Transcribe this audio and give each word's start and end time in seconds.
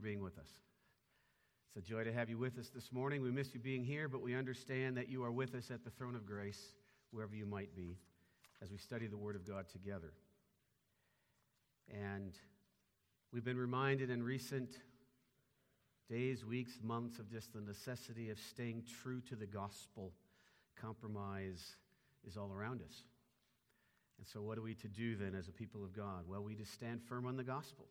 for 0.00 0.06
being 0.06 0.22
with 0.22 0.38
us. 0.38 0.48
It's 1.68 1.86
a 1.86 1.88
joy 1.88 2.04
to 2.04 2.12
have 2.12 2.28
you 2.30 2.38
with 2.38 2.58
us 2.58 2.70
this 2.70 2.90
morning. 2.90 3.22
We 3.22 3.30
miss 3.30 3.52
you 3.54 3.60
being 3.60 3.84
here, 3.84 4.08
but 4.08 4.22
we 4.22 4.34
understand 4.34 4.96
that 4.96 5.08
you 5.08 5.22
are 5.24 5.30
with 5.30 5.54
us 5.54 5.70
at 5.70 5.84
the 5.84 5.90
throne 5.90 6.16
of 6.16 6.26
grace, 6.26 6.72
wherever 7.10 7.34
you 7.34 7.46
might 7.46 7.74
be, 7.76 7.98
as 8.62 8.70
we 8.70 8.78
study 8.78 9.06
the 9.06 9.16
Word 9.16 9.36
of 9.36 9.46
God 9.46 9.68
together. 9.68 10.12
And 11.92 12.32
we've 13.32 13.44
been 13.44 13.58
reminded 13.58 14.10
in 14.10 14.22
recent 14.22 14.70
days, 16.08 16.44
weeks, 16.44 16.78
months 16.82 17.18
of 17.18 17.30
just 17.30 17.52
the 17.52 17.60
necessity 17.60 18.30
of 18.30 18.38
staying 18.38 18.84
true 19.02 19.20
to 19.28 19.36
the 19.36 19.46
gospel. 19.46 20.12
Compromise 20.80 21.76
is 22.26 22.36
all 22.36 22.52
around 22.52 22.80
us. 22.82 23.02
And 24.18 24.26
so, 24.26 24.40
what 24.40 24.56
are 24.56 24.62
we 24.62 24.74
to 24.74 24.88
do 24.88 25.16
then 25.16 25.34
as 25.34 25.48
a 25.48 25.52
people 25.52 25.84
of 25.84 25.92
God? 25.92 26.24
Well, 26.26 26.42
we 26.42 26.54
just 26.54 26.72
stand 26.72 27.02
firm 27.02 27.26
on 27.26 27.36
the 27.36 27.44
gospel. 27.44 27.86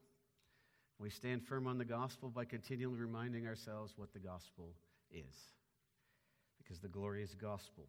We 0.99 1.09
stand 1.09 1.43
firm 1.43 1.65
on 1.65 1.77
the 1.77 1.85
gospel 1.85 2.29
by 2.29 2.43
continually 2.43 2.97
reminding 2.97 3.47
ourselves 3.47 3.93
what 3.95 4.11
the 4.11 4.19
gospel 4.19 4.73
is. 5.11 5.53
Because 6.57 6.79
the 6.79 6.89
glorious 6.89 7.33
gospel 7.33 7.85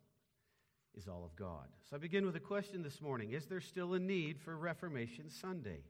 is 0.96 1.08
all 1.08 1.24
of 1.24 1.34
God. 1.34 1.66
So 1.88 1.96
I 1.96 1.98
begin 1.98 2.24
with 2.24 2.36
a 2.36 2.40
question 2.40 2.82
this 2.82 3.00
morning 3.00 3.32
Is 3.32 3.46
there 3.46 3.60
still 3.60 3.94
a 3.94 3.98
need 3.98 4.38
for 4.40 4.56
Reformation 4.56 5.28
Sunday? 5.28 5.82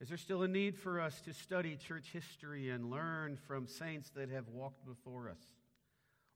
Is 0.00 0.08
there 0.08 0.18
still 0.18 0.42
a 0.42 0.48
need 0.48 0.76
for 0.76 1.00
us 1.00 1.20
to 1.22 1.32
study 1.32 1.76
church 1.76 2.08
history 2.12 2.70
and 2.70 2.90
learn 2.90 3.36
from 3.36 3.68
saints 3.68 4.10
that 4.16 4.30
have 4.30 4.48
walked 4.48 4.84
before 4.84 5.30
us? 5.30 5.38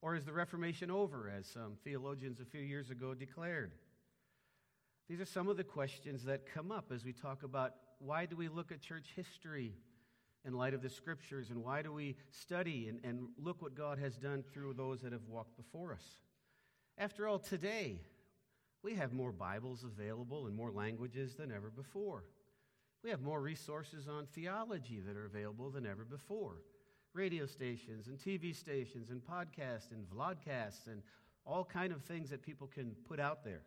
Or 0.03 0.15
is 0.15 0.25
the 0.25 0.33
Reformation 0.33 0.89
over, 0.89 1.33
as 1.37 1.47
some 1.47 1.73
theologians 1.83 2.39
a 2.39 2.45
few 2.45 2.61
years 2.61 2.91
ago 2.91 3.13
declared? 3.13 3.73
These 5.09 5.21
are 5.21 5.27
some 5.27 5.49
of 5.49 5.57
the 5.57 5.65
questions 5.65 6.23
that 6.25 6.53
come 6.53 6.71
up 6.71 6.93
as 6.93 7.05
we 7.05 7.13
talk 7.13 7.43
about 7.43 7.73
why 7.99 8.27
do 8.27 8.37
we 8.37 8.49
look 8.49 8.73
at 8.73 8.81
church 8.81 9.13
history 9.15 9.75
in 10.47 10.55
light 10.55 10.75
of 10.75 10.83
the 10.83 10.89
scriptures 10.89 11.51
and 11.51 11.63
why 11.63 11.83
do 11.83 11.93
we 11.93 12.17
study 12.31 12.89
and, 12.89 13.01
and 13.05 13.29
look 13.37 13.61
what 13.61 13.75
God 13.75 13.99
has 13.99 14.17
done 14.17 14.45
through 14.53 14.75
those 14.75 15.01
that 15.03 15.13
have 15.13 15.27
walked 15.29 15.57
before 15.57 15.93
us. 15.93 16.05
After 16.97 17.27
all, 17.27 17.39
today, 17.39 18.01
we 18.83 18.95
have 18.95 19.13
more 19.13 19.33
Bibles 19.33 19.85
available 19.85 20.47
in 20.47 20.55
more 20.55 20.71
languages 20.71 21.35
than 21.35 21.51
ever 21.51 21.71
before. 21.71 22.25
We 23.03 23.11
have 23.11 23.21
more 23.21 23.41
resources 23.41 24.09
on 24.09 24.27
theology 24.27 25.01
that 25.01 25.17
are 25.17 25.27
available 25.27 25.71
than 25.71 25.85
ever 25.85 26.05
before. 26.05 26.63
Radio 27.13 27.47
stations 27.47 28.07
and 28.07 28.19
TV 28.19 28.55
stations 28.55 29.11
and 29.11 29.21
podcasts 29.21 29.91
and 29.91 30.07
vlogcasts 30.09 30.87
and 30.87 31.03
all 31.45 31.65
kind 31.65 31.93
of 31.93 32.03
things 32.03 32.31
that 32.31 32.43
people 32.43 32.67
can 32.67 32.95
put 33.09 33.19
out 33.19 33.45
there. 33.45 33.63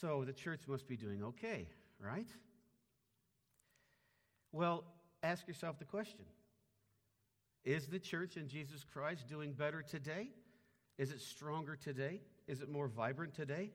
So 0.00 0.24
the 0.24 0.32
church 0.32 0.62
must 0.68 0.86
be 0.86 0.96
doing 0.96 1.22
okay, 1.22 1.68
right? 1.98 2.28
Well, 4.52 4.84
ask 5.22 5.46
yourself 5.46 5.78
the 5.78 5.84
question 5.84 6.24
Is 7.64 7.86
the 7.86 7.98
church 7.98 8.36
in 8.36 8.48
Jesus 8.48 8.84
Christ 8.84 9.28
doing 9.28 9.52
better 9.52 9.82
today? 9.82 10.28
Is 10.98 11.12
it 11.12 11.20
stronger 11.20 11.76
today? 11.76 12.20
Is 12.46 12.60
it 12.60 12.68
more 12.68 12.88
vibrant 12.88 13.34
today? 13.34 13.70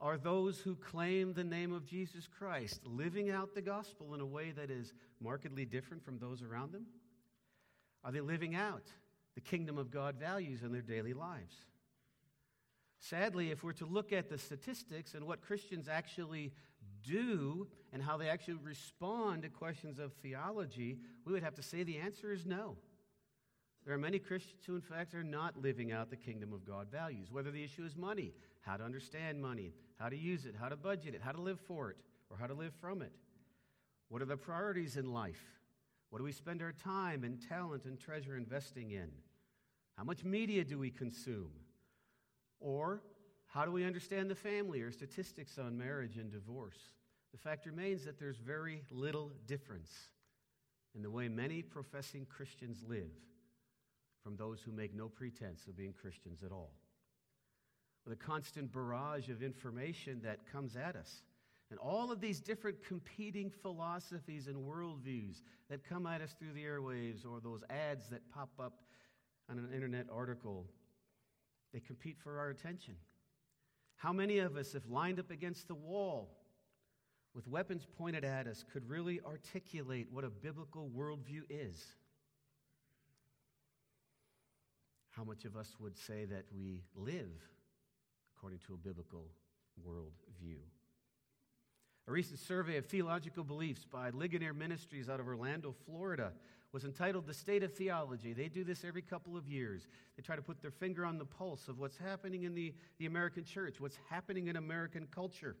Are 0.00 0.16
those 0.16 0.58
who 0.58 0.74
claim 0.76 1.34
the 1.34 1.44
name 1.44 1.72
of 1.72 1.84
Jesus 1.84 2.26
Christ 2.26 2.80
living 2.86 3.30
out 3.30 3.54
the 3.54 3.60
gospel 3.60 4.14
in 4.14 4.20
a 4.20 4.26
way 4.26 4.50
that 4.52 4.70
is 4.70 4.94
markedly 5.20 5.66
different 5.66 6.02
from 6.02 6.18
those 6.18 6.42
around 6.42 6.72
them? 6.72 6.86
Are 8.02 8.10
they 8.10 8.22
living 8.22 8.54
out 8.54 8.84
the 9.34 9.42
kingdom 9.42 9.76
of 9.76 9.90
God 9.90 10.16
values 10.16 10.62
in 10.62 10.72
their 10.72 10.80
daily 10.80 11.12
lives? 11.12 11.54
Sadly, 12.98 13.50
if 13.50 13.62
we're 13.62 13.72
to 13.74 13.86
look 13.86 14.12
at 14.12 14.30
the 14.30 14.38
statistics 14.38 15.14
and 15.14 15.26
what 15.26 15.42
Christians 15.42 15.88
actually 15.88 16.52
do 17.02 17.66
and 17.92 18.02
how 18.02 18.16
they 18.16 18.28
actually 18.28 18.58
respond 18.62 19.42
to 19.42 19.48
questions 19.48 19.98
of 19.98 20.12
theology, 20.14 20.98
we 21.24 21.32
would 21.32 21.42
have 21.42 21.54
to 21.56 21.62
say 21.62 21.82
the 21.82 21.98
answer 21.98 22.32
is 22.32 22.46
no. 22.46 22.76
There 23.84 23.94
are 23.94 23.98
many 23.98 24.18
Christians 24.18 24.62
who, 24.66 24.74
in 24.74 24.82
fact, 24.82 25.14
are 25.14 25.24
not 25.24 25.56
living 25.56 25.90
out 25.90 26.10
the 26.10 26.16
kingdom 26.16 26.52
of 26.52 26.66
God 26.66 26.88
values, 26.90 27.32
whether 27.32 27.50
the 27.50 27.64
issue 27.64 27.84
is 27.84 27.96
money, 27.96 28.32
how 28.60 28.76
to 28.76 28.84
understand 28.84 29.40
money, 29.40 29.72
how 29.98 30.08
to 30.08 30.16
use 30.16 30.44
it, 30.44 30.54
how 30.58 30.68
to 30.68 30.76
budget 30.76 31.14
it, 31.14 31.22
how 31.22 31.32
to 31.32 31.40
live 31.40 31.58
for 31.60 31.90
it, 31.90 31.96
or 32.28 32.36
how 32.36 32.46
to 32.46 32.54
live 32.54 32.74
from 32.80 33.02
it. 33.02 33.12
What 34.08 34.22
are 34.22 34.26
the 34.26 34.36
priorities 34.36 34.96
in 34.96 35.12
life? 35.12 35.42
What 36.10 36.18
do 36.18 36.24
we 36.24 36.32
spend 36.32 36.60
our 36.60 36.72
time 36.72 37.24
and 37.24 37.40
talent 37.48 37.84
and 37.84 37.98
treasure 37.98 38.36
investing 38.36 38.90
in? 38.90 39.10
How 39.96 40.04
much 40.04 40.24
media 40.24 40.64
do 40.64 40.78
we 40.78 40.90
consume? 40.90 41.50
Or 42.58 43.02
how 43.50 43.64
do 43.64 43.72
we 43.72 43.84
understand 43.84 44.30
the 44.30 44.34
family 44.36 44.80
or 44.80 44.92
statistics 44.92 45.58
on 45.58 45.76
marriage 45.76 46.16
and 46.16 46.30
divorce? 46.30 46.78
The 47.32 47.38
fact 47.38 47.66
remains 47.66 48.04
that 48.04 48.18
there's 48.18 48.38
very 48.38 48.82
little 48.92 49.32
difference 49.46 49.90
in 50.94 51.02
the 51.02 51.10
way 51.10 51.28
many 51.28 51.60
professing 51.62 52.26
Christians 52.26 52.82
live 52.86 53.10
from 54.22 54.36
those 54.36 54.60
who 54.60 54.70
make 54.70 54.94
no 54.94 55.08
pretense 55.08 55.66
of 55.66 55.76
being 55.76 55.92
Christians 55.92 56.44
at 56.44 56.52
all. 56.52 56.70
With 58.04 58.14
a 58.14 58.24
constant 58.24 58.72
barrage 58.72 59.28
of 59.28 59.42
information 59.42 60.20
that 60.22 60.50
comes 60.50 60.76
at 60.76 60.94
us, 60.94 61.22
and 61.70 61.78
all 61.80 62.12
of 62.12 62.20
these 62.20 62.40
different 62.40 62.84
competing 62.84 63.50
philosophies 63.50 64.46
and 64.46 64.56
worldviews 64.56 65.42
that 65.68 65.88
come 65.88 66.06
at 66.06 66.20
us 66.20 66.34
through 66.38 66.52
the 66.52 66.64
airwaves 66.64 67.26
or 67.26 67.40
those 67.40 67.62
ads 67.68 68.08
that 68.10 68.28
pop 68.32 68.50
up 68.60 68.82
on 69.48 69.58
an 69.58 69.70
internet 69.74 70.06
article, 70.12 70.66
they 71.72 71.80
compete 71.80 72.16
for 72.18 72.38
our 72.38 72.50
attention. 72.50 72.94
How 74.00 74.14
many 74.14 74.38
of 74.38 74.56
us, 74.56 74.74
if 74.74 74.82
lined 74.88 75.20
up 75.20 75.30
against 75.30 75.68
the 75.68 75.74
wall 75.74 76.30
with 77.34 77.46
weapons 77.46 77.86
pointed 77.98 78.24
at 78.24 78.46
us, 78.46 78.64
could 78.72 78.88
really 78.88 79.20
articulate 79.26 80.08
what 80.10 80.24
a 80.24 80.30
biblical 80.30 80.90
worldview 80.96 81.42
is? 81.50 81.84
How 85.10 85.22
much 85.22 85.44
of 85.44 85.54
us 85.54 85.76
would 85.78 85.98
say 85.98 86.24
that 86.24 86.46
we 86.50 86.80
live 86.96 87.28
according 88.34 88.60
to 88.60 88.72
a 88.72 88.78
biblical 88.78 89.26
worldview? 89.86 90.60
A 92.08 92.10
recent 92.10 92.38
survey 92.38 92.78
of 92.78 92.86
theological 92.86 93.44
beliefs 93.44 93.84
by 93.84 94.08
Ligonier 94.08 94.54
Ministries 94.54 95.10
out 95.10 95.20
of 95.20 95.28
Orlando, 95.28 95.74
Florida, 95.84 96.32
was 96.72 96.84
entitled 96.84 97.26
The 97.26 97.34
State 97.34 97.62
of 97.62 97.74
Theology. 97.74 98.32
They 98.32 98.48
do 98.48 98.62
this 98.62 98.84
every 98.84 99.02
couple 99.02 99.36
of 99.36 99.46
years. 99.46 99.86
They 100.16 100.22
try 100.22 100.36
to 100.36 100.42
put 100.42 100.62
their 100.62 100.70
finger 100.70 101.04
on 101.04 101.18
the 101.18 101.24
pulse 101.24 101.68
of 101.68 101.78
what's 101.78 101.96
happening 101.96 102.44
in 102.44 102.54
the, 102.54 102.74
the 102.98 103.06
American 103.06 103.44
church, 103.44 103.80
what's 103.80 103.98
happening 104.08 104.48
in 104.48 104.56
American 104.56 105.06
culture. 105.12 105.56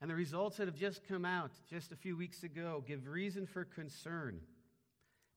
And 0.00 0.10
the 0.10 0.14
results 0.14 0.56
that 0.56 0.66
have 0.66 0.76
just 0.76 1.06
come 1.06 1.24
out 1.24 1.52
just 1.70 1.92
a 1.92 1.96
few 1.96 2.16
weeks 2.16 2.42
ago 2.42 2.82
give 2.86 3.06
reason 3.06 3.46
for 3.46 3.64
concern 3.64 4.40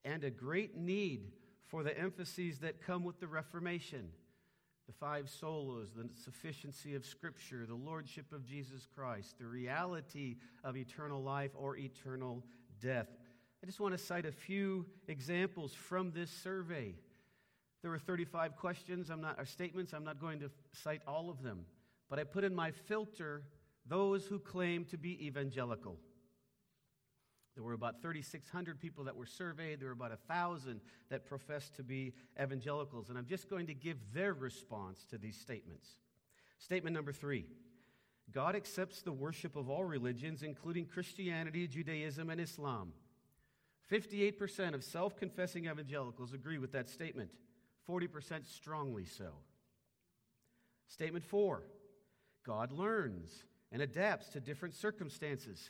and 0.03 0.23
a 0.23 0.31
great 0.31 0.75
need 0.75 1.31
for 1.67 1.83
the 1.83 1.97
emphases 1.97 2.59
that 2.59 2.81
come 2.81 3.03
with 3.03 3.19
the 3.19 3.27
Reformation 3.27 4.09
the 4.87 4.93
five 4.93 5.25
solas, 5.25 5.93
the 5.93 6.09
sufficiency 6.15 6.95
of 6.95 7.05
Scripture, 7.05 7.65
the 7.67 7.75
lordship 7.75 8.31
of 8.31 8.45
Jesus 8.45 8.87
Christ, 8.95 9.37
the 9.37 9.45
reality 9.45 10.37
of 10.63 10.77
eternal 10.77 11.21
life 11.21 11.51
or 11.55 11.75
eternal 11.75 12.41
death. 12.81 13.07
I 13.67 13.69
just 13.69 13.81
want 13.81 13.97
to 13.97 14.01
cite 14.01 14.25
a 14.25 14.31
few 14.31 14.85
examples 15.09 15.73
from 15.73 16.13
this 16.13 16.31
survey. 16.31 16.95
There 17.81 17.91
were 17.91 17.99
35 17.99 18.55
questions, 18.55 19.09
I'm 19.09 19.19
not, 19.19 19.35
or 19.37 19.45
statements. 19.45 19.91
I'm 19.91 20.05
not 20.05 20.21
going 20.21 20.39
to 20.39 20.49
cite 20.71 21.01
all 21.05 21.29
of 21.29 21.43
them, 21.43 21.65
but 22.09 22.17
I 22.17 22.23
put 22.23 22.45
in 22.45 22.55
my 22.55 22.71
filter 22.71 23.43
those 23.85 24.25
who 24.25 24.39
claim 24.39 24.85
to 24.85 24.97
be 24.97 25.27
evangelical. 25.27 25.97
There 27.55 27.63
were 27.65 27.73
about 27.73 28.01
3,600 28.01 28.79
people 28.79 29.03
that 29.03 29.17
were 29.17 29.25
surveyed. 29.25 29.81
There 29.81 29.89
were 29.89 29.93
about 29.93 30.11
1,000 30.11 30.79
that 31.09 31.25
professed 31.25 31.75
to 31.75 31.83
be 31.83 32.13
evangelicals. 32.41 33.09
And 33.09 33.17
I'm 33.17 33.25
just 33.25 33.49
going 33.49 33.67
to 33.67 33.73
give 33.73 33.97
their 34.13 34.33
response 34.33 35.03
to 35.09 35.17
these 35.17 35.37
statements. 35.37 35.89
Statement 36.57 36.93
number 36.93 37.11
three 37.11 37.43
God 38.31 38.55
accepts 38.55 39.01
the 39.01 39.11
worship 39.11 39.57
of 39.57 39.69
all 39.69 39.83
religions, 39.83 40.41
including 40.41 40.85
Christianity, 40.85 41.67
Judaism, 41.67 42.29
and 42.29 42.39
Islam. 42.39 42.93
58% 43.91 44.73
of 44.73 44.83
self 44.83 45.15
confessing 45.17 45.65
evangelicals 45.65 46.33
agree 46.33 46.57
with 46.57 46.71
that 46.73 46.89
statement, 46.89 47.29
40% 47.89 48.45
strongly 48.45 49.05
so. 49.05 49.29
Statement 50.89 51.25
four 51.25 51.63
God 52.45 52.71
learns 52.71 53.43
and 53.71 53.81
adapts 53.81 54.29
to 54.29 54.39
different 54.39 54.73
circumstances. 54.73 55.69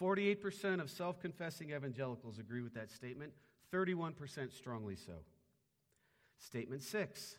48% 0.00 0.80
of 0.80 0.90
self 0.90 1.20
confessing 1.20 1.70
evangelicals 1.70 2.38
agree 2.38 2.62
with 2.62 2.74
that 2.74 2.90
statement, 2.90 3.32
31% 3.72 4.52
strongly 4.52 4.96
so. 4.96 5.12
Statement 6.38 6.82
six 6.82 7.36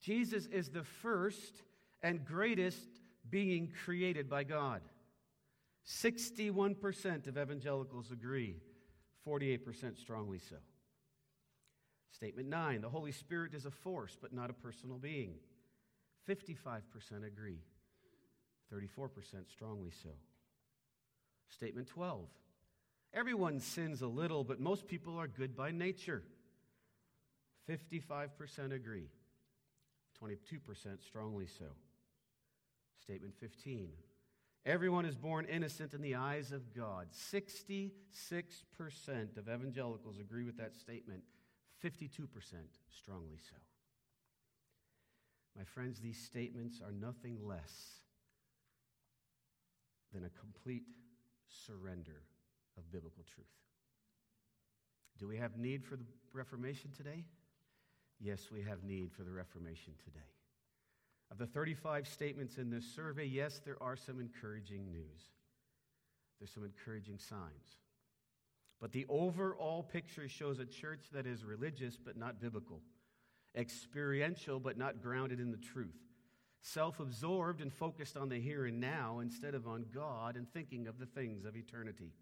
Jesus 0.00 0.46
is 0.46 0.68
the 0.68 0.84
first 0.84 1.62
and 2.02 2.24
greatest 2.24 2.86
being 3.30 3.72
created 3.84 4.28
by 4.28 4.44
God. 4.44 4.82
61% 5.86 7.26
of 7.26 7.36
evangelicals 7.36 8.10
agree, 8.10 8.56
48% 9.26 9.98
strongly 9.98 10.38
so. 10.38 10.56
Statement 12.10 12.48
nine 12.48 12.80
the 12.80 12.88
Holy 12.88 13.12
Spirit 13.12 13.54
is 13.54 13.66
a 13.66 13.70
force, 13.70 14.16
but 14.20 14.32
not 14.32 14.50
a 14.50 14.54
personal 14.54 14.98
being. 14.98 15.34
55% 16.28 16.82
agree, 17.26 17.58
34% 18.72 19.10
strongly 19.50 19.90
so. 19.90 20.10
Statement 21.50 21.88
12 21.88 22.26
Everyone 23.12 23.60
sins 23.60 24.02
a 24.02 24.08
little, 24.08 24.42
but 24.42 24.58
most 24.58 24.88
people 24.88 25.16
are 25.16 25.28
good 25.28 25.54
by 25.54 25.70
nature. 25.70 26.24
55% 27.68 28.72
agree, 28.72 29.08
22% 30.20 31.02
strongly 31.02 31.46
so. 31.46 31.66
Statement 33.00 33.34
15 33.38 33.90
Everyone 34.66 35.04
is 35.04 35.16
born 35.16 35.44
innocent 35.44 35.92
in 35.92 36.00
the 36.00 36.14
eyes 36.14 36.50
of 36.50 36.74
God. 36.74 37.08
66% 37.12 37.90
of 39.36 39.48
evangelicals 39.48 40.18
agree 40.18 40.44
with 40.44 40.56
that 40.56 40.74
statement, 40.74 41.22
52% 41.84 42.08
strongly 42.88 43.36
so. 43.36 43.56
My 45.56 45.64
friends, 45.64 46.00
these 46.00 46.18
statements 46.18 46.80
are 46.84 46.92
nothing 46.92 47.38
less 47.46 48.00
than 50.12 50.24
a 50.24 50.30
complete 50.30 50.84
surrender 51.66 52.22
of 52.78 52.90
biblical 52.90 53.24
truth. 53.34 53.46
Do 55.18 55.28
we 55.28 55.36
have 55.36 55.58
need 55.58 55.84
for 55.84 55.96
the 55.96 56.06
Reformation 56.32 56.90
today? 56.96 57.24
Yes, 58.18 58.50
we 58.50 58.62
have 58.62 58.82
need 58.82 59.12
for 59.12 59.22
the 59.22 59.30
Reformation 59.30 59.92
today. 60.02 60.33
Of 61.34 61.38
the 61.38 61.46
35 61.46 62.06
statements 62.06 62.58
in 62.58 62.70
this 62.70 62.84
survey, 62.94 63.24
yes, 63.24 63.60
there 63.64 63.82
are 63.82 63.96
some 63.96 64.20
encouraging 64.20 64.88
news. 64.92 65.32
There's 66.38 66.52
some 66.52 66.62
encouraging 66.62 67.18
signs. 67.18 67.80
But 68.80 68.92
the 68.92 69.04
overall 69.08 69.82
picture 69.82 70.28
shows 70.28 70.60
a 70.60 70.64
church 70.64 71.06
that 71.12 71.26
is 71.26 71.44
religious 71.44 71.96
but 71.96 72.16
not 72.16 72.40
biblical, 72.40 72.82
experiential 73.56 74.60
but 74.60 74.78
not 74.78 75.02
grounded 75.02 75.40
in 75.40 75.50
the 75.50 75.56
truth, 75.56 75.98
self 76.60 77.00
absorbed 77.00 77.60
and 77.60 77.72
focused 77.72 78.16
on 78.16 78.28
the 78.28 78.40
here 78.40 78.66
and 78.66 78.78
now 78.78 79.18
instead 79.18 79.56
of 79.56 79.66
on 79.66 79.86
God 79.92 80.36
and 80.36 80.48
thinking 80.52 80.86
of 80.86 81.00
the 81.00 81.06
things 81.06 81.44
of 81.44 81.56
eternity. 81.56 82.12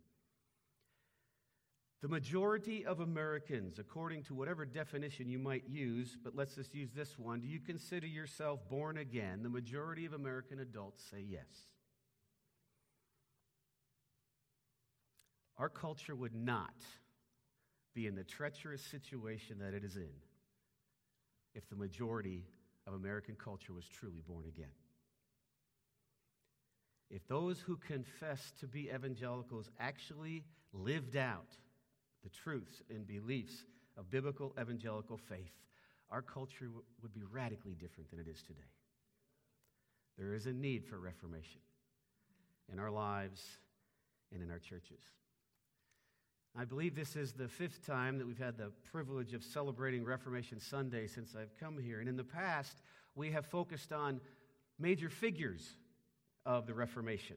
The 2.03 2.09
majority 2.09 2.85
of 2.85 2.99
Americans, 2.99 3.79
according 3.79 4.25
to 4.25 4.35
whatever 4.35 4.65
definition 4.65 5.29
you 5.29 5.39
might 5.39 5.63
use, 5.69 6.17
but 6.23 6.35
let's 6.35 6.57
just 6.57 6.75
use 6.75 6.91
this 6.91 7.17
one, 7.17 7.41
do 7.41 7.47
you 7.47 7.61
consider 7.61 8.09
yourself 8.09 8.69
born 8.69 8.99
again? 8.99 9.45
The 9.45 9.49
majority 9.49 10.05
of 10.05 10.13
American 10.13 10.59
adults 10.59 11.05
say 11.09 11.25
yes. 11.25 11.47
Our 15.59 15.69
culture 15.69 16.17
would 16.17 16.35
not 16.35 16.75
be 17.95 18.09
in 18.09 18.17
the 18.17 18.25
treacherous 18.25 18.83
situation 18.83 19.61
that 19.61 19.73
it 19.73 19.85
is 19.85 19.95
in 19.95 20.11
if 21.55 21.69
the 21.69 21.77
majority 21.77 22.47
of 22.89 22.95
American 22.95 23.37
culture 23.37 23.73
was 23.73 23.87
truly 23.87 24.23
born 24.27 24.47
again. 24.49 24.75
If 27.11 27.29
those 27.29 27.61
who 27.61 27.77
confess 27.77 28.53
to 28.59 28.67
be 28.67 28.91
evangelicals 28.93 29.71
actually 29.79 30.43
lived 30.73 31.17
out 31.17 31.59
the 32.23 32.31
truths 32.31 32.83
and 32.91 33.07
beliefs 33.07 33.65
of 33.97 34.11
biblical 34.11 34.55
evangelical 34.61 35.17
faith, 35.17 35.53
our 36.11 36.23
culture 36.23 36.67
w- 36.67 36.83
would 37.03 37.13
be 37.13 37.23
radically 37.31 37.75
different 37.75 38.11
than 38.11 38.21
it 38.21 38.29
is 38.29 38.43
today. 38.43 38.61
There 40.19 40.35
is 40.35 40.47
a 40.47 40.53
need 40.53 40.85
for 40.85 40.99
reformation 40.99 41.61
in 42.73 42.79
our 42.79 42.91
lives 42.91 43.43
and 44.33 44.43
in 44.43 44.51
our 44.51 44.59
churches. 44.59 45.01
I 46.57 46.65
believe 46.65 46.95
this 46.95 47.17
is 47.17 47.33
the 47.33 47.49
fifth 47.49 47.87
time 47.87 48.19
that 48.19 48.27
we've 48.27 48.39
had 48.39 48.59
the 48.59 48.73
privilege 48.91 49.33
of 49.33 49.43
celebrating 49.43 50.05
Reformation 50.05 50.61
Sunday 50.61 51.07
since 51.07 51.35
I've 51.35 51.57
come 51.59 51.79
here. 51.79 52.01
And 52.01 52.09
in 52.09 52.17
the 52.17 52.25
past, 52.25 52.83
we 53.15 53.31
have 53.31 53.47
focused 53.47 53.91
on 53.91 54.21
major 54.79 55.09
figures 55.09 55.77
of 56.45 56.67
the 56.67 56.75
Reformation 56.75 57.37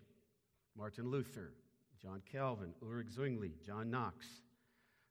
Martin 0.77 1.09
Luther, 1.09 1.53
John 2.01 2.21
Calvin, 2.29 2.73
Ulrich 2.83 3.11
Zwingli, 3.11 3.53
John 3.65 3.89
Knox 3.89 4.25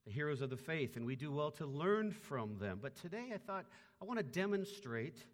the 0.05 0.12
heroes 0.12 0.43
of 0.43 0.51
the 0.51 0.56
faith, 0.56 0.97
and 0.97 1.06
we 1.06 1.17
do 1.17 1.33
well 1.33 1.51
to 1.53 1.67
learn 1.67 2.11
from 2.11 2.59
them. 2.59 2.79
But 2.83 2.95
today 2.97 3.31
I 3.33 3.39
thought 3.39 3.65
I 4.03 4.05
want 4.05 4.19
to 4.19 4.25
demonstrate 4.25 5.25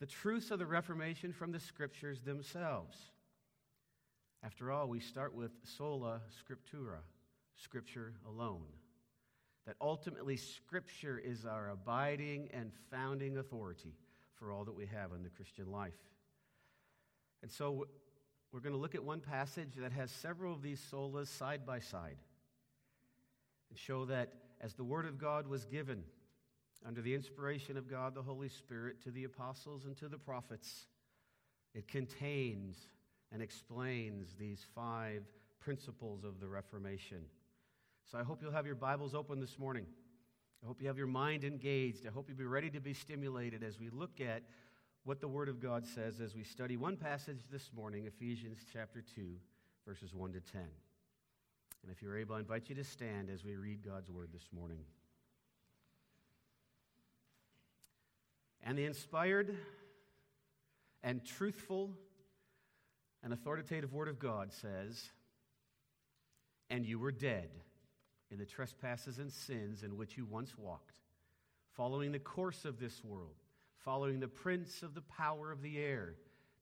the 0.00 0.06
truths 0.06 0.50
of 0.50 0.58
the 0.58 0.66
Reformation 0.66 1.32
from 1.32 1.52
the 1.52 1.60
scriptures 1.60 2.20
themselves. 2.20 2.96
After 4.42 4.70
all, 4.70 4.88
we 4.88 5.00
start 5.00 5.34
with 5.34 5.50
sola 5.64 6.20
scriptura, 6.30 6.98
scripture 7.56 8.14
alone. 8.28 8.66
That 9.66 9.76
ultimately, 9.80 10.36
scripture 10.36 11.20
is 11.22 11.44
our 11.44 11.70
abiding 11.70 12.48
and 12.52 12.72
founding 12.90 13.38
authority 13.38 13.94
for 14.34 14.50
all 14.52 14.64
that 14.64 14.74
we 14.74 14.86
have 14.86 15.12
in 15.12 15.22
the 15.22 15.28
Christian 15.28 15.70
life. 15.70 15.98
And 17.42 17.50
so 17.50 17.86
we're 18.52 18.60
going 18.60 18.74
to 18.74 18.80
look 18.80 18.94
at 18.94 19.04
one 19.04 19.20
passage 19.20 19.74
that 19.76 19.92
has 19.92 20.10
several 20.10 20.54
of 20.54 20.62
these 20.62 20.80
solas 20.80 21.26
side 21.26 21.66
by 21.66 21.80
side 21.80 22.16
and 23.70 23.78
show 23.78 24.04
that 24.06 24.32
as 24.60 24.74
the 24.74 24.84
Word 24.84 25.06
of 25.06 25.18
God 25.18 25.46
was 25.46 25.64
given 25.64 26.02
under 26.86 27.00
the 27.00 27.14
inspiration 27.14 27.76
of 27.76 27.88
God 27.88 28.14
the 28.14 28.22
Holy 28.22 28.48
Spirit 28.48 29.02
to 29.02 29.10
the 29.10 29.24
apostles 29.24 29.84
and 29.84 29.96
to 29.96 30.08
the 30.08 30.18
prophets, 30.18 30.86
it 31.74 31.88
contains 31.88 32.88
and 33.32 33.42
explains 33.42 34.34
these 34.38 34.66
five 34.74 35.24
principles 35.60 36.24
of 36.24 36.40
the 36.40 36.48
Reformation. 36.48 37.22
So 38.10 38.18
I 38.18 38.22
hope 38.22 38.40
you'll 38.42 38.52
have 38.52 38.66
your 38.66 38.74
Bibles 38.74 39.14
open 39.14 39.40
this 39.40 39.58
morning. 39.58 39.86
I 40.62 40.66
hope 40.66 40.80
you 40.80 40.88
have 40.88 40.98
your 40.98 41.06
mind 41.06 41.44
engaged. 41.44 42.06
I 42.06 42.10
hope 42.10 42.28
you'll 42.28 42.38
be 42.38 42.44
ready 42.44 42.70
to 42.70 42.80
be 42.80 42.94
stimulated 42.94 43.62
as 43.62 43.78
we 43.78 43.90
look 43.90 44.20
at 44.20 44.42
what 45.04 45.20
the 45.20 45.28
Word 45.28 45.48
of 45.48 45.60
God 45.60 45.86
says 45.86 46.20
as 46.20 46.34
we 46.34 46.42
study 46.42 46.76
one 46.76 46.96
passage 46.96 47.40
this 47.50 47.70
morning, 47.74 48.06
Ephesians 48.06 48.58
chapter 48.72 49.02
2, 49.14 49.22
verses 49.86 50.14
1 50.14 50.32
to 50.32 50.40
10. 50.40 50.62
And 51.82 51.92
if 51.92 52.02
you're 52.02 52.18
able, 52.18 52.36
I 52.36 52.40
invite 52.40 52.68
you 52.68 52.74
to 52.76 52.84
stand 52.84 53.30
as 53.30 53.44
we 53.44 53.56
read 53.56 53.84
God's 53.84 54.10
word 54.10 54.30
this 54.32 54.48
morning. 54.52 54.80
And 58.62 58.76
the 58.76 58.84
inspired 58.84 59.56
and 61.02 61.24
truthful 61.24 61.90
and 63.22 63.32
authoritative 63.32 63.92
word 63.92 64.08
of 64.08 64.18
God 64.18 64.52
says, 64.52 65.10
And 66.68 66.84
you 66.84 66.98
were 66.98 67.12
dead 67.12 67.48
in 68.30 68.38
the 68.38 68.44
trespasses 68.44 69.18
and 69.18 69.32
sins 69.32 69.82
in 69.82 69.96
which 69.96 70.16
you 70.16 70.26
once 70.26 70.58
walked, 70.58 70.98
following 71.72 72.12
the 72.12 72.18
course 72.18 72.64
of 72.64 72.78
this 72.78 73.02
world, 73.02 73.36
following 73.78 74.20
the 74.20 74.28
prince 74.28 74.82
of 74.82 74.94
the 74.94 75.00
power 75.02 75.50
of 75.50 75.62
the 75.62 75.78
air, 75.78 76.14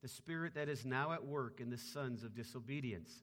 the 0.03 0.09
spirit 0.09 0.55
that 0.55 0.69
is 0.69 0.85
now 0.85 1.13
at 1.13 1.25
work 1.25 1.61
in 1.61 1.71
the 1.71 1.79
sons 1.79 2.23
of 2.23 2.35
disobedience 2.35 3.23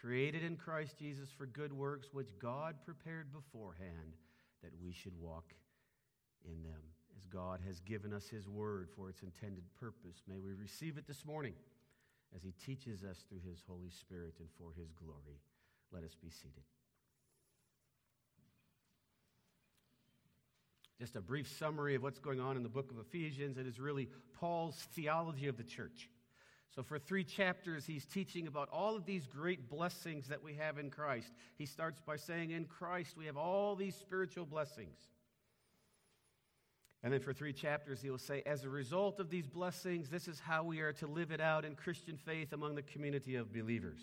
created 0.00 0.44
in 0.44 0.56
Christ 0.56 0.96
Jesus 0.98 1.28
for 1.36 1.46
good 1.46 1.72
works, 1.72 2.08
which 2.12 2.38
God 2.38 2.76
prepared 2.84 3.32
beforehand 3.32 4.16
that 4.62 4.72
we 4.82 4.92
should 4.92 5.18
walk 5.20 5.54
in 6.44 6.62
them. 6.62 6.80
As 7.16 7.24
God 7.24 7.60
has 7.66 7.80
given 7.80 8.12
us 8.12 8.28
His 8.28 8.48
word 8.48 8.88
for 8.94 9.08
its 9.08 9.22
intended 9.22 9.64
purpose, 9.78 10.22
may 10.28 10.38
we 10.38 10.52
receive 10.52 10.98
it 10.98 11.06
this 11.06 11.24
morning 11.24 11.54
as 12.34 12.42
He 12.42 12.52
teaches 12.64 13.02
us 13.02 13.24
through 13.28 13.40
His 13.48 13.62
Holy 13.66 13.90
Spirit 13.90 14.34
and 14.38 14.48
for 14.56 14.72
His 14.78 14.92
glory. 14.92 15.40
Let 15.92 16.04
us 16.04 16.14
be 16.14 16.30
seated. 16.30 16.62
Just 21.00 21.16
a 21.16 21.20
brief 21.20 21.48
summary 21.58 21.94
of 21.94 22.02
what's 22.02 22.18
going 22.18 22.40
on 22.40 22.56
in 22.56 22.62
the 22.62 22.68
book 22.68 22.90
of 22.90 22.98
Ephesians. 22.98 23.56
It 23.56 23.66
is 23.66 23.78
really 23.78 24.08
Paul's 24.34 24.76
theology 24.94 25.46
of 25.46 25.56
the 25.56 25.62
church. 25.62 26.08
So, 26.74 26.82
for 26.82 26.98
three 26.98 27.24
chapters, 27.24 27.86
he's 27.86 28.04
teaching 28.04 28.46
about 28.46 28.68
all 28.70 28.94
of 28.94 29.06
these 29.06 29.26
great 29.26 29.70
blessings 29.70 30.28
that 30.28 30.42
we 30.42 30.54
have 30.54 30.78
in 30.78 30.90
Christ. 30.90 31.32
He 31.56 31.66
starts 31.66 32.00
by 32.00 32.16
saying, 32.16 32.50
In 32.50 32.66
Christ, 32.66 33.16
we 33.16 33.26
have 33.26 33.36
all 33.36 33.74
these 33.74 33.96
spiritual 33.96 34.44
blessings. 34.44 34.98
And 37.02 37.12
then 37.12 37.20
for 37.20 37.32
three 37.32 37.52
chapters, 37.52 38.02
he 38.02 38.10
will 38.10 38.18
say, 38.18 38.42
As 38.44 38.64
a 38.64 38.68
result 38.68 39.18
of 39.18 39.30
these 39.30 39.46
blessings, 39.46 40.10
this 40.10 40.28
is 40.28 40.40
how 40.40 40.62
we 40.62 40.80
are 40.80 40.92
to 40.94 41.06
live 41.06 41.30
it 41.30 41.40
out 41.40 41.64
in 41.64 41.74
Christian 41.74 42.16
faith 42.16 42.52
among 42.52 42.74
the 42.74 42.82
community 42.82 43.36
of 43.36 43.52
believers. 43.52 44.00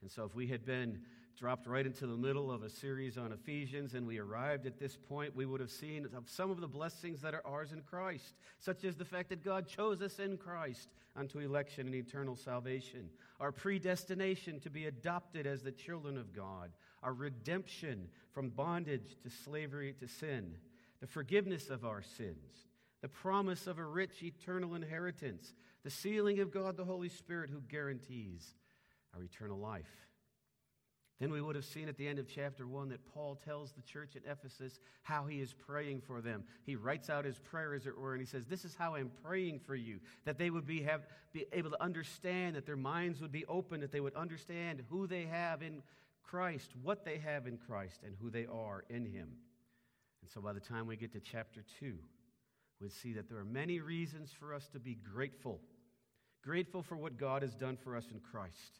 And 0.00 0.10
so, 0.10 0.24
if 0.24 0.34
we 0.34 0.46
had 0.46 0.64
been 0.64 1.00
dropped 1.38 1.68
right 1.68 1.86
into 1.86 2.06
the 2.06 2.16
middle 2.16 2.50
of 2.50 2.64
a 2.64 2.68
series 2.68 3.16
on 3.16 3.32
Ephesians, 3.32 3.94
and 3.94 4.04
we 4.04 4.18
arrived 4.18 4.66
at 4.66 4.78
this 4.78 4.96
point, 4.96 5.36
we 5.36 5.46
would 5.46 5.60
have 5.60 5.70
seen 5.70 6.08
some 6.26 6.50
of 6.50 6.60
the 6.60 6.66
blessings 6.66 7.20
that 7.20 7.32
are 7.32 7.46
ours 7.46 7.70
in 7.72 7.80
Christ, 7.82 8.34
such 8.58 8.82
as 8.82 8.96
the 8.96 9.04
fact 9.04 9.28
that 9.28 9.44
God 9.44 9.68
chose 9.68 10.02
us 10.02 10.18
in 10.18 10.36
Christ 10.36 10.88
unto 11.14 11.38
election 11.38 11.86
and 11.86 11.94
eternal 11.94 12.34
salvation, 12.34 13.08
our 13.38 13.52
predestination 13.52 14.58
to 14.60 14.70
be 14.70 14.86
adopted 14.86 15.46
as 15.46 15.62
the 15.62 15.70
children 15.70 16.16
of 16.16 16.32
God, 16.32 16.72
our 17.04 17.12
redemption 17.12 18.08
from 18.32 18.50
bondage 18.50 19.16
to 19.22 19.30
slavery 19.30 19.94
to 20.00 20.08
sin, 20.08 20.56
the 21.00 21.06
forgiveness 21.06 21.70
of 21.70 21.84
our 21.84 22.02
sins, 22.02 22.66
the 23.00 23.08
promise 23.08 23.68
of 23.68 23.78
a 23.78 23.84
rich 23.84 24.24
eternal 24.24 24.74
inheritance, 24.74 25.54
the 25.84 25.90
sealing 25.90 26.40
of 26.40 26.50
God 26.50 26.76
the 26.76 26.84
Holy 26.84 27.08
Spirit 27.08 27.48
who 27.48 27.60
guarantees 27.60 28.54
our 29.14 29.22
eternal 29.22 29.58
life. 29.58 30.07
Then 31.20 31.32
we 31.32 31.40
would 31.40 31.56
have 31.56 31.64
seen 31.64 31.88
at 31.88 31.96
the 31.96 32.06
end 32.06 32.20
of 32.20 32.28
chapter 32.28 32.66
1 32.66 32.90
that 32.90 33.04
Paul 33.12 33.34
tells 33.44 33.72
the 33.72 33.82
church 33.82 34.14
at 34.14 34.22
Ephesus 34.30 34.78
how 35.02 35.26
he 35.26 35.40
is 35.40 35.52
praying 35.52 36.02
for 36.02 36.20
them. 36.20 36.44
He 36.64 36.76
writes 36.76 37.10
out 37.10 37.24
his 37.24 37.40
prayer, 37.40 37.74
as 37.74 37.86
it 37.88 37.98
were, 37.98 38.12
and 38.12 38.20
he 38.20 38.26
says, 38.26 38.46
This 38.46 38.64
is 38.64 38.76
how 38.76 38.94
I'm 38.94 39.10
praying 39.24 39.60
for 39.60 39.74
you. 39.74 39.98
That 40.24 40.38
they 40.38 40.50
would 40.50 40.66
be, 40.66 40.82
have, 40.82 41.08
be 41.32 41.46
able 41.52 41.70
to 41.70 41.82
understand, 41.82 42.54
that 42.54 42.66
their 42.66 42.76
minds 42.76 43.20
would 43.20 43.32
be 43.32 43.44
open, 43.46 43.80
that 43.80 43.90
they 43.90 44.00
would 44.00 44.14
understand 44.14 44.84
who 44.88 45.08
they 45.08 45.24
have 45.24 45.60
in 45.60 45.82
Christ, 46.22 46.70
what 46.82 47.04
they 47.04 47.18
have 47.18 47.48
in 47.48 47.58
Christ, 47.58 48.02
and 48.04 48.14
who 48.20 48.30
they 48.30 48.46
are 48.46 48.84
in 48.88 49.04
him. 49.04 49.30
And 50.22 50.30
so 50.30 50.40
by 50.40 50.52
the 50.52 50.60
time 50.60 50.86
we 50.86 50.96
get 50.96 51.12
to 51.14 51.20
chapter 51.20 51.64
2, 51.80 51.94
we 52.80 52.90
see 52.90 53.12
that 53.14 53.28
there 53.28 53.38
are 53.38 53.44
many 53.44 53.80
reasons 53.80 54.30
for 54.30 54.54
us 54.54 54.68
to 54.68 54.78
be 54.78 54.94
grateful. 54.94 55.60
Grateful 56.44 56.82
for 56.82 56.96
what 56.96 57.18
God 57.18 57.42
has 57.42 57.56
done 57.56 57.76
for 57.76 57.96
us 57.96 58.06
in 58.12 58.20
Christ. 58.20 58.78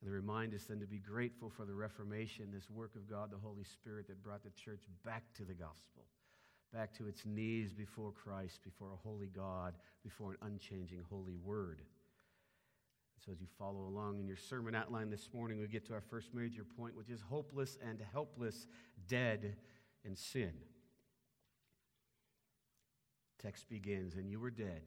And 0.00 0.08
to 0.08 0.12
remind 0.12 0.54
us 0.54 0.64
then 0.64 0.80
to 0.80 0.86
be 0.86 0.98
grateful 0.98 1.50
for 1.50 1.64
the 1.64 1.74
Reformation, 1.74 2.50
this 2.52 2.70
work 2.70 2.94
of 2.96 3.08
God, 3.08 3.30
the 3.30 3.38
Holy 3.38 3.64
Spirit, 3.64 4.06
that 4.08 4.22
brought 4.22 4.44
the 4.44 4.50
church 4.50 4.82
back 5.04 5.22
to 5.34 5.44
the 5.44 5.54
gospel, 5.54 6.04
back 6.72 6.92
to 6.94 7.08
its 7.08 7.24
knees 7.24 7.72
before 7.72 8.12
Christ, 8.12 8.60
before 8.62 8.92
a 8.92 8.96
holy 8.96 9.28
God, 9.28 9.74
before 10.02 10.32
an 10.32 10.38
unchanging 10.42 11.02
holy 11.08 11.36
word. 11.36 11.82
So, 13.24 13.32
as 13.32 13.40
you 13.40 13.46
follow 13.58 13.86
along 13.88 14.20
in 14.20 14.26
your 14.28 14.36
sermon 14.36 14.74
outline 14.74 15.10
this 15.10 15.30
morning, 15.32 15.58
we 15.58 15.66
get 15.66 15.86
to 15.86 15.94
our 15.94 16.02
first 16.02 16.34
major 16.34 16.64
point, 16.64 16.94
which 16.94 17.08
is 17.08 17.20
hopeless 17.22 17.78
and 17.84 18.00
helpless, 18.12 18.66
dead 19.08 19.56
in 20.04 20.14
sin. 20.14 20.52
Text 23.42 23.68
begins, 23.68 24.14
and 24.16 24.30
you 24.30 24.38
were 24.38 24.50
dead 24.50 24.82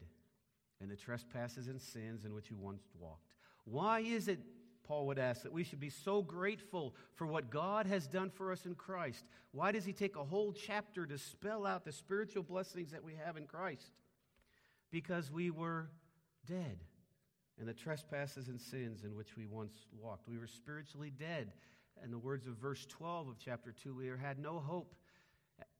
in 0.80 0.88
the 0.88 0.96
trespasses 0.96 1.68
and 1.68 1.80
sins 1.80 2.24
in 2.24 2.34
which 2.34 2.50
you 2.50 2.56
once 2.56 2.82
walked. 2.98 3.34
Why 3.64 4.00
is 4.00 4.28
it 4.28 4.40
Paul 4.90 5.06
would 5.06 5.20
ask 5.20 5.44
that 5.44 5.52
we 5.52 5.62
should 5.62 5.78
be 5.78 5.88
so 5.88 6.20
grateful 6.20 6.96
for 7.14 7.24
what 7.24 7.48
God 7.48 7.86
has 7.86 8.08
done 8.08 8.28
for 8.28 8.50
us 8.50 8.66
in 8.66 8.74
Christ. 8.74 9.24
Why 9.52 9.70
does 9.70 9.84
he 9.84 9.92
take 9.92 10.16
a 10.16 10.24
whole 10.24 10.52
chapter 10.52 11.06
to 11.06 11.16
spell 11.16 11.64
out 11.64 11.84
the 11.84 11.92
spiritual 11.92 12.42
blessings 12.42 12.90
that 12.90 13.04
we 13.04 13.14
have 13.24 13.36
in 13.36 13.46
Christ? 13.46 13.92
Because 14.90 15.30
we 15.30 15.52
were 15.52 15.90
dead 16.44 16.80
in 17.60 17.66
the 17.68 17.72
trespasses 17.72 18.48
and 18.48 18.60
sins 18.60 19.04
in 19.04 19.14
which 19.14 19.36
we 19.36 19.46
once 19.46 19.86
walked. 19.96 20.26
We 20.26 20.38
were 20.38 20.48
spiritually 20.48 21.12
dead. 21.16 21.52
In 22.02 22.10
the 22.10 22.18
words 22.18 22.48
of 22.48 22.54
verse 22.54 22.84
12 22.86 23.28
of 23.28 23.36
chapter 23.38 23.70
2, 23.70 23.94
we 23.94 24.08
had 24.20 24.40
no 24.40 24.58
hope 24.58 24.96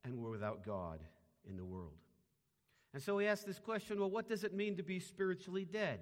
and 0.04 0.20
were 0.20 0.30
without 0.30 0.64
God 0.64 1.00
in 1.48 1.56
the 1.56 1.64
world. 1.64 1.98
And 2.94 3.02
so 3.02 3.18
he 3.18 3.26
ask 3.26 3.44
this 3.44 3.58
question 3.58 3.98
well, 3.98 4.08
what 4.08 4.28
does 4.28 4.44
it 4.44 4.54
mean 4.54 4.76
to 4.76 4.84
be 4.84 5.00
spiritually 5.00 5.64
dead? 5.64 5.98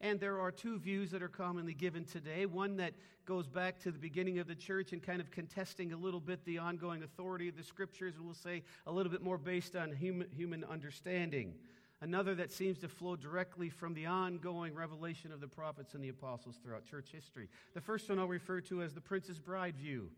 And 0.00 0.20
there 0.20 0.40
are 0.40 0.52
two 0.52 0.78
views 0.78 1.10
that 1.12 1.22
are 1.22 1.28
commonly 1.28 1.72
given 1.72 2.04
today. 2.04 2.44
One 2.44 2.76
that 2.76 2.94
goes 3.24 3.48
back 3.48 3.78
to 3.80 3.90
the 3.90 3.98
beginning 3.98 4.38
of 4.38 4.46
the 4.46 4.54
church 4.54 4.92
and 4.92 5.02
kind 5.02 5.20
of 5.20 5.30
contesting 5.30 5.92
a 5.92 5.96
little 5.96 6.20
bit 6.20 6.44
the 6.44 6.58
ongoing 6.58 7.02
authority 7.02 7.48
of 7.48 7.56
the 7.56 7.62
scriptures, 7.62 8.14
and 8.16 8.24
we'll 8.24 8.34
say 8.34 8.62
a 8.86 8.92
little 8.92 9.10
bit 9.10 9.22
more 9.22 9.38
based 9.38 9.74
on 9.74 9.92
human, 9.92 10.28
human 10.30 10.64
understanding. 10.64 11.54
Another 12.02 12.34
that 12.34 12.52
seems 12.52 12.78
to 12.80 12.88
flow 12.88 13.16
directly 13.16 13.70
from 13.70 13.94
the 13.94 14.04
ongoing 14.04 14.74
revelation 14.74 15.32
of 15.32 15.40
the 15.40 15.48
prophets 15.48 15.94
and 15.94 16.04
the 16.04 16.10
apostles 16.10 16.56
throughout 16.62 16.84
church 16.84 17.08
history. 17.10 17.48
The 17.72 17.80
first 17.80 18.08
one 18.08 18.18
I'll 18.18 18.28
refer 18.28 18.60
to 18.62 18.82
as 18.82 18.92
the 18.92 19.00
Princess 19.00 19.38
Bride 19.38 19.76
view. 19.76 20.10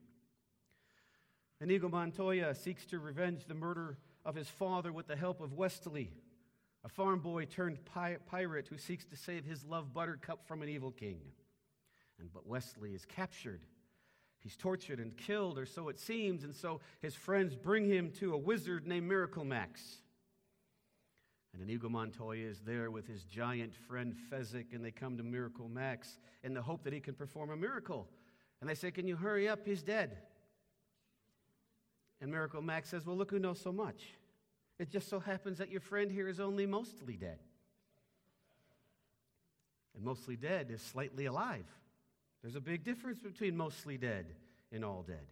Inigo 1.61 1.89
Montoya 1.89 2.55
seeks 2.55 2.85
to 2.87 2.99
revenge 2.99 3.45
the 3.47 3.55
murder 3.55 3.97
of 4.25 4.35
his 4.35 4.49
father 4.49 4.93
with 4.93 5.07
the 5.07 5.17
help 5.17 5.41
of 5.41 5.53
Westley, 5.53 6.11
a 6.89 6.91
farm 6.91 7.21
boy 7.21 7.45
turned 7.45 7.85
pi- 7.85 8.17
pirate 8.25 8.67
who 8.67 8.79
seeks 8.79 9.05
to 9.05 9.15
save 9.15 9.45
his 9.45 9.63
love 9.63 9.93
buttercup 9.93 10.47
from 10.47 10.63
an 10.63 10.71
evil 10.71 10.91
king. 10.91 11.21
And 12.19 12.33
but 12.33 12.47
Westley 12.47 12.95
is 12.95 13.05
captured. 13.05 13.61
He's 14.41 14.57
tortured 14.57 14.99
and 14.99 15.15
killed, 15.15 15.59
or 15.59 15.67
so 15.67 15.91
it 15.91 15.99
seems, 15.99 16.45
and 16.45 16.55
so 16.55 16.81
his 17.01 17.15
friends 17.15 17.55
bring 17.55 17.85
him 17.85 18.11
to 18.21 18.33
a 18.33 18.39
wizard 18.39 18.87
named 18.87 19.07
Miracle 19.07 19.45
Max. 19.45 19.99
And 21.53 21.63
Inigo 21.63 21.91
Montoya 21.91 22.47
is 22.47 22.61
there 22.61 22.91
with 22.91 23.07
his 23.07 23.23
giant 23.25 23.75
friend 23.75 24.15
Fezzik, 24.31 24.73
and 24.73 24.83
they 24.83 24.91
come 24.91 25.19
to 25.19 25.23
Miracle 25.23 25.69
Max 25.69 26.19
in 26.43 26.55
the 26.55 26.63
hope 26.63 26.85
that 26.85 26.95
he 26.95 27.01
can 27.01 27.15
perform 27.15 27.51
a 27.51 27.57
miracle. 27.57 28.09
And 28.63 28.71
they 28.71 28.75
say, 28.75 28.91
Can 28.91 29.07
you 29.07 29.17
hurry 29.17 29.47
up? 29.47 29.61
He's 29.67 29.83
dead. 29.83 30.17
And 32.23 32.31
Miracle 32.31 32.63
Max 32.63 32.89
says, 32.89 33.05
Well, 33.05 33.17
look 33.17 33.31
who 33.31 33.39
knows 33.39 33.61
so 33.61 33.73
much. 33.73 34.15
It 34.79 34.91
just 34.91 35.09
so 35.09 35.19
happens 35.19 35.59
that 35.59 35.71
your 35.71 35.81
friend 35.81 36.11
here 36.11 36.29
is 36.29 36.39
only 36.39 36.67
mostly 36.67 37.17
dead. 37.17 37.39
And 39.95 40.05
mostly 40.05 40.37
dead 40.37 40.71
is 40.71 40.81
slightly 40.81 41.27
alive. 41.27 41.67
There's 42.43 42.55
a 42.55 42.61
big 42.61 42.85
difference 42.85 43.19
between 43.19 43.57
mostly 43.57 43.99
dead 43.99 44.27
and 44.71 44.85
all 44.85 45.03
dead. 45.03 45.27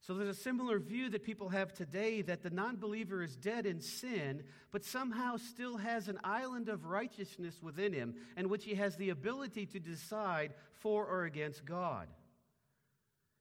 So 0.00 0.14
there's 0.14 0.36
a 0.36 0.40
similar 0.40 0.80
view 0.80 1.10
that 1.10 1.22
people 1.22 1.50
have 1.50 1.72
today 1.72 2.22
that 2.22 2.42
the 2.42 2.50
non 2.50 2.76
believer 2.76 3.22
is 3.22 3.36
dead 3.36 3.66
in 3.66 3.80
sin, 3.80 4.42
but 4.72 4.84
somehow 4.84 5.36
still 5.36 5.76
has 5.76 6.08
an 6.08 6.18
island 6.24 6.68
of 6.68 6.86
righteousness 6.86 7.62
within 7.62 7.92
him, 7.92 8.14
in 8.36 8.48
which 8.48 8.64
he 8.64 8.74
has 8.74 8.96
the 8.96 9.10
ability 9.10 9.64
to 9.66 9.78
decide 9.78 10.54
for 10.72 11.06
or 11.06 11.24
against 11.24 11.64
God. 11.64 12.08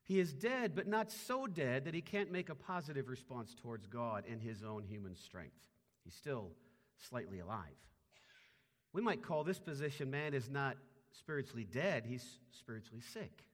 He 0.03 0.20
is 0.20 0.34
dead, 0.34 0.75
but 0.75 0.88
not 0.88 1.12
so 1.12 1.48
dead 1.48 1.86
that 1.86 1.93
he 1.93 2.01
can't 2.01 2.31
make 2.31 2.50
a 2.50 2.55
positive 2.55 3.08
response 3.08 3.55
towards 3.55 3.86
God 3.88 4.25
in 4.27 4.39
his 4.39 4.63
own 4.63 4.84
human 4.84 5.15
strength. 5.15 5.67
He's 6.03 6.15
still 6.15 6.51
slightly 6.98 7.39
alive. 7.39 7.77
We 8.93 9.01
might 9.01 9.22
call 9.22 9.43
this 9.43 9.60
position 9.60 10.12
man 10.12 10.34
is 10.34 10.50
not 10.50 10.77
spiritually 11.12 11.65
dead, 11.72 12.05
he's 12.05 12.25
spiritually 12.51 13.01
sick. 13.01 13.46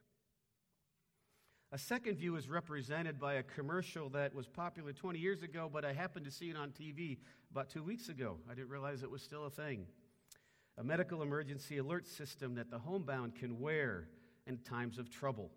A 1.74 1.77
second 1.77 2.18
view 2.18 2.38
is 2.38 2.48
represented 2.48 3.20
by 3.20 3.34
a 3.34 3.44
commercial 3.44 4.10
that 4.12 4.34
was 4.34 4.48
popular 4.48 4.94
20 4.94 5.20
years 5.20 5.44
ago, 5.44 5.70
but 5.72 5.84
I 5.84 5.92
happened 5.92 6.25
to 6.25 6.32
see 6.32 6.50
it 6.50 6.56
on 6.56 6.70
TV 6.70 7.18
about 7.51 7.70
two 7.70 7.84
weeks 7.84 8.08
ago. 8.08 8.38
I 8.50 8.54
didn't 8.54 8.70
realize 8.70 9.04
it 9.04 9.12
was 9.12 9.22
still 9.22 9.46
a 9.46 9.50
thing. 9.50 9.86
A 10.77 10.84
medical 10.84 11.22
emergency 11.22 11.77
alert 11.80 12.08
system 12.08 12.56
that 12.56 12.72
the 12.72 12.80
homebound 12.80 13.36
can 13.36 13.60
wear 13.60 14.08
in 14.46 14.60
times 14.60 14.98
of 14.98 15.10
trouble. 15.10 15.51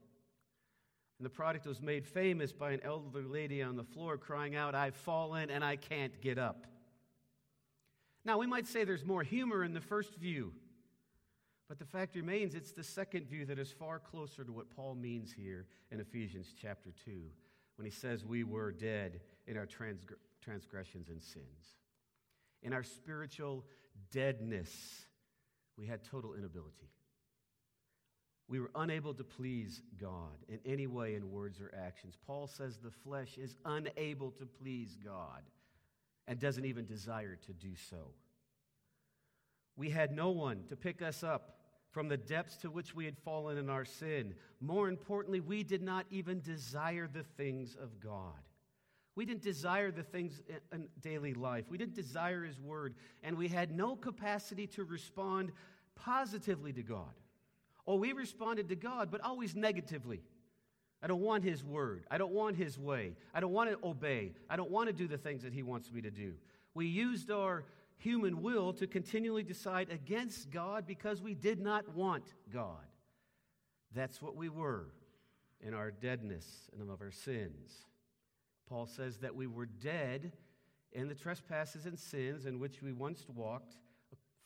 And 1.20 1.26
the 1.26 1.30
product 1.30 1.66
was 1.66 1.82
made 1.82 2.06
famous 2.06 2.50
by 2.50 2.70
an 2.70 2.80
elderly 2.82 3.26
lady 3.26 3.62
on 3.62 3.76
the 3.76 3.84
floor 3.84 4.16
crying 4.16 4.56
out, 4.56 4.74
I've 4.74 4.96
fallen 4.96 5.50
and 5.50 5.62
I 5.62 5.76
can't 5.76 6.18
get 6.22 6.38
up. 6.38 6.66
Now, 8.24 8.38
we 8.38 8.46
might 8.46 8.66
say 8.66 8.84
there's 8.84 9.04
more 9.04 9.22
humor 9.22 9.62
in 9.62 9.74
the 9.74 9.82
first 9.82 10.14
view, 10.14 10.54
but 11.68 11.78
the 11.78 11.84
fact 11.84 12.16
remains 12.16 12.54
it's 12.54 12.72
the 12.72 12.82
second 12.82 13.28
view 13.28 13.44
that 13.44 13.58
is 13.58 13.70
far 13.70 13.98
closer 13.98 14.44
to 14.44 14.50
what 14.50 14.74
Paul 14.74 14.94
means 14.94 15.30
here 15.30 15.66
in 15.90 16.00
Ephesians 16.00 16.54
chapter 16.58 16.90
2 17.04 17.12
when 17.76 17.84
he 17.84 17.90
says 17.90 18.24
we 18.24 18.42
were 18.42 18.72
dead 18.72 19.20
in 19.46 19.58
our 19.58 19.66
transgressions 19.66 21.10
and 21.10 21.22
sins. 21.22 21.76
In 22.62 22.72
our 22.72 22.82
spiritual 22.82 23.66
deadness, 24.10 25.04
we 25.76 25.84
had 25.84 26.02
total 26.02 26.32
inability. 26.32 26.88
We 28.50 28.58
were 28.58 28.72
unable 28.74 29.14
to 29.14 29.22
please 29.22 29.80
God 30.00 30.44
in 30.48 30.58
any 30.66 30.88
way 30.88 31.14
in 31.14 31.30
words 31.30 31.60
or 31.60 31.72
actions. 31.86 32.16
Paul 32.26 32.48
says 32.48 32.78
the 32.78 32.90
flesh 32.90 33.38
is 33.38 33.54
unable 33.64 34.32
to 34.32 34.44
please 34.44 34.98
God 35.02 35.42
and 36.26 36.36
doesn't 36.40 36.64
even 36.64 36.84
desire 36.84 37.38
to 37.46 37.52
do 37.52 37.76
so. 37.88 38.08
We 39.76 39.88
had 39.88 40.10
no 40.10 40.30
one 40.30 40.64
to 40.68 40.74
pick 40.74 41.00
us 41.00 41.22
up 41.22 41.58
from 41.92 42.08
the 42.08 42.16
depths 42.16 42.56
to 42.58 42.70
which 42.72 42.92
we 42.92 43.04
had 43.04 43.16
fallen 43.18 43.56
in 43.56 43.70
our 43.70 43.84
sin. 43.84 44.34
More 44.60 44.88
importantly, 44.88 45.38
we 45.38 45.62
did 45.62 45.80
not 45.80 46.06
even 46.10 46.40
desire 46.40 47.08
the 47.10 47.22
things 47.22 47.76
of 47.80 48.00
God. 48.00 48.34
We 49.14 49.26
didn't 49.26 49.42
desire 49.42 49.92
the 49.92 50.02
things 50.02 50.42
in 50.72 50.88
daily 51.00 51.34
life. 51.34 51.66
We 51.68 51.78
didn't 51.78 51.94
desire 51.94 52.42
His 52.42 52.60
Word. 52.60 52.96
And 53.22 53.36
we 53.38 53.46
had 53.46 53.70
no 53.70 53.94
capacity 53.94 54.66
to 54.68 54.82
respond 54.82 55.52
positively 55.94 56.72
to 56.72 56.82
God. 56.82 57.14
Or 57.90 57.98
we 57.98 58.12
responded 58.12 58.68
to 58.68 58.76
God, 58.76 59.10
but 59.10 59.20
always 59.20 59.56
negatively. 59.56 60.20
I 61.02 61.08
don't 61.08 61.22
want 61.22 61.42
His 61.42 61.64
Word. 61.64 62.04
I 62.08 62.18
don't 62.18 62.30
want 62.30 62.54
His 62.54 62.78
way. 62.78 63.16
I 63.34 63.40
don't 63.40 63.50
want 63.50 63.68
to 63.68 63.84
obey. 63.84 64.30
I 64.48 64.54
don't 64.54 64.70
want 64.70 64.86
to 64.86 64.92
do 64.92 65.08
the 65.08 65.18
things 65.18 65.42
that 65.42 65.52
He 65.52 65.64
wants 65.64 65.90
me 65.90 66.00
to 66.02 66.10
do. 66.12 66.34
We 66.72 66.86
used 66.86 67.32
our 67.32 67.64
human 67.96 68.42
will 68.42 68.72
to 68.74 68.86
continually 68.86 69.42
decide 69.42 69.90
against 69.90 70.52
God 70.52 70.86
because 70.86 71.20
we 71.20 71.34
did 71.34 71.58
not 71.58 71.92
want 71.92 72.22
God. 72.54 72.86
That's 73.92 74.22
what 74.22 74.36
we 74.36 74.48
were 74.48 74.86
in 75.60 75.74
our 75.74 75.90
deadness 75.90 76.46
and 76.78 76.88
of 76.92 77.00
our 77.00 77.10
sins. 77.10 77.72
Paul 78.68 78.86
says 78.86 79.16
that 79.16 79.34
we 79.34 79.48
were 79.48 79.66
dead 79.66 80.30
in 80.92 81.08
the 81.08 81.16
trespasses 81.16 81.86
and 81.86 81.98
sins 81.98 82.46
in 82.46 82.60
which 82.60 82.82
we 82.82 82.92
once 82.92 83.26
walked, 83.34 83.74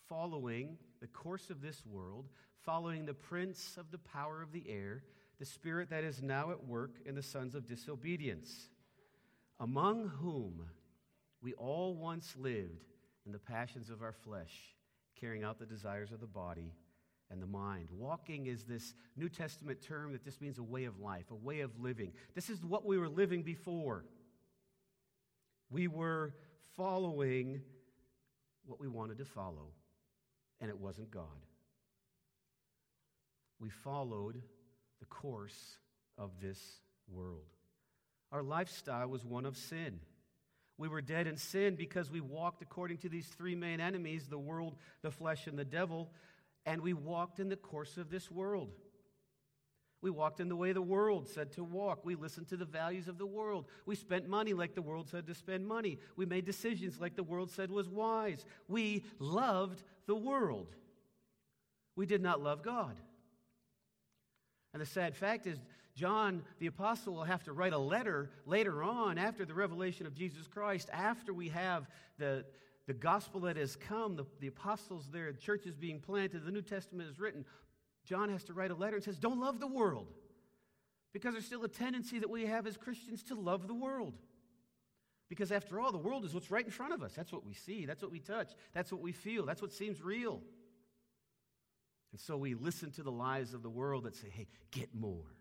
following 0.09 0.79
the 1.03 1.09
course 1.09 1.51
of 1.51 1.61
this 1.61 1.83
world, 1.85 2.31
following 2.65 3.05
the 3.05 3.15
prince 3.15 3.77
of 3.79 3.91
the 3.91 3.99
power 3.99 4.43
of 4.43 4.53
the 4.53 4.65
air, 4.69 5.03
the 5.39 5.45
spirit 5.45 5.91
that 5.91 6.05
is 6.05 6.23
now 6.23 6.51
at 6.51 6.67
work 6.67 6.97
in 7.05 7.15
the 7.15 7.23
sons 7.23 7.55
of 7.55 7.67
disobedience, 7.67 8.69
among 9.61 10.09
whom 10.21 10.67
we 11.43 11.53
all 11.55 11.95
once 11.95 12.35
lived 12.39 12.85
in 13.27 13.33
the 13.33 13.39
passions 13.39 13.91
of 13.91 14.03
our 14.03 14.13
flesh, 14.13 14.75
carrying 15.21 15.45
out 15.45 15.59
the 15.59 15.67
desires 15.67 16.13
of 16.13 16.21
the 16.21 16.27
body 16.27 16.73
and 17.31 17.43
the 17.43 17.47
mind. 17.47 17.89
Walking 17.91 18.47
is 18.47 18.65
this 18.65 18.95
New 19.17 19.29
Testament 19.29 19.83
term 19.83 20.13
that 20.13 20.25
just 20.25 20.41
means 20.41 20.59
a 20.59 20.63
way 20.63 20.85
of 20.85 21.01
life, 21.01 21.31
a 21.31 21.35
way 21.35 21.61
of 21.61 21.79
living. 21.81 22.13
This 22.35 22.49
is 22.49 22.65
what 22.65 22.87
we 22.87 22.99
were 22.99 23.09
living 23.09 23.43
before. 23.43 24.05
We 25.71 25.89
were 25.89 26.35
following 26.77 27.61
what 28.67 28.81
we 28.81 28.89
wanted 28.89 29.19
to 29.19 29.25
follow, 29.25 29.73
and 30.61 30.71
it 30.71 30.79
wasn't 30.79 31.11
God. 31.11 31.27
We 33.61 33.71
followed 33.71 34.43
the 35.01 35.07
course 35.07 35.79
of 36.19 36.31
this 36.41 36.81
world. 37.09 37.47
Our 38.33 38.43
lifestyle 38.43 39.09
was 39.09 39.25
one 39.25 39.47
of 39.47 39.57
sin. 39.57 40.01
We 40.77 40.89
were 40.89 41.01
dead 41.01 41.27
in 41.27 41.37
sin 41.37 41.77
because 41.77 42.11
we 42.11 42.21
walked 42.21 42.63
according 42.63 42.99
to 42.99 43.09
these 43.09 43.29
three 43.29 43.55
main 43.55 43.81
enemies 43.81 44.27
the 44.27 44.39
world, 44.39 44.75
the 45.03 45.11
flesh, 45.11 45.47
and 45.47 45.59
the 45.59 45.65
devil, 45.65 46.11
and 46.67 46.81
we 46.81 46.93
walked 46.93 47.39
in 47.39 47.49
the 47.49 47.57
course 47.57 47.97
of 47.97 48.11
this 48.11 48.31
world. 48.31 48.71
We 50.03 50.11
walked 50.11 50.41
in 50.41 50.49
the 50.49 50.57
way 50.57 50.73
the 50.73 50.83
world 50.83 51.29
said 51.29 51.53
to 51.53 51.65
walk. 51.65 52.05
We 52.05 52.15
listened 52.15 52.49
to 52.49 52.59
the 52.59 52.67
values 52.67 53.09
of 53.09 53.17
the 53.17 53.27
world. 53.27 53.65
We 53.87 53.95
spent 53.95 54.29
money 54.29 54.53
like 54.53 54.75
the 54.75 54.83
world 54.83 55.09
said 55.09 55.27
to 55.29 55.35
spend 55.35 55.67
money. 55.67 55.99
We 56.17 56.27
made 56.27 56.45
decisions 56.45 57.01
like 57.01 57.17
the 57.17 57.23
world 57.23 57.51
said 57.51 57.71
was 57.71 57.89
wise. 57.89 58.45
We 58.69 59.05
loved 59.19 59.83
the 60.07 60.15
world. 60.15 60.75
We 61.97 62.05
did 62.05 62.21
not 62.21 62.43
love 62.43 62.63
God. 62.63 63.01
And 64.75 64.83
the 64.83 64.87
sad 64.87 65.17
fact 65.17 65.47
is, 65.47 65.59
John 65.95 66.43
the 66.59 66.67
Apostle 66.67 67.15
will 67.15 67.25
have 67.25 67.45
to 67.45 67.53
write 67.53 67.73
a 67.73 67.79
letter 67.79 68.29
later 68.45 68.83
on 68.83 69.17
after 69.17 69.47
the 69.47 69.55
revelation 69.55 70.05
of 70.07 70.15
Jesus 70.15 70.49
Christ, 70.49 70.91
after 70.93 71.33
we 71.33 71.49
have 71.51 71.87
the, 72.19 72.45
the 72.89 72.93
gospel 72.93 73.43
that 73.43 73.57
has 73.57 73.77
come, 73.77 74.17
the, 74.17 74.27
the 74.41 74.49
apostles 74.49 75.09
there, 75.13 75.31
the 75.31 75.39
church 75.39 75.65
is 75.65 75.77
being 75.77 76.01
planted, 76.01 76.45
the 76.45 76.51
New 76.51 76.61
Testament 76.61 77.09
is 77.09 77.21
written. 77.21 77.45
John 78.05 78.29
has 78.31 78.43
to 78.45 78.53
write 78.53 78.73
a 78.73 78.75
letter 78.75 78.97
and 78.97 79.05
says, 79.05 79.19
Don't 79.19 79.41
love 79.41 79.61
the 79.61 79.69
world. 79.69 80.09
Because 81.13 81.35
there's 81.35 81.47
still 81.47 81.63
a 81.63 81.69
tendency 81.69 82.19
that 82.19 82.29
we 82.29 82.45
have 82.47 82.67
as 82.67 82.77
Christians 82.77 83.23
to 83.25 83.37
love 83.37 83.69
the 83.69 83.75
world. 83.75 84.15
Because 85.29 85.53
after 85.53 85.79
all, 85.79 85.93
the 85.93 85.99
world 85.99 86.25
is 86.25 86.35
what's 86.35 86.51
right 86.51 86.65
in 86.65 86.73
front 86.73 86.93
of 86.93 87.05
us. 87.05 87.13
That's 87.15 87.33
what 87.33 87.47
we 87.47 87.55
see, 87.55 87.87
that's 87.87 88.03
what 88.03 88.11
we 88.11 88.19
touch, 88.19 88.51
that's 88.73 88.91
what 88.91 89.01
we 89.01 89.13
feel, 89.13 89.47
that's 89.47 89.63
what 89.63 89.73
seems 89.73 90.03
real. 90.03 90.41
And 92.15 92.21
so 92.21 92.37
we 92.37 92.55
listen 92.55 92.93
to 92.93 93.03
the 93.03 93.11
lies 93.11 93.55
of 93.55 93.65
the 93.65 93.69
world 93.69 94.05
that 94.05 94.15
say, 94.15 94.29
hey, 94.31 94.47
get 94.71 94.95
more. 94.95 95.35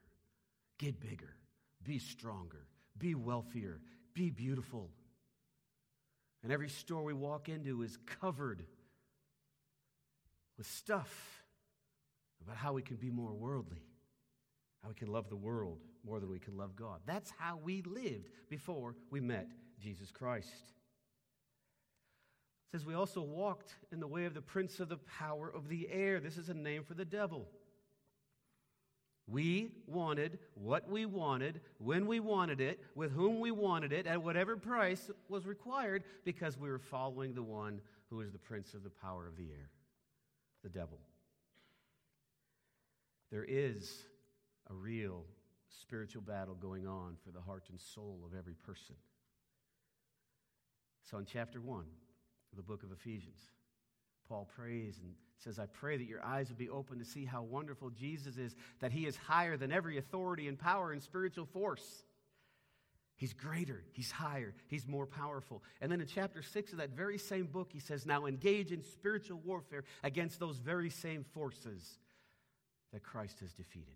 Get 0.80 1.00
bigger, 1.00 1.36
be 1.84 2.00
stronger, 2.00 2.66
be 2.98 3.14
wealthier, 3.14 3.80
be 4.16 4.32
beautiful. 4.32 4.90
And 6.42 6.52
every 6.52 6.70
store 6.70 7.04
we 7.04 7.14
walk 7.14 7.48
into 7.48 7.84
is 7.84 8.00
covered 8.20 8.66
with 10.58 10.66
stuff 10.66 11.44
about 12.44 12.58
how 12.58 12.74
we 12.74 12.82
can 12.82 12.96
be 12.96 13.12
more 13.12 13.34
worldly, 13.34 13.84
how 14.82 14.90
we 14.90 14.96
can 14.96 15.10
love 15.10 15.30
the 15.30 15.36
world 15.36 15.78
more 16.04 16.20
than 16.20 16.32
we 16.32 16.40
can 16.40 16.58
love 16.58 16.76
God. 16.76 17.02
That's 17.06 17.32
how 17.38 17.60
we 17.64 17.84
lived 17.84 18.30
before 18.50 18.96
we 19.12 19.22
met 19.22 19.48
Jesus 19.80 20.10
Christ. 20.10 20.74
Says 22.74 22.88
we 22.88 22.96
also 22.96 23.22
walked 23.22 23.76
in 23.92 24.00
the 24.00 24.08
way 24.08 24.26
of 24.26 24.34
the 24.34 24.42
prince 24.42 24.80
of 24.80 24.90
the 24.90 24.98
power 24.98 25.48
of 25.48 25.70
the 25.70 25.88
air. 25.92 26.20
This 26.20 26.40
is 26.40 26.50
a 26.50 26.56
name 26.56 26.84
for 26.84 26.96
the 26.96 27.06
devil. 27.06 27.48
We 29.28 29.70
wanted 29.86 30.40
what 30.56 30.90
we 30.90 31.06
wanted, 31.06 31.62
when 31.78 32.08
we 32.08 32.20
wanted 32.20 32.60
it, 32.60 32.84
with 32.96 33.12
whom 33.12 33.40
we 33.40 33.52
wanted 33.52 33.94
it, 33.94 34.08
at 34.08 34.24
whatever 34.24 34.58
price 34.58 35.12
was 35.30 35.46
required, 35.46 36.04
because 36.26 36.58
we 36.58 36.68
were 36.68 36.80
following 36.80 37.36
the 37.36 37.44
one 37.44 37.80
who 38.10 38.22
is 38.22 38.32
the 38.32 38.40
prince 38.40 38.74
of 38.74 38.84
the 38.84 38.90
power 38.90 39.28
of 39.28 39.38
the 39.38 39.52
air, 39.52 39.70
the 40.64 40.70
devil. 40.70 41.00
There 43.30 43.46
is 43.48 44.02
a 44.72 44.74
real 44.74 45.26
spiritual 45.70 46.24
battle 46.24 46.56
going 46.56 46.88
on 46.88 47.18
for 47.24 47.30
the 47.30 47.42
heart 47.42 47.66
and 47.70 47.80
soul 47.80 48.22
of 48.26 48.36
every 48.36 48.56
person. 48.56 48.96
So, 51.04 51.20
in 51.20 51.26
chapter 51.26 51.62
1 51.62 51.80
of 51.80 52.03
the 52.56 52.64
book 52.64 52.84
of 52.84 52.92
Ephesians, 52.92 53.40
Paul 54.28 54.50
prays 54.56 55.00
and 55.02 55.14
says, 55.38 55.60
I 55.60 55.66
pray 55.66 55.98
that 55.98 56.08
your 56.08 56.24
eyes 56.24 56.50
will 56.50 56.56
be 56.56 56.70
open 56.70 57.00
to 57.00 57.06
see 57.06 57.26
how 57.26 57.44
wonderful 57.44 57.90
Jesus 57.90 58.38
is, 58.38 58.56
that 58.80 58.92
he 58.92 59.06
is 59.06 59.18
higher 59.18 59.58
than 59.58 59.72
every 59.72 59.98
authority 59.98 60.48
and 60.48 60.58
power 60.58 60.92
and 60.92 61.02
spiritual 61.02 61.46
force. 61.46 62.04
He's 63.16 63.34
greater, 63.34 63.84
he's 63.92 64.12
higher, 64.12 64.54
he's 64.68 64.88
more 64.88 65.06
powerful. 65.06 65.64
And 65.82 65.92
then 65.92 66.02
in 66.02 66.08
chapter 66.08 66.42
6 66.42 66.72
of 66.72 66.78
that 66.80 66.90
very 66.90 67.18
same 67.18 67.46
book, 67.46 67.70
he 67.72 67.80
says, 67.80 68.06
Now 68.06 68.26
engage 68.26 68.72
in 68.72 68.82
spiritual 68.82 69.40
warfare 69.46 69.84
against 70.04 70.40
those 70.40 70.58
very 70.58 70.90
same 70.90 71.24
forces 71.24 72.00
that 72.92 73.04
Christ 73.04 73.40
has 73.42 73.54
defeated. 73.54 73.96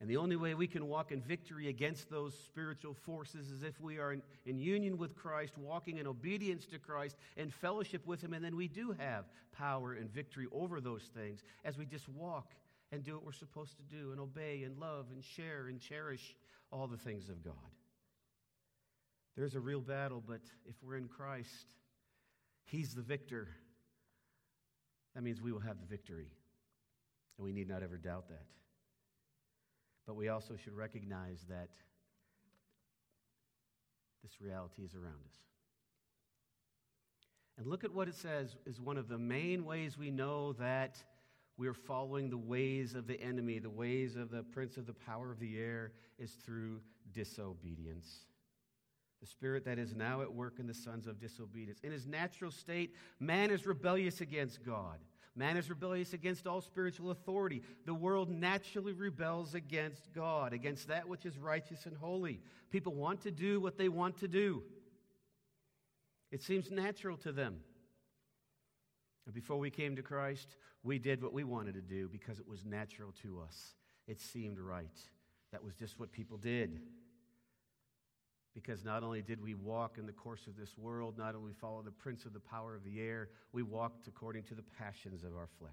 And 0.00 0.08
the 0.08 0.16
only 0.16 0.36
way 0.36 0.54
we 0.54 0.66
can 0.66 0.88
walk 0.88 1.12
in 1.12 1.20
victory 1.20 1.68
against 1.68 2.08
those 2.08 2.34
spiritual 2.34 2.94
forces 2.94 3.50
is 3.50 3.62
if 3.62 3.78
we 3.80 3.98
are 3.98 4.14
in, 4.14 4.22
in, 4.46 4.58
union 4.58 4.96
with 4.96 5.14
Christ, 5.14 5.58
walking 5.58 5.98
in 5.98 6.06
obedience 6.06 6.64
to 6.66 6.78
Christ, 6.78 7.16
and 7.36 7.52
fellowship 7.52 8.06
with 8.06 8.22
Him. 8.22 8.32
And 8.32 8.42
then 8.42 8.56
we 8.56 8.66
do 8.66 8.96
have 8.98 9.26
power 9.52 9.92
and 9.92 10.10
victory 10.10 10.46
over 10.52 10.80
those 10.80 11.02
things 11.14 11.42
as 11.66 11.76
we 11.76 11.84
just 11.84 12.08
walk 12.08 12.54
and 12.92 13.04
do 13.04 13.12
what 13.14 13.26
we're 13.26 13.32
supposed 13.32 13.76
to 13.76 13.82
do 13.94 14.10
and 14.12 14.20
obey 14.20 14.62
and 14.64 14.78
love 14.78 15.06
and 15.12 15.22
share 15.22 15.66
and 15.68 15.78
cherish 15.78 16.34
all 16.72 16.86
the 16.86 16.96
things 16.96 17.28
of 17.28 17.44
God. 17.44 17.54
There's 19.36 19.54
a 19.54 19.60
real 19.60 19.80
battle, 19.80 20.22
but 20.26 20.40
if 20.64 20.76
we're 20.82 20.96
in 20.96 21.08
Christ, 21.08 21.74
He's 22.64 22.94
the 22.94 23.02
victor. 23.02 23.48
That 25.14 25.22
means 25.22 25.42
we 25.42 25.52
will 25.52 25.60
have 25.60 25.78
the 25.78 25.86
victory. 25.86 26.28
And 27.36 27.44
we 27.44 27.52
need 27.52 27.68
not 27.68 27.82
ever 27.82 27.98
doubt 27.98 28.28
that. 28.28 28.44
But 30.06 30.16
we 30.16 30.28
also 30.28 30.56
should 30.56 30.74
recognize 30.74 31.44
that 31.48 31.68
this 34.22 34.40
reality 34.40 34.82
is 34.82 34.94
around 34.94 35.22
us. 35.26 35.36
And 37.58 37.66
look 37.66 37.84
at 37.84 37.92
what 37.92 38.08
it 38.08 38.14
says 38.14 38.56
is 38.64 38.80
one 38.80 38.96
of 38.96 39.08
the 39.08 39.18
main 39.18 39.64
ways 39.64 39.98
we 39.98 40.10
know 40.10 40.54
that 40.54 41.02
we're 41.58 41.74
following 41.74 42.30
the 42.30 42.38
ways 42.38 42.94
of 42.94 43.06
the 43.06 43.20
enemy, 43.20 43.58
the 43.58 43.68
ways 43.68 44.16
of 44.16 44.30
the 44.30 44.42
prince 44.42 44.78
of 44.78 44.86
the 44.86 44.94
power 44.94 45.30
of 45.30 45.38
the 45.38 45.58
air, 45.58 45.92
is 46.18 46.32
through 46.32 46.80
disobedience. 47.12 48.24
The 49.20 49.26
spirit 49.26 49.66
that 49.66 49.78
is 49.78 49.94
now 49.94 50.22
at 50.22 50.32
work 50.32 50.54
in 50.58 50.66
the 50.66 50.72
sons 50.72 51.06
of 51.06 51.20
disobedience. 51.20 51.78
In 51.82 51.92
his 51.92 52.06
natural 52.06 52.50
state, 52.50 52.94
man 53.18 53.50
is 53.50 53.66
rebellious 53.66 54.22
against 54.22 54.64
God. 54.64 54.98
Man 55.40 55.56
is 55.56 55.70
rebellious 55.70 56.12
against 56.12 56.46
all 56.46 56.60
spiritual 56.60 57.10
authority. 57.10 57.62
The 57.86 57.94
world 57.94 58.28
naturally 58.28 58.92
rebels 58.92 59.54
against 59.54 60.12
God, 60.12 60.52
against 60.52 60.88
that 60.88 61.08
which 61.08 61.24
is 61.24 61.38
righteous 61.38 61.86
and 61.86 61.96
holy. 61.96 62.42
People 62.70 62.92
want 62.92 63.22
to 63.22 63.30
do 63.30 63.58
what 63.58 63.78
they 63.78 63.88
want 63.88 64.18
to 64.18 64.28
do, 64.28 64.62
it 66.30 66.42
seems 66.42 66.70
natural 66.70 67.16
to 67.18 67.32
them. 67.32 67.56
And 69.24 69.34
before 69.34 69.56
we 69.56 69.70
came 69.70 69.96
to 69.96 70.02
Christ, 70.02 70.56
we 70.82 70.98
did 70.98 71.22
what 71.22 71.32
we 71.32 71.42
wanted 71.42 71.72
to 71.72 71.80
do 71.80 72.06
because 72.10 72.38
it 72.38 72.46
was 72.46 72.66
natural 72.66 73.14
to 73.22 73.40
us. 73.40 73.74
It 74.06 74.20
seemed 74.20 74.58
right. 74.58 74.98
That 75.52 75.64
was 75.64 75.74
just 75.74 75.98
what 75.98 76.12
people 76.12 76.36
did. 76.36 76.82
Because 78.54 78.84
not 78.84 79.02
only 79.02 79.22
did 79.22 79.40
we 79.40 79.54
walk 79.54 79.96
in 79.98 80.06
the 80.06 80.12
course 80.12 80.46
of 80.46 80.56
this 80.56 80.76
world, 80.76 81.16
not 81.16 81.34
only 81.34 81.52
follow 81.52 81.82
the 81.82 81.92
prince 81.92 82.24
of 82.24 82.32
the 82.32 82.40
power 82.40 82.74
of 82.74 82.84
the 82.84 83.00
air, 83.00 83.28
we 83.52 83.62
walked 83.62 84.08
according 84.08 84.42
to 84.44 84.54
the 84.54 84.64
passions 84.76 85.22
of 85.22 85.36
our 85.36 85.48
flesh. 85.58 85.70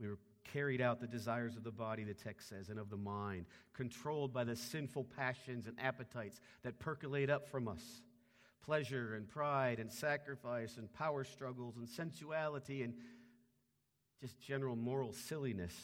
We 0.00 0.08
were 0.08 0.18
carried 0.44 0.80
out 0.80 1.00
the 1.00 1.06
desires 1.06 1.56
of 1.56 1.64
the 1.64 1.70
body, 1.70 2.04
the 2.04 2.14
text 2.14 2.48
says, 2.48 2.68
and 2.68 2.78
of 2.78 2.90
the 2.90 2.96
mind, 2.96 3.46
controlled 3.74 4.32
by 4.32 4.44
the 4.44 4.56
sinful 4.56 5.04
passions 5.04 5.66
and 5.66 5.78
appetites 5.78 6.40
that 6.62 6.78
percolate 6.78 7.30
up 7.30 7.48
from 7.48 7.68
us 7.68 8.02
pleasure 8.64 9.14
and 9.14 9.28
pride 9.28 9.78
and 9.78 9.90
sacrifice 9.92 10.78
and 10.78 10.92
power 10.94 11.22
struggles 11.22 11.76
and 11.76 11.88
sensuality 11.88 12.82
and 12.82 12.94
just 14.20 14.40
general 14.40 14.74
moral 14.74 15.12
silliness 15.12 15.74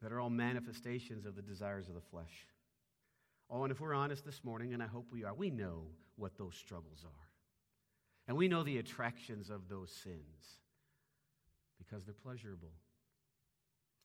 that 0.00 0.12
are 0.12 0.20
all 0.20 0.30
manifestations 0.30 1.26
of 1.26 1.34
the 1.34 1.42
desires 1.42 1.88
of 1.88 1.94
the 1.94 2.00
flesh. 2.00 2.46
Oh, 3.48 3.62
and 3.62 3.70
if 3.70 3.80
we're 3.80 3.94
honest 3.94 4.24
this 4.24 4.42
morning, 4.42 4.74
and 4.74 4.82
I 4.82 4.86
hope 4.86 5.06
we 5.12 5.24
are, 5.24 5.34
we 5.34 5.50
know 5.50 5.82
what 6.16 6.36
those 6.36 6.54
struggles 6.54 7.04
are. 7.04 7.28
And 8.26 8.36
we 8.36 8.48
know 8.48 8.64
the 8.64 8.78
attractions 8.78 9.50
of 9.50 9.68
those 9.68 9.90
sins 9.90 10.58
because 11.78 12.04
they're 12.04 12.14
pleasurable. 12.14 12.72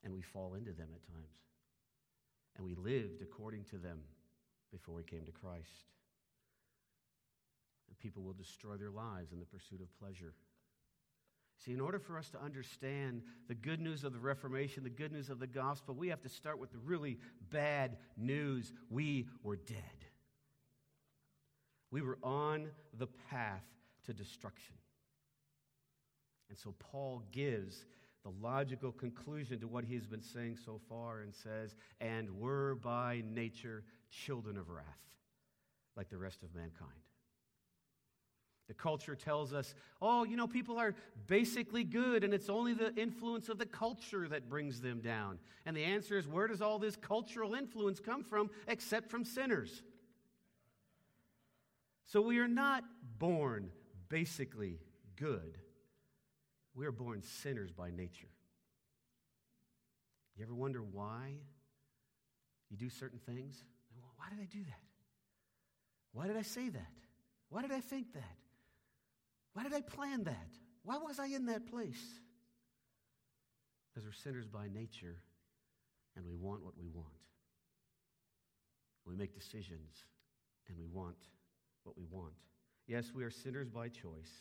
And 0.04 0.14
we 0.14 0.22
fall 0.22 0.54
into 0.54 0.72
them 0.72 0.90
at 0.94 1.04
times. 1.08 1.26
And 2.58 2.66
we 2.66 2.76
lived 2.76 3.22
according 3.22 3.64
to 3.66 3.78
them 3.78 4.00
before 4.72 4.96
we 4.96 5.04
came 5.04 5.26
to 5.26 5.32
Christ. 5.32 5.86
And 7.88 7.98
people 7.98 8.24
will 8.24 8.34
destroy 8.34 8.78
their 8.78 8.92
lives 8.92 9.32
in 9.32 9.40
the 9.40 9.46
pursuit 9.46 9.82
of 9.82 10.00
pleasure. 10.00 10.34
See, 11.64 11.74
in 11.74 11.80
order 11.80 12.00
for 12.00 12.18
us 12.18 12.30
to 12.32 12.42
understand 12.42 13.22
the 13.48 13.54
good 13.54 13.80
news 13.80 14.04
of 14.04 14.14
the 14.14 14.20
Reformation, 14.20 14.84
the 14.84 14.90
good 14.90 15.12
news 15.12 15.30
of 15.30 15.40
the 15.40 15.46
gospel, 15.46 15.94
we 15.94 16.08
have 16.08 16.22
to 16.22 16.30
start 16.30 16.58
with 16.60 16.72
the 16.72 16.80
really 16.80 17.20
bad 17.52 17.98
news. 18.18 18.74
We 18.90 19.28
were 19.44 19.58
dead. 19.58 19.78
We 21.92 22.02
were 22.02 22.18
on 22.24 22.70
the 22.98 23.08
path 23.30 23.64
to 24.06 24.14
destruction. 24.14 24.76
And 26.50 26.58
so 26.58 26.74
Paul 26.80 27.22
gives 27.32 27.86
the 28.24 28.32
logical 28.42 28.92
conclusion 28.92 29.60
to 29.60 29.68
what 29.68 29.84
he 29.84 29.94
has 29.96 30.08
been 30.08 30.22
saying 30.22 30.58
so 30.66 30.80
far 30.90 31.22
and 31.22 31.34
says, 31.34 31.76
and 32.00 32.40
were 32.40 32.76
by 32.76 33.24
nature 33.26 33.84
children 34.10 34.58
of 34.58 34.70
wrath, 34.70 34.86
like 35.96 36.10
the 36.10 36.18
rest 36.18 36.42
of 36.42 36.56
mankind. 36.56 36.90
The 38.72 38.76
culture 38.76 39.16
tells 39.16 39.52
us, 39.52 39.76
oh, 40.02 40.24
you 40.24 40.38
know, 40.38 40.48
people 40.48 40.80
are 40.80 40.96
basically 41.28 41.84
good, 41.84 42.24
and 42.24 42.34
it's 42.34 42.48
only 42.48 42.74
the 42.74 42.96
influence 42.96 43.50
of 43.50 43.58
the 43.58 43.66
culture 43.66 44.30
that 44.30 44.48
brings 44.48 44.80
them 44.80 45.02
down. 45.02 45.40
And 45.66 45.76
the 45.76 45.84
answer 45.84 46.18
is, 46.18 46.26
where 46.26 46.48
does 46.48 46.62
all 46.62 46.80
this 46.80 46.96
cultural 46.96 47.54
influence 47.54 48.00
come 48.00 48.24
from 48.24 48.50
except 48.70 49.12
from 49.12 49.26
sinners? 49.26 49.84
So 52.06 52.22
we 52.22 52.40
are 52.40 52.48
not 52.48 52.86
born 53.20 53.72
basically 54.08 54.80
good. 55.18 55.58
We 56.74 56.86
are 56.86 56.94
born 56.94 57.24
sinners 57.24 57.74
by 57.74 57.92
nature. 57.92 58.32
You 60.38 60.46
ever 60.46 60.56
wonder 60.56 60.82
why 60.82 61.34
you 62.70 62.78
do 62.78 62.90
certain 62.90 63.20
things? 63.20 63.66
Why 64.16 64.28
did 64.30 64.40
I 64.40 64.46
do 64.46 64.64
that? 64.64 64.80
Why 66.14 66.28
did 66.28 66.38
I 66.38 66.44
say 66.44 66.70
that? 66.70 66.94
Why 67.50 67.64
did 67.64 67.74
I 67.74 67.82
think 67.82 68.14
that? 68.14 68.38
Why 69.54 69.64
did 69.64 69.74
I 69.74 69.82
plan 69.82 70.24
that? 70.24 70.50
Why 70.84 70.98
was 70.98 71.20
I 71.20 71.28
in 71.28 71.46
that 71.48 71.68
place? 71.70 72.02
Because 73.90 74.06
we're 74.06 74.14
sinners 74.14 74.48
by 74.48 74.68
nature 74.74 75.18
and 76.16 76.26
we 76.26 76.36
want 76.36 76.64
what 76.64 76.78
we 76.78 76.88
want. 76.88 77.08
We 79.06 79.16
make 79.16 79.34
decisions 79.34 80.06
and 80.68 80.78
we 80.78 80.86
want 80.86 81.18
what 81.84 81.98
we 81.98 82.06
want. 82.10 82.34
Yes, 82.88 83.12
we 83.14 83.24
are 83.24 83.32
sinners 83.32 83.68
by 83.70 83.90
choice. 83.90 84.32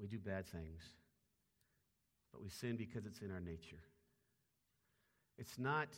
We 0.00 0.06
do 0.06 0.18
bad 0.18 0.46
things, 0.46 0.82
but 2.32 2.42
we 2.42 2.50
sin 2.50 2.76
because 2.76 3.06
it's 3.06 3.20
in 3.20 3.30
our 3.30 3.40
nature. 3.40 3.80
It's 5.38 5.58
not 5.58 5.88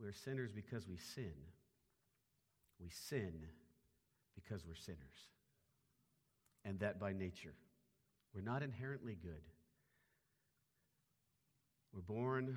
we're 0.00 0.12
sinners 0.12 0.50
because 0.52 0.88
we 0.88 0.96
sin. 0.96 1.32
We 2.80 2.88
sin 2.90 3.32
because 4.34 4.66
we're 4.66 4.74
sinners 4.74 5.33
and 6.64 6.78
that 6.80 6.98
by 6.98 7.12
nature. 7.12 7.54
We're 8.34 8.40
not 8.40 8.62
inherently 8.62 9.16
good. 9.20 9.42
We're 11.92 12.00
born 12.00 12.56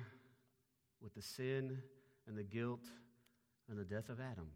with 1.00 1.14
the 1.14 1.22
sin 1.22 1.78
and 2.26 2.36
the 2.36 2.42
guilt 2.42 2.84
and 3.68 3.78
the 3.78 3.84
death 3.84 4.08
of 4.08 4.20
Adam. 4.20 4.48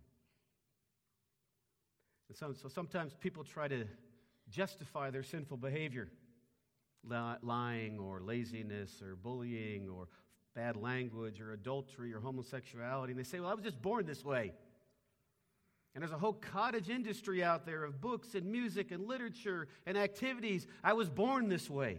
And 2.28 2.36
so, 2.36 2.52
so 2.52 2.68
sometimes 2.68 3.14
people 3.20 3.44
try 3.44 3.68
to 3.68 3.84
justify 4.48 5.10
their 5.10 5.22
sinful 5.22 5.58
behavior 5.58 6.08
lying 7.04 7.98
or 7.98 8.20
laziness 8.20 9.02
or 9.02 9.16
bullying 9.16 9.88
or 9.88 10.08
bad 10.54 10.76
language 10.76 11.40
or 11.40 11.52
adultery 11.52 12.12
or 12.12 12.20
homosexuality. 12.20 13.12
And 13.12 13.20
they 13.20 13.24
say, 13.24 13.40
well, 13.40 13.50
I 13.50 13.54
was 13.54 13.64
just 13.64 13.80
born 13.80 14.06
this 14.06 14.24
way. 14.24 14.52
And 15.94 16.02
there's 16.02 16.12
a 16.12 16.18
whole 16.18 16.32
cottage 16.32 16.88
industry 16.88 17.44
out 17.44 17.66
there 17.66 17.84
of 17.84 18.00
books 18.00 18.34
and 18.34 18.50
music 18.50 18.90
and 18.90 19.06
literature 19.06 19.68
and 19.86 19.98
activities. 19.98 20.66
I 20.82 20.94
was 20.94 21.10
born 21.10 21.48
this 21.48 21.68
way. 21.68 21.98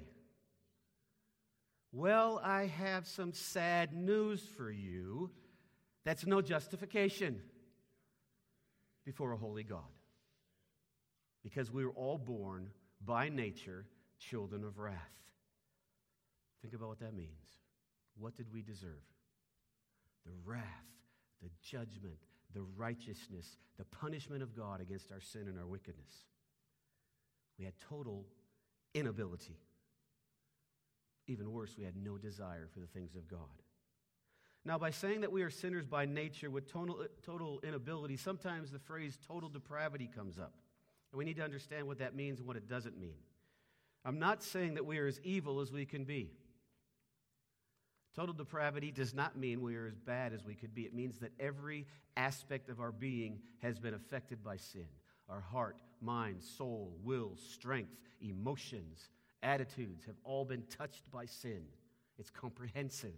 Well, 1.92 2.42
I 2.44 2.66
have 2.66 3.06
some 3.06 3.34
sad 3.34 3.94
news 3.94 4.42
for 4.58 4.72
you. 4.72 5.30
That's 6.06 6.26
no 6.26 6.42
justification 6.42 7.40
before 9.06 9.32
a 9.32 9.38
holy 9.38 9.64
God. 9.64 9.82
Because 11.44 11.72
we 11.72 11.86
were 11.86 11.92
all 11.92 12.18
born 12.18 12.70
by 13.06 13.30
nature 13.30 13.86
children 14.18 14.64
of 14.64 14.80
wrath. 14.80 14.98
Think 16.64 16.74
about 16.74 16.88
what 16.88 17.00
that 17.02 17.14
means. 17.14 17.30
What 18.18 18.36
did 18.36 18.52
we 18.52 18.64
deserve? 18.64 19.04
The 20.26 20.32
wrath, 20.46 20.64
the 21.44 21.50
judgment, 21.62 22.18
the 22.54 22.64
righteousness, 22.76 23.58
the 23.78 23.86
punishment 23.86 24.44
of 24.44 24.56
God 24.56 24.82
against 24.82 25.12
our 25.12 25.22
sin 25.22 25.48
and 25.48 25.58
our 25.58 25.66
wickedness. 25.66 26.14
We 27.58 27.66
had 27.66 27.74
total 27.90 28.26
inability. 28.94 29.58
Even 31.28 31.52
worse, 31.52 31.76
we 31.78 31.84
had 31.84 31.96
no 31.96 32.18
desire 32.18 32.68
for 32.74 32.80
the 32.80 32.88
things 32.88 33.16
of 33.16 33.28
God. 33.28 33.40
Now, 34.66 34.78
by 34.78 34.92
saying 34.92 35.22
that 35.22 35.32
we 35.32 35.42
are 35.42 35.50
sinners 35.50 35.86
by 35.86 36.06
nature 36.06 36.50
with 36.50 36.72
total, 36.72 37.06
total 37.26 37.60
inability, 37.64 38.18
sometimes 38.18 38.72
the 38.72 38.80
phrase 38.80 39.18
total 39.28 39.50
depravity 39.50 40.10
comes 40.14 40.38
up. 40.38 40.54
And 41.12 41.18
we 41.18 41.26
need 41.26 41.36
to 41.36 41.44
understand 41.44 41.86
what 41.86 42.00
that 42.00 42.16
means 42.16 42.40
and 42.40 42.48
what 42.48 42.58
it 42.58 42.68
doesn't 42.68 42.98
mean. 42.98 43.18
I'm 44.06 44.20
not 44.20 44.42
saying 44.42 44.76
that 44.76 44.86
we 44.86 44.98
are 45.00 45.08
as 45.08 45.20
evil 45.24 45.60
as 45.60 45.72
we 45.72 45.86
can 45.86 46.06
be. 46.06 46.32
Total 48.16 48.34
depravity 48.34 48.92
does 48.92 49.14
not 49.14 49.38
mean 49.38 49.62
we 49.62 49.76
are 49.76 49.88
as 49.88 49.98
bad 49.98 50.34
as 50.34 50.46
we 50.46 50.54
could 50.54 50.76
be. 50.76 50.84
It 50.84 50.94
means 50.94 51.18
that 51.20 51.32
every 51.40 51.88
aspect 52.16 52.70
of 52.70 52.80
our 52.80 52.92
being 52.92 53.40
has 53.60 53.80
been 53.80 53.94
affected 53.94 54.44
by 54.44 54.58
sin 54.58 54.88
our 55.30 55.40
heart, 55.40 55.78
mind, 56.02 56.44
soul, 56.44 56.94
will, 57.02 57.32
strength, 57.38 57.98
emotions, 58.22 59.10
attitudes 59.42 60.06
have 60.06 60.18
all 60.24 60.46
been 60.46 60.64
touched 60.64 61.10
by 61.12 61.26
sin. 61.26 61.64
It's 62.20 62.30
comprehensive. 62.30 63.16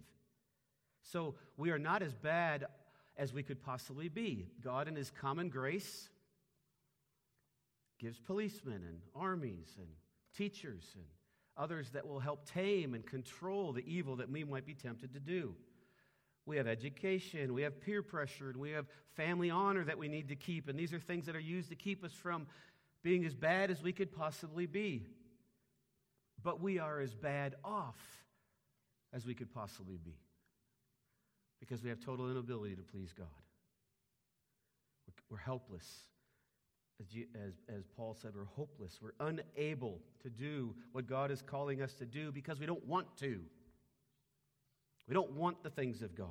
So 1.02 1.36
we 1.58 1.72
are 1.72 1.80
not 1.80 2.02
as 2.02 2.14
bad 2.14 2.66
as 3.18 3.34
we 3.34 3.44
could 3.44 3.62
possibly 3.62 4.08
be. 4.08 4.48
God, 4.64 4.88
in 4.88 4.96
His 4.96 5.12
common 5.12 5.50
grace, 5.50 6.10
gives 8.00 8.20
policemen 8.20 8.84
and 8.88 9.00
armies 9.16 9.76
and 9.78 9.88
teachers 10.36 10.84
and 10.96 11.06
others 11.58 11.90
that 11.92 12.08
will 12.08 12.20
help 12.20 12.50
tame 12.50 12.94
and 12.94 13.06
control 13.06 13.72
the 13.72 13.84
evil 13.86 14.18
that 14.18 14.30
we 14.30 14.44
might 14.44 14.66
be 14.66 14.74
tempted 14.74 15.14
to 15.14 15.20
do. 15.20 15.56
We 16.46 16.58
have 16.58 16.68
education, 16.68 17.54
we 17.54 17.64
have 17.64 17.82
peer 17.82 18.04
pressure, 18.04 18.50
and 18.50 18.58
we 18.58 18.72
have 18.72 18.86
family 19.16 19.50
honor 19.50 19.84
that 19.84 19.98
we 19.98 20.08
need 20.08 20.30
to 20.30 20.36
keep. 20.36 20.68
And 20.68 20.78
these 20.78 20.94
are 20.94 21.00
things 21.00 21.26
that 21.26 21.36
are 21.36 21.40
used 21.40 21.70
to 21.70 21.76
keep 21.76 22.04
us 22.04 22.14
from 22.14 22.46
being 23.02 23.26
as 23.26 23.34
bad 23.34 23.72
as 23.72 23.82
we 23.82 23.94
could 23.94 24.12
possibly 24.12 24.66
be. 24.66 25.08
But 26.44 26.62
we 26.62 26.78
are 26.78 27.00
as 27.00 27.16
bad 27.16 27.56
off 27.64 27.98
as 29.14 29.26
we 29.26 29.34
could 29.34 29.52
possibly 29.52 29.98
be 29.98 30.18
because 31.60 31.82
we 31.82 31.90
have 31.90 32.00
total 32.00 32.30
inability 32.30 32.76
to 32.76 32.84
please 32.84 33.12
God. 33.14 33.28
We're 35.30 35.38
helpless 35.38 35.88
as, 37.00 37.08
as, 37.36 37.54
as 37.78 37.84
Paul 37.96 38.16
said, 38.20 38.32
we're 38.36 38.46
hopeless. 38.46 39.00
We're 39.02 39.28
unable 39.28 40.00
to 40.24 40.30
do 40.30 40.74
what 40.92 41.08
God 41.08 41.32
is 41.32 41.42
calling 41.42 41.82
us 41.82 41.94
to 41.96 42.06
do 42.06 42.32
because 42.32 42.60
we 42.60 42.66
don't 42.66 42.86
want 42.86 43.18
to. 43.18 43.42
We 45.08 45.14
don't 45.14 45.32
want 45.32 45.62
the 45.64 45.70
things 45.70 46.02
of 46.02 46.16
God. 46.16 46.30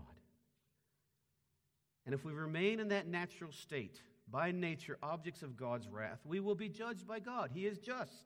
And 2.06 2.14
if 2.14 2.24
we 2.24 2.32
remain 2.32 2.80
in 2.80 2.88
that 2.88 3.06
natural 3.06 3.52
state, 3.52 4.00
by 4.30 4.52
nature, 4.52 4.98
objects 5.02 5.42
of 5.42 5.56
God's 5.56 5.88
wrath, 5.88 6.20
we 6.24 6.40
will 6.40 6.54
be 6.54 6.68
judged 6.68 7.06
by 7.06 7.20
God. 7.20 7.50
He 7.52 7.66
is 7.66 7.78
just. 7.78 8.24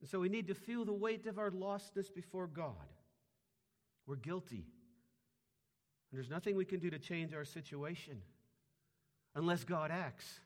And 0.00 0.08
so 0.08 0.20
we 0.20 0.28
need 0.28 0.48
to 0.48 0.54
feel 0.54 0.84
the 0.84 0.92
weight 0.92 1.26
of 1.26 1.38
our 1.38 1.50
lostness 1.50 2.12
before 2.12 2.46
God. 2.46 2.74
We're 4.06 4.16
guilty. 4.16 4.66
And 6.10 6.18
there's 6.18 6.30
nothing 6.30 6.56
we 6.56 6.64
can 6.64 6.80
do 6.80 6.90
to 6.90 6.98
change 6.98 7.34
our 7.34 7.44
situation 7.44 8.22
unless 9.34 9.64
God 9.64 9.90
acts. 9.90 10.40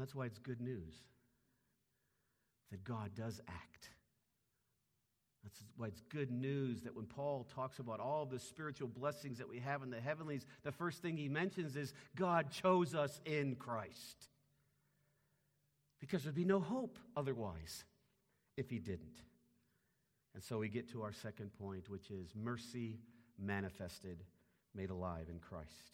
That's 0.00 0.14
why 0.14 0.24
it's 0.24 0.38
good 0.38 0.60
news 0.60 0.94
that 2.70 2.82
God 2.84 3.10
does 3.14 3.40
act 3.48 3.90
That's 5.42 5.62
why 5.76 5.86
it's 5.86 6.02
good 6.08 6.30
news 6.30 6.82
that 6.82 6.94
when 6.94 7.06
Paul 7.06 7.46
talks 7.54 7.78
about 7.78 8.00
all 8.00 8.26
the 8.26 8.38
spiritual 8.38 8.88
blessings 8.88 9.38
that 9.38 9.48
we 9.48 9.58
have 9.58 9.82
in 9.82 9.90
the 9.90 10.00
heavenlies, 10.00 10.46
the 10.62 10.72
first 10.72 11.00
thing 11.02 11.16
he 11.16 11.28
mentions 11.28 11.76
is 11.76 11.94
God 12.14 12.50
chose 12.50 12.94
us 12.94 13.20
in 13.24 13.56
Christ. 13.56 14.28
Because 15.98 16.22
there'd 16.22 16.34
be 16.34 16.44
no 16.44 16.60
hope 16.60 16.98
otherwise 17.16 17.84
if 18.56 18.70
he 18.70 18.78
didn't. 18.78 19.22
And 20.34 20.42
so 20.42 20.58
we 20.58 20.68
get 20.68 20.90
to 20.92 21.02
our 21.02 21.12
second 21.12 21.52
point, 21.58 21.88
which 21.88 22.10
is 22.10 22.30
mercy 22.34 23.00
manifested, 23.38 24.22
made 24.74 24.90
alive 24.90 25.26
in 25.30 25.38
Christ. 25.40 25.90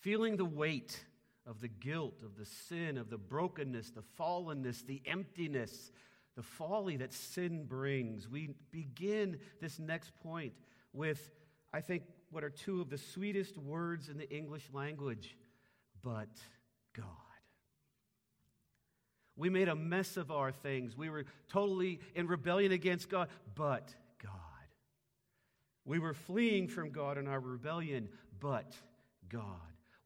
Feeling 0.00 0.36
the 0.36 0.44
weight 0.44 1.04
of 1.46 1.60
the 1.60 1.68
guilt, 1.68 2.14
of 2.24 2.36
the 2.36 2.44
sin, 2.44 2.98
of 2.98 3.08
the 3.08 3.18
brokenness, 3.18 3.90
the 3.90 4.02
fallenness, 4.18 4.84
the 4.84 5.00
emptiness, 5.06 5.92
the 6.34 6.42
folly 6.42 6.96
that 6.98 7.12
sin 7.12 7.64
brings, 7.64 8.28
we 8.28 8.50
begin 8.70 9.38
this 9.60 9.78
next 9.78 10.12
point 10.22 10.52
with, 10.92 11.30
I 11.72 11.80
think, 11.80 12.02
what 12.30 12.44
are 12.44 12.50
two 12.50 12.80
of 12.80 12.90
the 12.90 12.98
sweetest 12.98 13.56
words 13.56 14.08
in 14.08 14.18
the 14.18 14.30
English 14.30 14.68
language 14.72 15.36
but 16.02 16.28
God. 16.94 17.04
We 19.36 19.50
made 19.50 19.68
a 19.68 19.74
mess 19.74 20.16
of 20.16 20.30
our 20.30 20.52
things. 20.52 20.96
We 20.96 21.10
were 21.10 21.24
totally 21.48 22.00
in 22.14 22.28
rebellion 22.28 22.70
against 22.72 23.08
God, 23.08 23.28
but 23.54 23.92
God. 24.22 24.32
We 25.84 25.98
were 25.98 26.14
fleeing 26.14 26.68
from 26.68 26.90
God 26.90 27.18
in 27.18 27.26
our 27.26 27.40
rebellion, 27.40 28.08
but 28.38 28.72
God. 29.28 29.42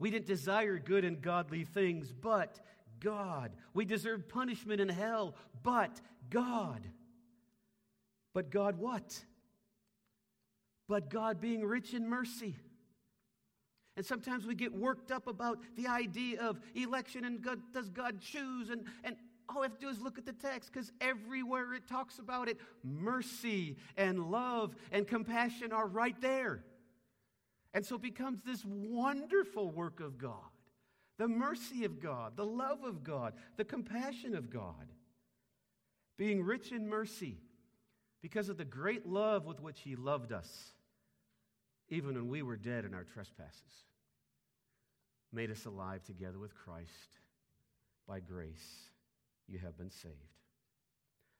We 0.00 0.10
didn't 0.10 0.26
desire 0.26 0.78
good 0.78 1.04
and 1.04 1.20
godly 1.20 1.64
things, 1.64 2.10
but 2.10 2.58
God. 2.98 3.52
We 3.74 3.84
deserved 3.84 4.28
punishment 4.28 4.80
in 4.80 4.88
hell, 4.88 5.36
but 5.62 6.00
God. 6.30 6.80
But 8.32 8.50
God 8.50 8.78
what? 8.78 9.22
But 10.88 11.10
God 11.10 11.40
being 11.40 11.62
rich 11.62 11.92
in 11.92 12.08
mercy. 12.08 12.56
And 13.96 14.06
sometimes 14.06 14.46
we 14.46 14.54
get 14.54 14.72
worked 14.72 15.12
up 15.12 15.26
about 15.26 15.58
the 15.76 15.86
idea 15.86 16.40
of 16.40 16.58
election 16.74 17.24
and 17.26 17.42
God, 17.42 17.60
does 17.74 17.90
God 17.90 18.20
choose? 18.20 18.70
And, 18.70 18.84
and 19.04 19.16
all 19.50 19.60
we 19.60 19.66
have 19.66 19.74
to 19.74 19.80
do 19.80 19.88
is 19.90 20.00
look 20.00 20.16
at 20.16 20.24
the 20.24 20.32
text 20.32 20.72
because 20.72 20.92
everywhere 21.02 21.74
it 21.74 21.86
talks 21.86 22.18
about 22.18 22.48
it, 22.48 22.56
mercy 22.82 23.76
and 23.98 24.30
love 24.30 24.74
and 24.92 25.06
compassion 25.06 25.72
are 25.72 25.86
right 25.86 26.18
there. 26.22 26.64
And 27.72 27.84
so 27.84 27.96
it 27.96 28.02
becomes 28.02 28.42
this 28.42 28.64
wonderful 28.64 29.70
work 29.70 30.00
of 30.00 30.18
God 30.18 30.50
the 31.18 31.28
mercy 31.28 31.84
of 31.84 32.00
God, 32.00 32.34
the 32.34 32.46
love 32.46 32.82
of 32.82 33.04
God, 33.04 33.34
the 33.58 33.64
compassion 33.64 34.34
of 34.34 34.48
God. 34.48 34.88
Being 36.16 36.42
rich 36.42 36.72
in 36.72 36.88
mercy 36.88 37.36
because 38.22 38.48
of 38.48 38.56
the 38.56 38.64
great 38.64 39.06
love 39.06 39.44
with 39.44 39.60
which 39.60 39.80
He 39.80 39.96
loved 39.96 40.32
us, 40.32 40.72
even 41.90 42.14
when 42.14 42.28
we 42.28 42.40
were 42.40 42.56
dead 42.56 42.86
in 42.86 42.94
our 42.94 43.04
trespasses, 43.04 43.84
made 45.30 45.50
us 45.50 45.66
alive 45.66 46.02
together 46.04 46.38
with 46.38 46.54
Christ. 46.54 47.18
By 48.08 48.20
grace, 48.20 48.88
you 49.46 49.58
have 49.58 49.76
been 49.76 49.90
saved. 49.90 50.39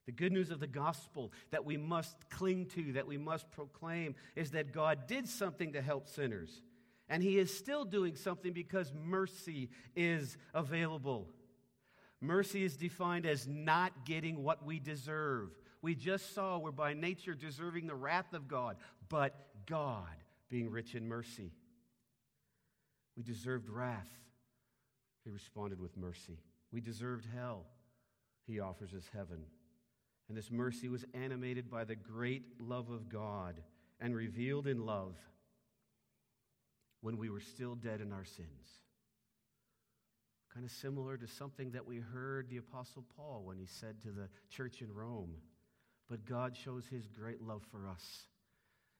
The 0.06 0.12
good 0.12 0.32
news 0.32 0.50
of 0.50 0.60
the 0.60 0.66
gospel 0.66 1.32
that 1.50 1.64
we 1.64 1.76
must 1.76 2.16
cling 2.30 2.66
to, 2.66 2.92
that 2.94 3.06
we 3.06 3.18
must 3.18 3.50
proclaim, 3.50 4.14
is 4.34 4.52
that 4.52 4.72
God 4.72 5.06
did 5.06 5.28
something 5.28 5.72
to 5.74 5.82
help 5.82 6.08
sinners. 6.08 6.62
And 7.08 7.22
he 7.22 7.38
is 7.38 7.56
still 7.56 7.84
doing 7.84 8.16
something 8.16 8.52
because 8.52 8.92
mercy 8.94 9.68
is 9.94 10.36
available. 10.54 11.28
Mercy 12.20 12.64
is 12.64 12.76
defined 12.76 13.26
as 13.26 13.46
not 13.46 14.04
getting 14.04 14.42
what 14.42 14.64
we 14.64 14.78
deserve. 14.78 15.50
We 15.82 15.94
just 15.94 16.34
saw 16.34 16.58
we're 16.58 16.70
by 16.70 16.92
nature 16.94 17.34
deserving 17.34 17.86
the 17.86 17.94
wrath 17.94 18.32
of 18.34 18.46
God, 18.46 18.76
but 19.08 19.34
God 19.66 20.04
being 20.48 20.70
rich 20.70 20.94
in 20.94 21.08
mercy. 21.08 21.52
We 23.16 23.22
deserved 23.22 23.68
wrath. 23.68 24.08
He 25.24 25.30
responded 25.30 25.80
with 25.80 25.96
mercy. 25.96 26.38
We 26.72 26.80
deserved 26.80 27.26
hell. 27.34 27.66
He 28.46 28.60
offers 28.60 28.94
us 28.94 29.04
heaven. 29.14 29.44
And 30.30 30.38
this 30.38 30.52
mercy 30.52 30.88
was 30.88 31.04
animated 31.12 31.68
by 31.68 31.82
the 31.82 31.96
great 31.96 32.44
love 32.60 32.88
of 32.88 33.08
God 33.08 33.60
and 33.98 34.14
revealed 34.14 34.68
in 34.68 34.86
love 34.86 35.16
when 37.00 37.18
we 37.18 37.28
were 37.28 37.40
still 37.40 37.74
dead 37.74 38.00
in 38.00 38.12
our 38.12 38.24
sins. 38.24 38.68
Kind 40.54 40.64
of 40.64 40.70
similar 40.70 41.16
to 41.16 41.26
something 41.26 41.72
that 41.72 41.84
we 41.84 41.98
heard 41.98 42.48
the 42.48 42.58
Apostle 42.58 43.04
Paul 43.16 43.42
when 43.44 43.58
he 43.58 43.66
said 43.66 44.00
to 44.02 44.12
the 44.12 44.28
church 44.48 44.82
in 44.82 44.94
Rome, 44.94 45.32
But 46.08 46.24
God 46.24 46.56
shows 46.56 46.86
his 46.86 47.08
great 47.08 47.42
love 47.42 47.64
for 47.72 47.88
us. 47.88 48.28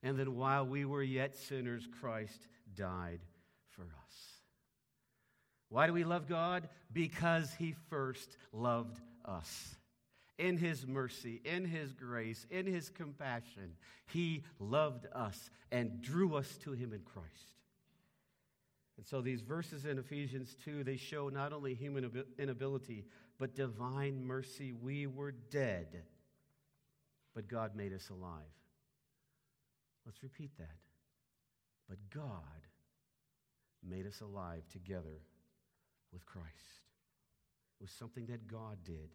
And 0.03 0.19
that 0.19 0.29
while 0.29 0.67
we 0.67 0.85
were 0.85 1.01
yet 1.01 1.37
sinners, 1.37 1.87
Christ 2.01 2.49
died 2.75 3.21
for 3.69 3.83
us. 3.83 4.17
Why 5.69 5.87
do 5.87 5.93
we 5.93 6.03
love 6.03 6.27
God? 6.27 6.69
Because 6.93 7.55
he 7.57 7.77
first 7.89 8.37
loved 8.53 8.99
us. 9.25 9.77
In 10.41 10.57
his 10.57 10.87
mercy, 10.87 11.43
in 11.45 11.67
his 11.67 11.93
grace, 11.93 12.47
in 12.51 12.65
his 12.65 12.89
compassion, 12.89 13.77
he 14.07 14.43
loved 14.59 15.07
us 15.13 15.51
and 15.71 16.01
drew 16.01 16.35
us 16.35 16.57
to 16.63 16.73
him 16.73 16.95
in 16.95 17.01
Christ. 17.01 17.29
And 18.97 19.07
so 19.07 19.21
these 19.21 19.43
verses 19.43 19.85
in 19.85 19.99
Ephesians 19.99 20.57
2, 20.65 20.83
they 20.83 20.97
show 20.97 21.29
not 21.29 21.53
only 21.53 21.75
human 21.75 22.11
inability, 22.39 23.05
but 23.39 23.55
divine 23.55 24.25
mercy. 24.25 24.73
We 24.73 25.07
were 25.07 25.33
dead, 25.33 26.05
but 27.35 27.47
God 27.47 27.77
made 27.77 27.93
us 27.93 28.09
alive. 28.09 28.41
Let's 30.07 30.23
repeat 30.23 30.57
that. 30.57 30.79
But 31.87 31.99
God 32.09 32.31
made 33.87 34.07
us 34.07 34.23
alive 34.23 34.63
together 34.73 35.21
with 36.15 36.25
Christ. 36.25 36.49
It 37.79 37.85
was 37.85 37.91
something 37.91 38.25
that 38.27 38.49
God 38.49 38.79
did. 38.85 39.11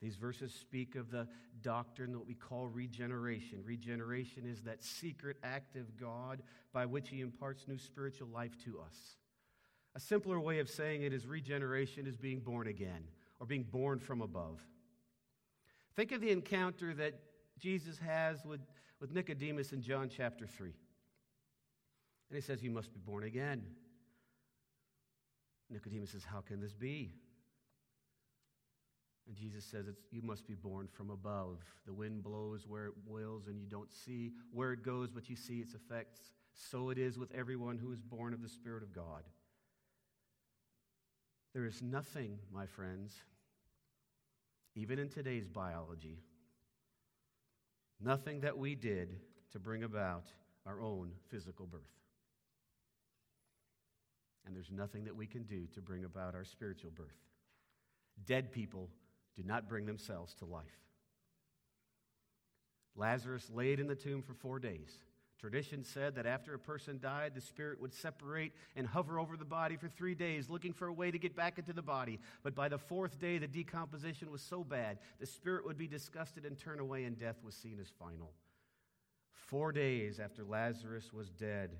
These 0.00 0.16
verses 0.16 0.52
speak 0.52 0.94
of 0.94 1.10
the 1.10 1.26
doctrine 1.62 2.12
that 2.12 2.26
we 2.26 2.34
call 2.34 2.68
regeneration. 2.68 3.62
Regeneration 3.64 4.44
is 4.46 4.62
that 4.62 4.84
secret 4.84 5.38
act 5.42 5.76
of 5.76 5.96
God 5.98 6.42
by 6.72 6.84
which 6.84 7.08
He 7.08 7.20
imparts 7.20 7.66
new 7.66 7.78
spiritual 7.78 8.28
life 8.28 8.56
to 8.64 8.78
us. 8.80 9.16
A 9.94 10.00
simpler 10.00 10.38
way 10.38 10.58
of 10.58 10.68
saying 10.68 11.02
it 11.02 11.14
is 11.14 11.26
regeneration 11.26 12.06
is 12.06 12.16
being 12.16 12.40
born 12.40 12.66
again 12.66 13.04
or 13.40 13.46
being 13.46 13.62
born 13.62 13.98
from 13.98 14.20
above. 14.20 14.60
Think 15.94 16.12
of 16.12 16.20
the 16.20 16.30
encounter 16.30 16.92
that 16.94 17.14
Jesus 17.58 17.98
has 17.98 18.44
with, 18.44 18.60
with 19.00 19.12
Nicodemus 19.12 19.72
in 19.72 19.80
John 19.80 20.10
chapter 20.14 20.46
3. 20.46 20.74
And 22.28 22.36
he 22.36 22.42
says, 22.42 22.62
You 22.62 22.70
must 22.70 22.92
be 22.92 23.00
born 23.00 23.24
again. 23.24 23.62
Nicodemus 25.70 26.10
says, 26.10 26.24
How 26.24 26.42
can 26.42 26.60
this 26.60 26.74
be? 26.74 27.14
And 29.26 29.36
Jesus 29.36 29.64
says, 29.64 29.86
You 30.10 30.22
must 30.22 30.46
be 30.46 30.54
born 30.54 30.88
from 30.92 31.10
above. 31.10 31.58
The 31.86 31.92
wind 31.92 32.22
blows 32.22 32.66
where 32.66 32.86
it 32.86 32.94
wills, 33.06 33.48
and 33.48 33.60
you 33.60 33.66
don't 33.66 33.92
see 33.92 34.32
where 34.52 34.72
it 34.72 34.82
goes, 34.82 35.10
but 35.10 35.28
you 35.28 35.36
see 35.36 35.58
its 35.58 35.74
effects. 35.74 36.20
So 36.54 36.90
it 36.90 36.98
is 36.98 37.18
with 37.18 37.32
everyone 37.34 37.78
who 37.78 37.92
is 37.92 38.00
born 38.00 38.32
of 38.32 38.42
the 38.42 38.48
Spirit 38.48 38.82
of 38.82 38.94
God. 38.94 39.24
There 41.52 41.66
is 41.66 41.82
nothing, 41.82 42.38
my 42.52 42.66
friends, 42.66 43.14
even 44.74 44.98
in 44.98 45.08
today's 45.08 45.48
biology, 45.48 46.18
nothing 48.00 48.40
that 48.40 48.56
we 48.56 48.74
did 48.74 49.16
to 49.52 49.58
bring 49.58 49.82
about 49.82 50.26
our 50.66 50.80
own 50.82 51.12
physical 51.30 51.66
birth. 51.66 51.80
And 54.44 54.54
there's 54.54 54.70
nothing 54.70 55.04
that 55.04 55.16
we 55.16 55.26
can 55.26 55.42
do 55.44 55.66
to 55.74 55.80
bring 55.80 56.04
about 56.04 56.34
our 56.34 56.44
spiritual 56.44 56.90
birth. 56.90 57.16
Dead 58.26 58.52
people 58.52 58.90
do 59.36 59.42
not 59.44 59.68
bring 59.68 59.86
themselves 59.86 60.34
to 60.34 60.44
life. 60.44 60.64
Lazarus 62.96 63.50
laid 63.52 63.78
in 63.78 63.86
the 63.86 63.94
tomb 63.94 64.22
for 64.22 64.32
four 64.32 64.58
days. 64.58 64.90
Tradition 65.38 65.84
said 65.84 66.14
that 66.14 66.24
after 66.24 66.54
a 66.54 66.58
person 66.58 66.98
died, 66.98 67.34
the 67.34 67.42
spirit 67.42 67.78
would 67.78 67.92
separate 67.92 68.52
and 68.74 68.86
hover 68.86 69.18
over 69.18 69.36
the 69.36 69.44
body 69.44 69.76
for 69.76 69.88
three 69.88 70.14
days, 70.14 70.48
looking 70.48 70.72
for 70.72 70.86
a 70.88 70.92
way 70.92 71.10
to 71.10 71.18
get 71.18 71.36
back 71.36 71.58
into 71.58 71.74
the 71.74 71.82
body. 71.82 72.18
But 72.42 72.54
by 72.54 72.70
the 72.70 72.78
fourth 72.78 73.20
day, 73.20 73.36
the 73.36 73.46
decomposition 73.46 74.30
was 74.30 74.40
so 74.40 74.64
bad, 74.64 74.98
the 75.20 75.26
spirit 75.26 75.66
would 75.66 75.76
be 75.76 75.86
disgusted 75.86 76.46
and 76.46 76.58
turn 76.58 76.80
away, 76.80 77.04
and 77.04 77.18
death 77.18 77.36
was 77.44 77.54
seen 77.54 77.78
as 77.80 77.90
final. 77.98 78.32
Four 79.30 79.72
days 79.72 80.18
after 80.18 80.42
Lazarus 80.42 81.12
was 81.12 81.28
dead, 81.28 81.70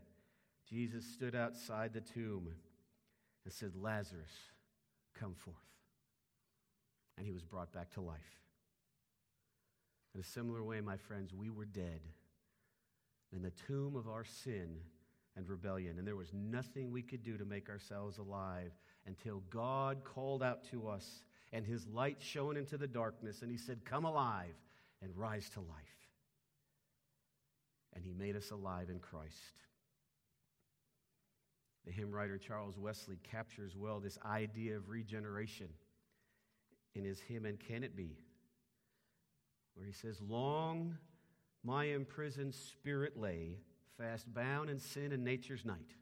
Jesus 0.68 1.06
stood 1.06 1.34
outside 1.34 1.94
the 1.94 2.02
tomb 2.02 2.48
and 3.44 3.52
said, 3.52 3.72
Lazarus, 3.74 4.32
come 5.14 5.34
forth 5.34 5.56
and 7.16 7.26
he 7.26 7.33
was 7.33 7.44
brought 7.44 7.72
back 7.72 7.90
to 7.94 8.00
life. 8.00 8.18
In 10.14 10.20
a 10.20 10.24
similar 10.24 10.62
way, 10.62 10.81
my 10.81 10.96
friends, 10.96 11.35
we 11.35 11.50
were 11.50 11.64
dead 11.64 12.00
in 13.35 13.42
the 13.42 13.52
tomb 13.66 13.96
of 13.96 14.09
our 14.09 14.24
sin 14.24 14.76
and 15.37 15.48
rebellion, 15.48 15.98
and 15.98 16.07
there 16.07 16.16
was 16.16 16.33
nothing 16.33 16.90
we 16.90 17.02
could 17.02 17.22
do 17.22 17.37
to 17.37 17.44
make 17.44 17.68
ourselves 17.68 18.18
alive 18.18 18.72
until 19.07 19.42
God 19.50 20.05
called 20.05 20.42
out 20.42 20.64
to 20.70 20.88
us 20.88 21.22
and 21.52 21.64
his 21.64 21.87
light 21.87 22.16
shone 22.20 22.57
into 22.57 22.76
the 22.76 22.87
darkness, 22.87 23.42
and 23.42 23.50
he 23.50 23.57
said, 23.57 23.85
Come 23.85 24.05
alive. 24.05 24.55
and 25.02 25.14
rise 25.14 25.50
to 25.50 25.61
life. 25.61 26.09
And 27.94 28.02
he 28.02 28.12
made 28.14 28.35
us 28.35 28.50
alive 28.50 28.88
in 28.88 28.98
Christ. 28.98 29.61
The 31.85 31.92
hymn 31.92 32.11
writer 32.11 32.38
Charles 32.38 32.79
Wesley 32.79 33.18
captures 33.22 33.76
well 33.76 34.00
this 34.00 34.18
idea 34.24 34.76
of 34.76 34.88
regeneration 34.88 35.68
in 36.96 37.04
his 37.04 37.20
hymn, 37.20 37.44
And 37.46 37.59
Can 37.61 37.85
It 37.85 37.96
Be? 37.96 38.16
where 39.76 39.87
he 39.87 39.92
says, 39.92 40.20
Long 40.20 40.96
my 41.62 41.85
imprisoned 41.85 42.54
spirit 42.54 43.16
lay, 43.16 43.59
fast 43.98 44.32
bound 44.32 44.70
in 44.70 44.78
sin 44.78 45.12
and 45.12 45.24
nature's 45.24 45.64
night. 45.64 45.94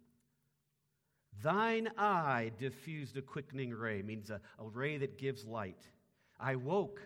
Thine 1.42 1.88
eye 1.98 2.52
diffused 2.58 3.16
a 3.16 3.22
quickening 3.22 3.72
ray, 3.72 4.02
means 4.02 4.30
a, 4.30 4.40
a 4.58 4.68
ray 4.68 4.98
that 4.98 5.18
gives 5.18 5.44
light. 5.44 5.88
I 6.38 6.56
woke, 6.56 7.00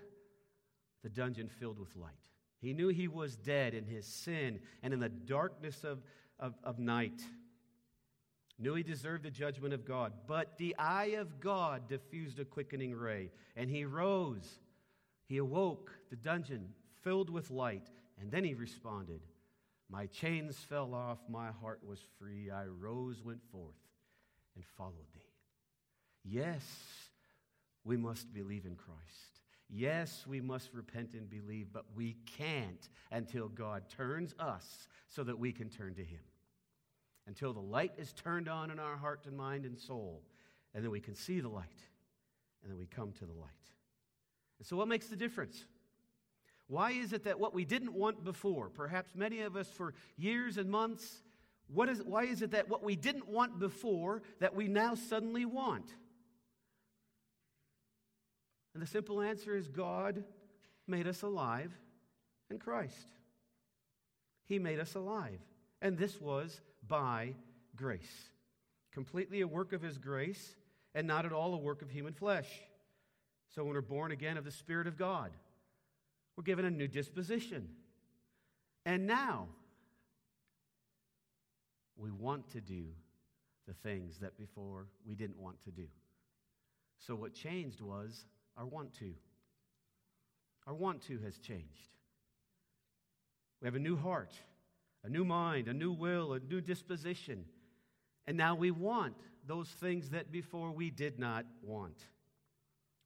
the 1.03 1.09
dungeon 1.09 1.48
filled 1.48 1.79
with 1.79 1.96
light. 1.96 2.12
He 2.61 2.74
knew 2.74 2.88
he 2.88 3.09
was 3.09 3.37
dead 3.37 3.74
in 3.74 3.87
his 3.87 4.07
sin 4.07 4.61
and 4.83 4.92
in 4.92 5.01
the 5.01 5.09
darkness 5.09 5.85
of, 5.85 6.03
of, 6.38 6.55
of 6.64 6.79
night. 6.79 7.22
Knew 8.59 8.75
he 8.75 8.83
deserved 8.83 9.25
the 9.25 9.31
judgment 9.31 9.73
of 9.73 9.85
God, 9.85 10.12
but 10.27 10.59
the 10.59 10.75
eye 10.79 11.14
of 11.18 11.38
God 11.40 11.88
diffused 11.88 12.40
a 12.40 12.44
quickening 12.44 12.94
ray, 12.94 13.31
and 13.57 13.71
he 13.71 13.85
rose. 13.85 14.59
He 15.27 15.37
awoke, 15.37 15.92
the 16.11 16.16
dungeon 16.16 16.71
filled 17.03 17.31
with 17.31 17.51
light, 17.51 17.88
and 18.21 18.31
then 18.33 18.42
he 18.42 18.55
responded, 18.55 19.21
My 19.88 20.07
chains 20.07 20.57
fell 20.57 20.92
off, 20.92 21.18
my 21.29 21.51
heart 21.53 21.81
was 21.87 22.01
free. 22.18 22.51
I 22.51 22.64
rose, 22.64 23.23
went 23.23 23.42
forth, 23.53 23.77
and 24.57 24.64
followed 24.77 25.07
thee. 25.14 25.21
Yes, 26.25 26.64
we 27.85 27.97
must 27.97 28.35
believe 28.35 28.66
in 28.66 28.75
Christ. 28.75 29.38
Yes, 29.71 30.25
we 30.27 30.40
must 30.40 30.73
repent 30.73 31.12
and 31.12 31.29
believe, 31.29 31.68
but 31.73 31.85
we 31.94 32.16
can't 32.37 32.88
until 33.12 33.49
God 33.49 33.85
turns 33.88 34.35
us 34.40 34.88
so 35.07 35.23
that 35.25 35.38
we 35.38 35.53
can 35.53 35.68
turn 35.68 35.94
to 35.94 36.05
Him. 36.05 36.21
Until 37.29 37.53
the 37.53 37.61
light 37.61 37.93
is 37.99 38.12
turned 38.12 38.49
on 38.49 38.71
in 38.71 38.81
our 38.81 38.97
heart 38.97 39.27
and 39.27 39.37
mind 39.37 39.67
and 39.67 39.79
soul, 39.79 40.23
and 40.75 40.83
then 40.83 40.91
we 40.91 40.99
can 40.99 41.14
see 41.14 41.41
the 41.41 41.49
light, 41.49 41.67
and 42.62 42.73
then 42.73 42.79
we 42.79 42.87
come 42.87 43.12
to 43.12 43.27
the 43.27 43.33
light. 43.33 43.51
And 44.59 44.67
so, 44.67 44.77
what 44.77 44.88
makes 44.88 45.07
the 45.09 45.17
difference? 45.17 45.67
Why 46.69 46.93
is 46.93 47.12
it 47.12 47.25
that 47.25 47.38
what 47.38 47.55
we 47.55 47.67
didn't 47.67 47.93
want 47.93 48.25
before, 48.25 48.71
perhaps 48.71 49.14
many 49.14 49.43
of 49.43 49.57
us 49.57 49.69
for 49.69 49.95
years 50.17 50.57
and 50.57 50.71
months, 50.71 51.23
what 51.69 51.91
is, 51.91 52.03
why 52.03 52.25
is 52.25 52.41
it 52.41 52.53
that 52.53 52.69
what 52.69 52.83
we 52.83 52.97
didn't 52.97 53.29
want 53.29 53.59
before 53.59 54.23
that 54.41 54.55
we 54.55 54.67
now 54.67 54.95
suddenly 54.95 55.45
want? 55.45 55.93
And 58.73 58.83
the 58.83 58.87
simple 58.87 59.21
answer 59.21 59.55
is 59.55 59.69
God 59.69 60.25
made 60.87 61.07
us 61.07 61.23
alive 61.23 61.77
in 62.51 62.59
Christ. 62.59 63.07
He 64.47 64.59
made 64.59 64.81
us 64.81 64.95
alive. 64.95 65.41
And 65.83 65.99
this 65.99 66.21
was 66.21 66.61
by 66.87 67.35
grace. 67.77 68.31
Completely 68.93 69.41
a 69.41 69.47
work 69.47 69.73
of 69.73 69.83
His 69.83 69.99
grace 69.99 70.57
and 70.95 71.07
not 71.07 71.27
at 71.27 71.33
all 71.33 71.55
a 71.55 71.59
work 71.59 71.83
of 71.83 71.91
human 71.91 72.14
flesh. 72.14 72.49
So 73.55 73.64
when 73.64 73.75
we're 73.75 73.81
born 73.81 74.12
again 74.12 74.37
of 74.37 74.45
the 74.45 74.51
Spirit 74.51 74.87
of 74.87 74.97
God, 74.97 75.31
we're 76.37 76.45
given 76.45 76.64
a 76.64 76.71
new 76.71 76.88
disposition. 76.88 77.69
And 78.85 79.07
now, 79.07 79.49
we 81.97 82.11
want 82.11 82.49
to 82.51 82.61
do 82.61 82.85
the 83.67 83.75
things 83.75 84.19
that 84.19 84.38
before 84.38 84.87
we 85.07 85.14
didn't 85.14 85.38
want 85.38 85.62
to 85.64 85.71
do. 85.71 85.87
So, 86.99 87.14
what 87.14 87.35
changed 87.35 87.81
was 87.81 88.25
our 88.57 88.67
want 88.67 88.95
to. 88.95 89.12
Our 90.67 90.75
want 90.75 91.03
to 91.03 91.19
has 91.21 91.38
changed. 91.38 91.91
We 93.61 93.67
have 93.67 93.75
a 93.75 93.81
new 93.81 93.97
heart, 93.97 94.33
a 95.04 95.08
new 95.08 95.24
mind, 95.24 95.68
a 95.68 95.74
new 95.74 95.92
will, 95.92 96.32
a 96.32 96.40
new 96.40 96.61
disposition. 96.61 97.44
And 98.26 98.37
now 98.37 98.54
we 98.54 98.70
want 98.70 99.16
those 99.46 99.68
things 99.68 100.11
that 100.11 100.30
before 100.30 100.70
we 100.70 100.90
did 100.90 101.18
not 101.18 101.46
want. 101.62 101.96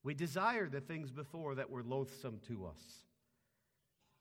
We 0.03 0.15
desire 0.15 0.69
the 0.69 0.81
things 0.81 1.13
before 1.13 1.55
that 1.55 1.71
were 1.71 1.85
loathsome 1.85 2.41
to 2.49 2.67
us. 2.67 2.83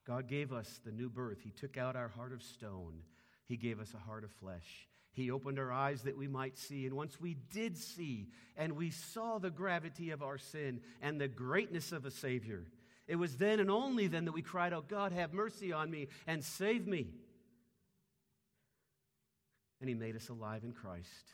God 0.05 0.27
gave 0.27 0.51
us 0.51 0.79
the 0.85 0.91
new 0.91 1.09
birth. 1.09 1.39
He 1.43 1.51
took 1.51 1.77
out 1.77 1.95
our 1.95 2.09
heart 2.09 2.33
of 2.33 2.43
stone, 2.43 3.01
He 3.45 3.57
gave 3.57 3.79
us 3.79 3.93
a 3.93 4.05
heart 4.05 4.23
of 4.23 4.31
flesh. 4.31 4.87
He 5.13 5.29
opened 5.29 5.59
our 5.59 5.73
eyes 5.73 6.03
that 6.03 6.17
we 6.17 6.29
might 6.29 6.57
see. 6.57 6.85
And 6.85 6.95
once 6.95 7.19
we 7.19 7.35
did 7.51 7.77
see 7.77 8.29
and 8.55 8.77
we 8.77 8.91
saw 8.91 9.39
the 9.39 9.49
gravity 9.49 10.11
of 10.11 10.23
our 10.23 10.37
sin 10.37 10.79
and 11.01 11.19
the 11.19 11.27
greatness 11.27 11.91
of 11.91 12.05
a 12.05 12.11
Savior, 12.11 12.63
it 13.07 13.17
was 13.17 13.35
then 13.35 13.59
and 13.59 13.69
only 13.69 14.07
then 14.07 14.23
that 14.23 14.31
we 14.31 14.41
cried 14.41 14.71
out, 14.71 14.87
God, 14.87 15.11
have 15.11 15.33
mercy 15.33 15.73
on 15.73 15.91
me 15.91 16.07
and 16.27 16.41
save 16.41 16.87
me. 16.87 17.09
And 19.81 19.89
He 19.89 19.95
made 19.95 20.15
us 20.15 20.29
alive 20.29 20.63
in 20.63 20.71
Christ. 20.71 21.33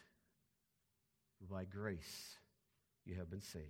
By 1.52 1.66
grace, 1.66 2.38
you 3.06 3.16
have 3.16 3.30
been 3.30 3.42
saved. 3.42 3.66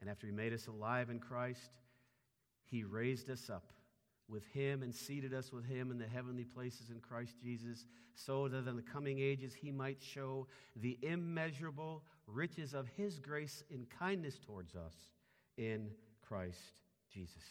And 0.00 0.10
after 0.10 0.26
He 0.26 0.32
made 0.32 0.52
us 0.52 0.66
alive 0.66 1.08
in 1.08 1.18
Christ, 1.18 1.70
he 2.70 2.84
raised 2.84 3.30
us 3.30 3.50
up 3.50 3.72
with 4.28 4.44
him 4.48 4.82
and 4.82 4.94
seated 4.94 5.32
us 5.32 5.52
with 5.52 5.64
him 5.64 5.90
in 5.90 5.98
the 5.98 6.06
heavenly 6.06 6.44
places 6.44 6.90
in 6.90 7.00
Christ 7.00 7.36
Jesus, 7.42 7.86
so 8.14 8.46
that 8.48 8.68
in 8.68 8.76
the 8.76 8.82
coming 8.82 9.20
ages 9.20 9.54
he 9.54 9.70
might 9.70 10.02
show 10.02 10.46
the 10.76 10.98
immeasurable 11.02 12.02
riches 12.26 12.74
of 12.74 12.86
his 12.88 13.18
grace 13.18 13.62
in 13.70 13.86
kindness 13.98 14.38
towards 14.38 14.74
us 14.74 14.94
in 15.56 15.88
Christ 16.20 16.82
Jesus. 17.10 17.42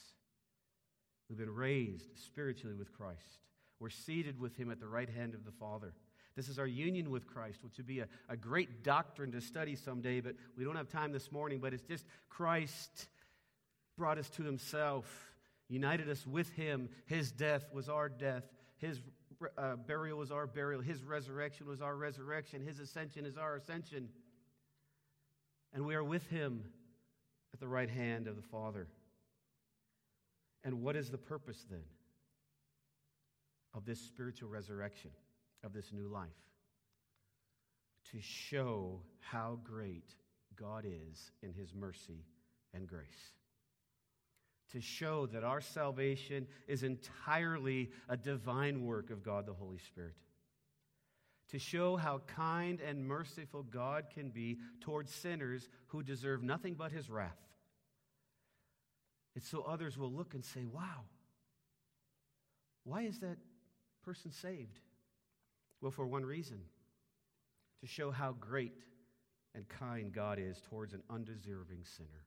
We've 1.30 1.40
been 1.40 1.54
raised 1.54 2.16
spiritually 2.16 2.76
with 2.76 2.94
Christ. 2.94 3.42
We're 3.80 3.90
seated 3.90 4.40
with 4.40 4.56
him 4.56 4.72
at 4.72 4.80
the 4.80 4.88
right 4.88 5.10
hand 5.10 5.34
of 5.34 5.46
the 5.46 5.52
Father. 5.52 5.94
This 6.36 6.50
is 6.50 6.60
our 6.60 6.68
union 6.68 7.10
with 7.10 7.26
Christ, 7.26 7.64
which 7.64 7.78
would 7.78 7.88
be 7.88 8.00
a, 8.00 8.08
a 8.30 8.38
great 8.38 8.84
doctrine 8.84 9.32
to 9.32 9.42
study 9.42 9.76
someday, 9.76 10.22
but 10.22 10.36
we 10.56 10.64
don't 10.64 10.76
have 10.76 10.90
time 10.90 11.12
this 11.12 11.32
morning. 11.32 11.60
But 11.60 11.74
it's 11.74 11.84
just 11.84 12.06
Christ 12.30 13.08
brought 13.98 14.18
us 14.18 14.30
to 14.32 14.44
himself, 14.44 15.34
united 15.68 16.10
us 16.10 16.26
with 16.28 16.52
him. 16.52 16.90
His 17.08 17.32
death 17.32 17.66
was 17.74 17.90
our 17.90 18.08
death, 18.08 18.44
his 18.78 19.02
uh, 19.58 19.76
burial 19.76 20.18
was 20.20 20.32
our 20.32 20.48
burial, 20.48 20.82
his 20.82 21.04
resurrection 21.04 21.68
was 21.68 21.82
our 21.82 21.96
resurrection, 21.96 22.66
his 22.66 22.80
ascension 22.80 23.26
is 23.26 23.38
our 23.38 23.56
ascension. 23.56 24.10
And 25.74 25.86
we 25.86 25.96
are 25.96 26.04
with 26.04 26.28
him 26.30 26.64
at 27.54 27.60
the 27.60 27.68
right 27.68 27.90
hand 27.90 28.28
of 28.28 28.36
the 28.36 28.42
Father. 28.42 28.88
And 30.64 30.82
what 30.82 30.96
is 30.96 31.10
the 31.10 31.18
purpose 31.18 31.66
then 31.70 31.84
of 33.78 33.86
this 33.86 34.02
spiritual 34.02 34.50
resurrection, 34.50 35.12
of 35.64 35.72
this 35.72 35.94
new 35.94 36.10
life? 36.10 36.28
To 38.12 38.18
show 38.20 39.04
how 39.20 39.60
great 39.64 40.16
God 40.58 40.84
is 40.86 41.32
in 41.42 41.54
his 41.54 41.74
mercy 41.74 42.26
and 42.74 42.88
grace 42.88 43.32
to 44.72 44.82
show 44.82 45.26
that 45.28 45.44
our 45.44 45.62
salvation 45.62 46.48
is 46.68 46.84
entirely 46.84 47.90
a 48.10 48.18
divine 48.18 48.86
work 48.86 49.10
of 49.10 49.24
God 49.24 49.46
the 49.46 49.54
Holy 49.54 49.78
Spirit. 49.78 50.16
To 51.52 51.60
show 51.60 51.96
how 51.96 52.20
kind 52.28 52.82
and 52.82 53.08
merciful 53.08 53.64
God 53.64 54.08
can 54.14 54.30
be 54.30 54.58
towards 54.82 55.14
sinners 55.14 55.70
who 55.88 56.04
deserve 56.04 56.44
nothing 56.44 56.74
but 56.74 56.92
his 56.92 57.10
wrath. 57.10 57.38
It's 59.36 59.50
so 59.50 59.62
others 59.62 59.98
will 59.98 60.12
look 60.12 60.34
and 60.34 60.44
say, 60.44 60.66
Wow, 60.66 61.06
why 62.84 63.04
is 63.04 63.20
that 63.20 63.38
person 64.08 64.32
saved? 64.32 64.80
Well, 65.82 65.92
for 65.92 66.08
one 66.08 66.26
reason 66.26 66.60
to 67.82 67.88
show 67.88 68.10
how 68.10 68.36
great 68.40 68.86
and 69.54 69.68
kind 69.68 70.14
God 70.14 70.40
is 70.40 70.62
towards 70.70 70.94
an 70.94 71.04
undeserving 71.10 71.84
sinner. 71.84 72.24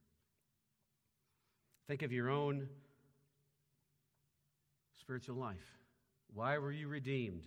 Think 1.88 2.02
of 2.02 2.12
your 2.12 2.28
own 2.28 2.68
spiritual 5.00 5.36
life. 5.36 5.78
Why 6.34 6.58
were 6.58 6.70
you 6.70 6.86
redeemed 6.86 7.44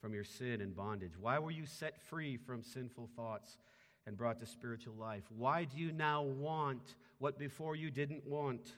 from 0.00 0.14
your 0.14 0.24
sin 0.24 0.60
and 0.60 0.76
bondage? 0.76 1.18
Why 1.20 1.40
were 1.40 1.50
you 1.50 1.66
set 1.66 2.00
free 2.00 2.36
from 2.36 2.62
sinful 2.62 3.10
thoughts 3.16 3.58
and 4.06 4.16
brought 4.16 4.38
to 4.38 4.46
spiritual 4.46 4.94
life? 4.94 5.24
Why 5.36 5.64
do 5.64 5.76
you 5.76 5.90
now 5.90 6.22
want 6.22 6.94
what 7.18 7.36
before 7.36 7.74
you 7.74 7.90
didn't 7.90 8.24
want? 8.24 8.70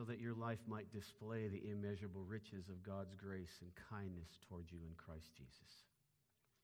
So 0.00 0.06
that 0.06 0.18
your 0.18 0.32
life 0.32 0.60
might 0.66 0.90
display 0.90 1.48
the 1.48 1.60
immeasurable 1.68 2.24
riches 2.24 2.70
of 2.70 2.82
God's 2.82 3.12
grace 3.14 3.60
and 3.60 3.68
kindness 3.90 4.38
toward 4.48 4.64
you 4.72 4.78
in 4.88 4.94
Christ 4.96 5.28
Jesus. 5.36 5.84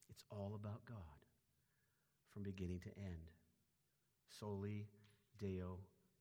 It's 0.09 0.25
all 0.31 0.59
about 0.59 0.81
God 0.89 1.21
from 2.33 2.45
beginning 2.45 2.81
to 2.81 2.89
end 2.97 3.29
soli 4.41 4.87
Deo 5.39 5.77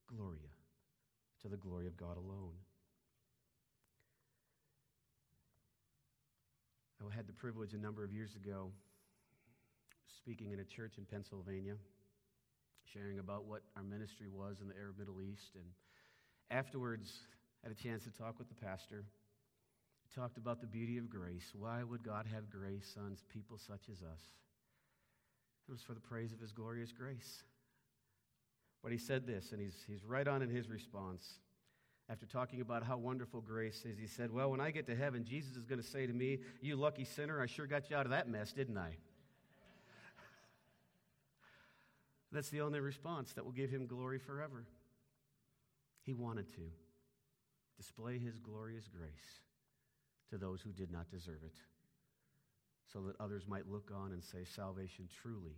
Gloria, 0.07 0.51
to 1.41 1.47
the 1.47 1.55
glory 1.55 1.87
of 1.87 1.95
God 1.95 2.17
alone. 2.17 2.59
I 6.99 7.15
had 7.15 7.27
the 7.27 7.33
privilege 7.33 7.71
a 7.71 7.77
number 7.77 8.03
of 8.03 8.11
years 8.11 8.35
ago 8.35 8.71
speaking 10.17 10.51
in 10.51 10.59
a 10.59 10.65
church 10.65 10.97
in 10.97 11.05
Pennsylvania. 11.05 11.75
sharing 12.91 13.19
about 13.19 13.45
what 13.45 13.61
our 13.75 13.83
ministry 13.83 14.27
was 14.27 14.59
in 14.61 14.67
the 14.67 14.75
Arab 14.75 14.97
Middle 14.99 15.21
East. 15.21 15.55
And 15.55 15.65
afterwards, 16.49 17.13
had 17.63 17.71
a 17.71 17.75
chance 17.75 18.03
to 18.03 18.11
talk 18.11 18.37
with 18.37 18.47
the 18.47 18.55
pastor. 18.55 19.05
He 20.03 20.19
talked 20.19 20.37
about 20.37 20.61
the 20.61 20.67
beauty 20.67 20.97
of 20.97 21.09
grace. 21.09 21.51
Why 21.57 21.83
would 21.83 22.03
God 22.03 22.25
have 22.31 22.49
grace 22.49 22.95
on 22.97 23.17
people 23.29 23.57
such 23.57 23.89
as 23.91 24.01
us? 24.01 24.21
It 25.67 25.71
was 25.71 25.81
for 25.81 25.93
the 25.93 25.99
praise 25.99 26.31
of 26.31 26.39
his 26.39 26.51
glorious 26.51 26.91
grace. 26.91 27.43
But 28.83 28.91
he 28.91 28.99
said 28.99 29.25
this, 29.25 29.51
and 29.51 29.59
he's, 29.59 29.83
he's 29.87 30.05
right 30.05 30.27
on 30.27 30.43
in 30.43 30.49
his 30.49 30.69
response. 30.69 31.39
After 32.07 32.27
talking 32.27 32.61
about 32.61 32.83
how 32.83 32.97
wonderful 32.97 33.41
grace 33.41 33.83
is, 33.83 33.97
he 33.97 34.05
said, 34.05 34.31
Well, 34.31 34.51
when 34.51 34.61
I 34.61 34.69
get 34.69 34.85
to 34.87 34.95
heaven, 34.95 35.25
Jesus 35.25 35.55
is 35.55 35.65
going 35.65 35.81
to 35.81 35.87
say 35.87 36.05
to 36.05 36.13
me, 36.13 36.37
You 36.61 36.75
lucky 36.75 37.03
sinner, 37.03 37.41
I 37.41 37.47
sure 37.47 37.65
got 37.65 37.89
you 37.89 37.95
out 37.95 38.05
of 38.05 38.11
that 38.11 38.29
mess, 38.29 38.53
didn't 38.53 38.77
I? 38.77 38.89
That's 42.31 42.49
the 42.49 42.61
only 42.61 42.79
response 42.79 43.33
that 43.33 43.43
will 43.43 43.53
give 43.53 43.71
him 43.71 43.87
glory 43.87 44.19
forever. 44.19 44.67
He 46.05 46.13
wanted 46.13 46.51
to 46.53 46.61
display 47.77 48.19
his 48.19 48.37
glorious 48.37 48.87
grace 48.87 49.41
to 50.29 50.37
those 50.37 50.61
who 50.61 50.71
did 50.71 50.91
not 50.91 51.09
deserve 51.09 51.43
it, 51.43 51.55
so 52.91 53.01
that 53.01 53.19
others 53.19 53.47
might 53.47 53.67
look 53.67 53.91
on 53.93 54.11
and 54.11 54.23
say, 54.23 54.43
Salvation 54.45 55.07
truly 55.21 55.57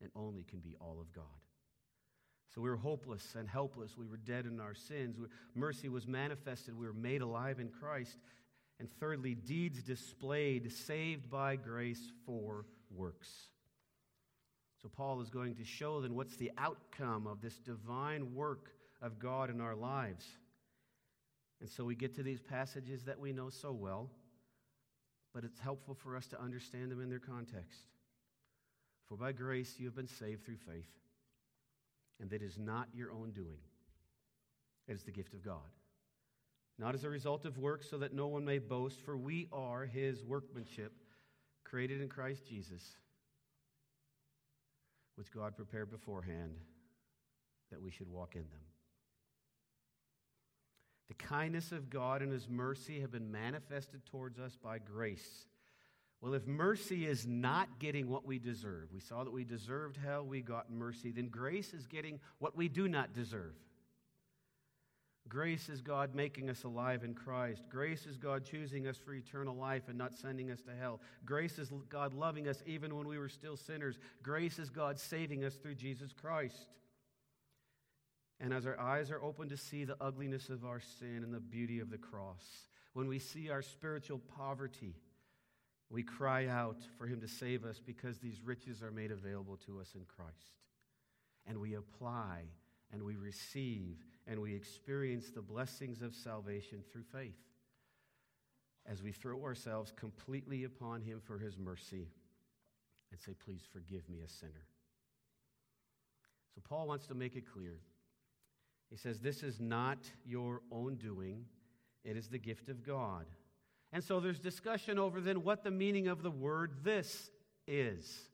and 0.00 0.10
only 0.14 0.44
can 0.44 0.60
be 0.60 0.76
all 0.80 0.98
of 1.00 1.12
God. 1.12 1.24
So 2.54 2.62
we 2.62 2.70
were 2.70 2.76
hopeless 2.76 3.34
and 3.36 3.48
helpless. 3.48 3.96
We 3.96 4.06
were 4.06 4.16
dead 4.16 4.46
in 4.46 4.60
our 4.60 4.74
sins. 4.74 5.16
Mercy 5.54 5.88
was 5.88 6.06
manifested. 6.06 6.78
We 6.78 6.86
were 6.86 6.94
made 6.94 7.20
alive 7.20 7.60
in 7.60 7.68
Christ. 7.68 8.16
And 8.80 8.88
thirdly, 8.88 9.34
deeds 9.34 9.82
displayed, 9.82 10.72
saved 10.72 11.28
by 11.28 11.56
grace 11.56 12.12
for 12.24 12.64
works. 12.90 13.28
So 14.80 14.88
Paul 14.88 15.20
is 15.20 15.28
going 15.28 15.56
to 15.56 15.64
show 15.64 16.00
then 16.00 16.14
what's 16.14 16.36
the 16.36 16.52
outcome 16.56 17.26
of 17.26 17.40
this 17.40 17.58
divine 17.58 18.34
work 18.34 18.70
of 19.00 19.18
God 19.18 19.50
in 19.50 19.60
our 19.60 19.76
lives. 19.76 20.26
And 21.60 21.68
so 21.68 21.84
we 21.84 21.94
get 21.94 22.14
to 22.16 22.22
these 22.22 22.40
passages 22.40 23.04
that 23.04 23.18
we 23.18 23.32
know 23.32 23.48
so 23.48 23.72
well, 23.72 24.10
but 25.34 25.44
it's 25.44 25.58
helpful 25.58 25.94
for 25.94 26.16
us 26.16 26.26
to 26.28 26.40
understand 26.40 26.90
them 26.90 27.00
in 27.00 27.08
their 27.08 27.18
context. 27.18 27.80
For 29.08 29.16
by 29.16 29.32
grace 29.32 29.76
you 29.78 29.86
have 29.86 29.96
been 29.96 30.06
saved 30.06 30.44
through 30.44 30.56
faith, 30.56 30.90
and 32.20 32.30
that 32.30 32.42
is 32.42 32.58
not 32.58 32.88
your 32.94 33.10
own 33.10 33.32
doing, 33.32 33.58
it 34.86 34.92
is 34.92 35.02
the 35.02 35.12
gift 35.12 35.34
of 35.34 35.44
God. 35.44 35.56
Not 36.78 36.94
as 36.94 37.02
a 37.02 37.10
result 37.10 37.44
of 37.44 37.58
works, 37.58 37.90
so 37.90 37.98
that 37.98 38.14
no 38.14 38.28
one 38.28 38.44
may 38.44 38.58
boast, 38.58 39.00
for 39.00 39.16
we 39.16 39.48
are 39.52 39.84
his 39.84 40.24
workmanship, 40.24 40.92
created 41.64 42.00
in 42.00 42.08
Christ 42.08 42.46
Jesus, 42.46 42.82
which 45.16 45.32
God 45.32 45.56
prepared 45.56 45.90
beforehand 45.90 46.54
that 47.70 47.82
we 47.82 47.90
should 47.90 48.08
walk 48.08 48.36
in 48.36 48.42
them. 48.42 48.67
The 51.08 51.14
kindness 51.14 51.72
of 51.72 51.90
God 51.90 52.22
and 52.22 52.32
His 52.32 52.48
mercy 52.48 53.00
have 53.00 53.10
been 53.10 53.32
manifested 53.32 54.04
towards 54.06 54.38
us 54.38 54.56
by 54.62 54.78
grace. 54.78 55.46
Well, 56.20 56.34
if 56.34 56.46
mercy 56.46 57.06
is 57.06 57.26
not 57.26 57.78
getting 57.78 58.08
what 58.08 58.26
we 58.26 58.38
deserve, 58.38 58.88
we 58.92 59.00
saw 59.00 59.22
that 59.24 59.32
we 59.32 59.44
deserved 59.44 59.96
hell, 59.96 60.24
we 60.24 60.42
got 60.42 60.70
mercy, 60.70 61.12
then 61.12 61.28
grace 61.28 61.72
is 61.72 61.86
getting 61.86 62.18
what 62.40 62.56
we 62.56 62.68
do 62.68 62.88
not 62.88 63.12
deserve. 63.12 63.54
Grace 65.28 65.68
is 65.68 65.82
God 65.82 66.14
making 66.14 66.48
us 66.48 66.64
alive 66.64 67.04
in 67.04 67.14
Christ. 67.14 67.64
Grace 67.68 68.06
is 68.06 68.16
God 68.16 68.44
choosing 68.44 68.86
us 68.86 68.96
for 68.96 69.12
eternal 69.12 69.54
life 69.54 69.82
and 69.88 69.98
not 69.98 70.14
sending 70.14 70.50
us 70.50 70.62
to 70.62 70.70
hell. 70.80 71.00
Grace 71.26 71.58
is 71.58 71.70
God 71.90 72.14
loving 72.14 72.48
us 72.48 72.62
even 72.66 72.96
when 72.96 73.06
we 73.06 73.18
were 73.18 73.28
still 73.28 73.56
sinners. 73.56 73.98
Grace 74.22 74.58
is 74.58 74.70
God 74.70 74.98
saving 74.98 75.44
us 75.44 75.56
through 75.56 75.74
Jesus 75.74 76.12
Christ. 76.18 76.66
And 78.40 78.52
as 78.52 78.66
our 78.66 78.78
eyes 78.78 79.10
are 79.10 79.22
open 79.22 79.48
to 79.48 79.56
see 79.56 79.84
the 79.84 79.96
ugliness 80.00 80.48
of 80.48 80.64
our 80.64 80.80
sin 80.80 81.22
and 81.24 81.34
the 81.34 81.40
beauty 81.40 81.80
of 81.80 81.90
the 81.90 81.98
cross, 81.98 82.68
when 82.92 83.08
we 83.08 83.18
see 83.18 83.50
our 83.50 83.62
spiritual 83.62 84.20
poverty, 84.36 84.94
we 85.90 86.02
cry 86.02 86.46
out 86.46 86.78
for 86.96 87.06
Him 87.06 87.20
to 87.20 87.28
save 87.28 87.64
us 87.64 87.80
because 87.84 88.18
these 88.18 88.40
riches 88.44 88.82
are 88.82 88.90
made 88.90 89.10
available 89.10 89.56
to 89.66 89.80
us 89.80 89.94
in 89.94 90.02
Christ. 90.04 90.54
And 91.46 91.58
we 91.58 91.74
apply 91.74 92.42
and 92.92 93.02
we 93.02 93.16
receive 93.16 93.96
and 94.26 94.40
we 94.40 94.54
experience 94.54 95.30
the 95.30 95.42
blessings 95.42 96.02
of 96.02 96.14
salvation 96.14 96.82
through 96.92 97.04
faith 97.12 97.38
as 98.86 99.02
we 99.02 99.12
throw 99.12 99.42
ourselves 99.42 99.92
completely 99.96 100.64
upon 100.64 101.02
Him 101.02 101.20
for 101.24 101.38
His 101.38 101.58
mercy 101.58 102.08
and 103.10 103.20
say, 103.20 103.32
Please 103.44 103.62
forgive 103.72 104.08
me, 104.08 104.20
a 104.24 104.28
sinner. 104.28 104.66
So, 106.54 106.60
Paul 106.68 106.86
wants 106.86 107.06
to 107.06 107.14
make 107.14 107.36
it 107.36 107.44
clear 107.50 107.78
he 108.90 108.96
says, 108.96 109.20
This 109.20 109.42
is 109.42 109.60
not 109.60 109.98
your 110.24 110.62
own 110.70 110.96
doing, 110.96 111.44
it 112.04 112.16
is 112.16 112.28
the 112.28 112.38
gift 112.38 112.68
of 112.68 112.82
God. 112.82 113.26
And 113.92 114.04
so 114.04 114.20
there's 114.20 114.38
discussion 114.38 114.98
over 114.98 115.20
then 115.20 115.42
what 115.42 115.64
the 115.64 115.70
meaning 115.70 116.08
of 116.08 116.22
the 116.22 116.30
word 116.30 116.72
this 116.82 117.30
is. 117.66 118.28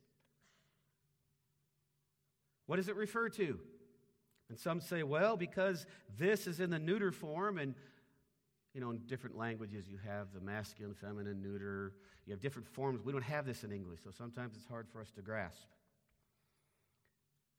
What 2.66 2.76
does 2.76 2.88
it 2.88 2.96
refer 2.96 3.28
to? 3.30 3.58
And 4.48 4.58
some 4.58 4.80
say, 4.80 5.02
well, 5.02 5.36
because 5.36 5.86
this 6.18 6.46
is 6.46 6.60
in 6.60 6.70
the 6.70 6.78
neuter 6.78 7.12
form, 7.12 7.58
and 7.58 7.74
you 8.74 8.80
know, 8.80 8.90
in 8.90 8.98
different 9.06 9.36
languages 9.36 9.86
you 9.88 9.98
have 10.04 10.32
the 10.34 10.40
masculine, 10.40 10.94
feminine, 10.94 11.42
neuter, 11.42 11.92
you 12.26 12.32
have 12.32 12.40
different 12.40 12.68
forms. 12.68 13.04
We 13.04 13.12
don't 13.12 13.22
have 13.22 13.46
this 13.46 13.64
in 13.64 13.72
English, 13.72 14.00
so 14.02 14.10
sometimes 14.10 14.54
it's 14.56 14.66
hard 14.66 14.88
for 14.88 15.00
us 15.00 15.10
to 15.12 15.22
grasp. 15.22 15.68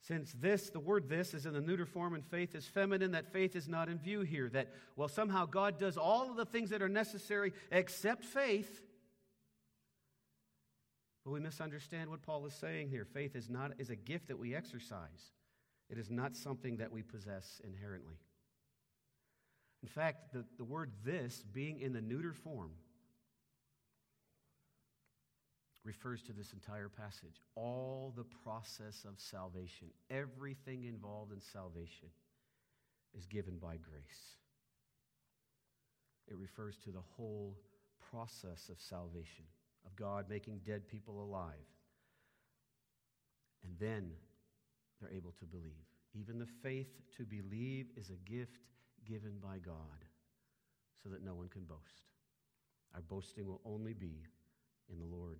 Since 0.07 0.33
this, 0.33 0.69
the 0.69 0.79
word 0.79 1.09
this, 1.09 1.33
is 1.33 1.47
in 1.47 1.53
the 1.53 1.61
neuter 1.61 1.85
form 1.85 2.13
and 2.13 2.23
faith 2.23 2.53
is 2.53 2.67
feminine, 2.67 3.11
that 3.13 3.33
faith 3.33 3.55
is 3.55 3.67
not 3.67 3.89
in 3.89 3.97
view 3.97 4.21
here. 4.21 4.49
That, 4.49 4.71
well, 4.95 5.07
somehow 5.07 5.47
God 5.47 5.79
does 5.79 5.97
all 5.97 6.29
of 6.29 6.35
the 6.35 6.45
things 6.45 6.69
that 6.69 6.83
are 6.83 6.89
necessary 6.89 7.53
except 7.71 8.23
faith. 8.23 8.83
But 11.23 11.31
we 11.31 11.39
misunderstand 11.39 12.11
what 12.11 12.21
Paul 12.21 12.45
is 12.45 12.53
saying 12.53 12.89
here. 12.89 13.03
Faith 13.03 13.35
is, 13.35 13.49
not, 13.49 13.71
is 13.79 13.89
a 13.89 13.95
gift 13.95 14.27
that 14.27 14.37
we 14.37 14.53
exercise, 14.53 15.31
it 15.89 15.97
is 15.97 16.11
not 16.11 16.35
something 16.35 16.77
that 16.77 16.91
we 16.91 17.01
possess 17.01 17.59
inherently. 17.63 18.15
In 19.81 19.89
fact, 19.89 20.33
the, 20.33 20.45
the 20.57 20.63
word 20.63 20.91
this 21.03 21.43
being 21.51 21.79
in 21.79 21.93
the 21.93 22.01
neuter 22.01 22.33
form 22.33 22.71
refers 25.85 26.21
to 26.23 26.33
this 26.33 26.51
entire 26.51 26.89
passage. 26.89 27.41
All 27.55 28.11
the 28.17 28.25
process 28.43 29.05
of 29.07 29.19
salvation, 29.19 29.87
everything 30.09 30.85
involved 30.85 31.31
in 31.31 31.39
salvation, 31.39 32.09
is 33.17 33.25
given 33.27 33.57
by 33.57 33.77
grace. 33.77 34.35
It 36.27 36.35
refers 36.37 36.77
to 36.79 36.91
the 36.91 37.03
whole 37.15 37.55
process 38.11 38.69
of 38.69 38.81
salvation, 38.81 39.45
of 39.85 39.95
God 39.95 40.25
making 40.27 40.61
dead 40.65 40.87
people 40.87 41.23
alive. 41.23 41.53
And 43.63 43.73
then 43.79 44.09
they're 44.99 45.15
able 45.15 45.33
to 45.39 45.45
believe. 45.45 45.85
Even 46.13 46.39
the 46.39 46.47
faith 46.63 46.89
to 47.17 47.23
believe 47.23 47.87
is 47.95 48.09
a 48.09 48.29
gift 48.29 48.69
given 49.07 49.33
by 49.41 49.57
God 49.63 50.05
so 51.03 51.09
that 51.09 51.23
no 51.23 51.35
one 51.35 51.49
can 51.49 51.63
boast. 51.63 52.01
Our 52.95 53.01
boasting 53.01 53.45
will 53.45 53.61
only 53.65 53.93
be 53.93 54.23
in 54.91 54.99
the 54.99 55.05
Lord. 55.05 55.39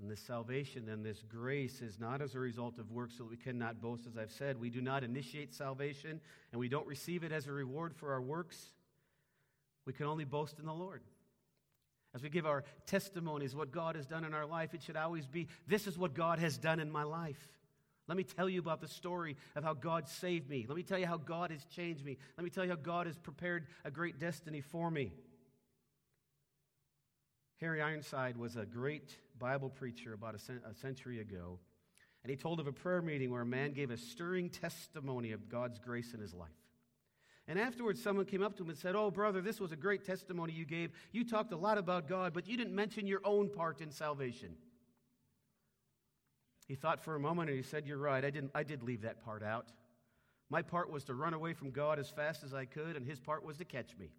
And 0.00 0.10
this 0.10 0.20
salvation 0.20 0.88
and 0.90 1.04
this 1.04 1.22
grace 1.26 1.80
is 1.80 1.98
not 1.98 2.20
as 2.20 2.34
a 2.34 2.38
result 2.38 2.78
of 2.78 2.90
works 2.90 3.14
so 3.16 3.24
that 3.24 3.30
we 3.30 3.36
cannot 3.36 3.80
boast, 3.80 4.06
as 4.06 4.18
I've 4.18 4.30
said. 4.30 4.60
We 4.60 4.68
do 4.68 4.82
not 4.82 5.02
initiate 5.02 5.54
salvation 5.54 6.20
and 6.52 6.60
we 6.60 6.68
don't 6.68 6.86
receive 6.86 7.24
it 7.24 7.32
as 7.32 7.46
a 7.46 7.52
reward 7.52 7.94
for 7.94 8.12
our 8.12 8.20
works. 8.20 8.72
We 9.86 9.94
can 9.94 10.06
only 10.06 10.24
boast 10.24 10.58
in 10.58 10.66
the 10.66 10.74
Lord. 10.74 11.02
As 12.14 12.22
we 12.22 12.28
give 12.28 12.46
our 12.46 12.64
testimonies, 12.86 13.54
what 13.54 13.70
God 13.70 13.96
has 13.96 14.06
done 14.06 14.24
in 14.24 14.34
our 14.34 14.46
life, 14.46 14.74
it 14.74 14.82
should 14.82 14.96
always 14.96 15.26
be 15.26 15.48
this 15.66 15.86
is 15.86 15.98
what 15.98 16.14
God 16.14 16.38
has 16.38 16.58
done 16.58 16.80
in 16.80 16.90
my 16.90 17.02
life. 17.02 17.48
Let 18.08 18.16
me 18.16 18.24
tell 18.24 18.48
you 18.48 18.60
about 18.60 18.80
the 18.80 18.88
story 18.88 19.36
of 19.54 19.64
how 19.64 19.74
God 19.74 20.08
saved 20.08 20.48
me. 20.48 20.64
Let 20.68 20.76
me 20.76 20.82
tell 20.82 20.98
you 20.98 21.06
how 21.06 21.16
God 21.16 21.50
has 21.50 21.64
changed 21.64 22.04
me. 22.04 22.18
Let 22.36 22.44
me 22.44 22.50
tell 22.50 22.64
you 22.64 22.70
how 22.70 22.76
God 22.76 23.06
has 23.06 23.18
prepared 23.18 23.66
a 23.84 23.90
great 23.90 24.18
destiny 24.18 24.60
for 24.60 24.90
me. 24.90 25.12
Harry 27.60 27.80
Ironside 27.82 28.36
was 28.36 28.56
a 28.56 28.64
great 28.64 29.16
Bible 29.38 29.70
preacher 29.70 30.12
about 30.12 30.34
a, 30.34 30.74
century 30.74 31.20
ago, 31.20 31.58
and 32.22 32.30
he 32.30 32.36
told 32.36 32.60
of 32.60 32.66
a 32.66 32.72
prayer 32.72 33.02
meeting 33.02 33.30
where 33.30 33.42
a 33.42 33.46
man 33.46 33.72
gave 33.72 33.90
a 33.90 33.96
stirring 33.96 34.50
testimony 34.50 35.32
of 35.32 35.48
God's 35.48 35.78
grace 35.78 36.12
in 36.14 36.20
his 36.20 36.34
life. 36.34 36.50
And 37.48 37.58
afterwards, 37.58 38.02
someone 38.02 38.24
came 38.24 38.42
up 38.42 38.56
to 38.56 38.64
him 38.64 38.70
and 38.70 38.78
said, 38.78 38.96
Oh, 38.96 39.10
brother, 39.10 39.40
this 39.40 39.60
was 39.60 39.70
a 39.70 39.76
great 39.76 40.04
testimony 40.04 40.52
you 40.52 40.64
gave. 40.64 40.90
You 41.12 41.24
talked 41.24 41.52
a 41.52 41.56
lot 41.56 41.78
about 41.78 42.08
God, 42.08 42.34
but 42.34 42.48
you 42.48 42.56
didn't 42.56 42.74
mention 42.74 43.06
your 43.06 43.20
own 43.24 43.48
part 43.50 43.80
in 43.80 43.92
salvation. 43.92 44.56
He 46.66 46.74
thought 46.74 47.04
for 47.04 47.14
a 47.14 47.20
moment 47.20 47.48
and 47.48 47.56
he 47.56 47.62
said, 47.62 47.86
You're 47.86 47.98
right. 47.98 48.24
I, 48.24 48.30
didn't, 48.30 48.50
I 48.54 48.64
did 48.64 48.82
leave 48.82 49.02
that 49.02 49.24
part 49.24 49.44
out. 49.44 49.70
My 50.50 50.62
part 50.62 50.90
was 50.90 51.04
to 51.04 51.14
run 51.14 51.34
away 51.34 51.52
from 51.54 51.70
God 51.70 51.98
as 51.98 52.10
fast 52.10 52.42
as 52.44 52.54
I 52.54 52.64
could, 52.64 52.96
and 52.96 53.04
his 53.06 53.20
part 53.20 53.44
was 53.44 53.56
to 53.58 53.64
catch 53.64 53.96
me. 53.96 54.10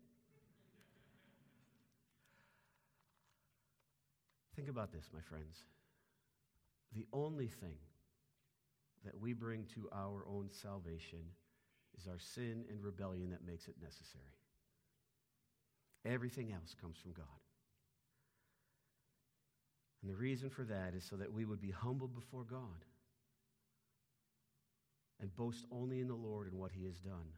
Think 4.58 4.70
about 4.70 4.92
this, 4.92 5.06
my 5.14 5.22
friends. 5.22 5.66
The 6.96 7.06
only 7.14 7.48
thing 7.48 7.78
that 9.06 9.16
we 9.22 9.34
bring 9.34 9.66
to 9.76 9.88
our 9.94 10.26
own 10.28 10.50
salvation 10.50 11.20
is 11.96 12.08
our 12.08 12.18
sin 12.18 12.66
and 12.68 12.82
rebellion 12.82 13.30
that 13.30 13.46
makes 13.46 13.68
it 13.68 13.76
necessary. 13.80 14.24
Everything 16.06 16.52
else 16.52 16.76
comes 16.82 16.98
from 16.98 17.12
God. 17.12 17.26
And 20.02 20.10
the 20.10 20.16
reason 20.16 20.50
for 20.50 20.64
that 20.64 20.96
is 20.96 21.04
so 21.04 21.18
that 21.18 21.32
we 21.32 21.46
would 21.46 21.62
be 21.62 21.70
humble 21.70 22.08
before 22.08 22.44
God 22.44 22.84
and 25.22 25.36
boast 25.36 25.66
only 25.72 26.00
in 26.00 26.08
the 26.08 26.16
Lord 26.16 26.48
and 26.48 26.60
what 26.60 26.72
He 26.72 26.86
has 26.86 26.98
done. 26.98 27.30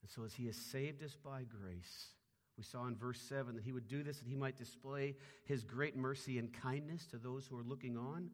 And 0.00 0.10
so, 0.10 0.24
as 0.24 0.32
He 0.32 0.46
has 0.46 0.56
saved 0.56 1.02
us 1.02 1.14
by 1.22 1.42
grace, 1.42 2.14
we 2.60 2.64
saw 2.64 2.86
in 2.86 2.94
verse 2.94 3.18
7 3.22 3.54
that 3.54 3.64
He 3.64 3.72
would 3.72 3.88
do 3.88 4.02
this 4.02 4.18
that 4.18 4.28
He 4.28 4.36
might 4.36 4.58
display 4.58 5.14
His 5.46 5.64
great 5.64 5.96
mercy 5.96 6.38
and 6.38 6.52
kindness 6.52 7.06
to 7.06 7.16
those 7.16 7.46
who 7.46 7.56
are 7.56 7.62
looking 7.62 7.96
on. 7.96 8.28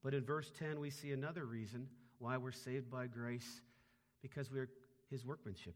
But 0.00 0.14
in 0.14 0.24
verse 0.24 0.52
10, 0.56 0.78
we 0.78 0.90
see 0.90 1.10
another 1.10 1.44
reason 1.44 1.88
why 2.20 2.36
we're 2.36 2.52
saved 2.52 2.88
by 2.88 3.08
grace 3.08 3.62
because 4.22 4.48
we're 4.48 4.68
His 5.10 5.26
workmanship, 5.26 5.74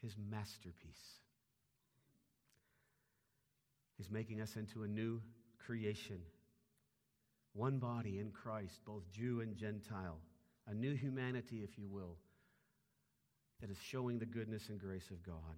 His 0.00 0.16
masterpiece. 0.30 1.20
He's 3.98 4.10
making 4.10 4.40
us 4.40 4.56
into 4.56 4.84
a 4.84 4.88
new 4.88 5.20
creation, 5.58 6.20
one 7.52 7.78
body 7.78 8.18
in 8.18 8.30
Christ, 8.30 8.80
both 8.86 9.02
Jew 9.12 9.42
and 9.42 9.54
Gentile, 9.54 10.20
a 10.66 10.72
new 10.72 10.94
humanity, 10.94 11.60
if 11.62 11.76
you 11.76 11.86
will, 11.86 12.16
that 13.60 13.70
is 13.70 13.76
showing 13.76 14.18
the 14.18 14.24
goodness 14.24 14.70
and 14.70 14.80
grace 14.80 15.10
of 15.10 15.22
God. 15.22 15.54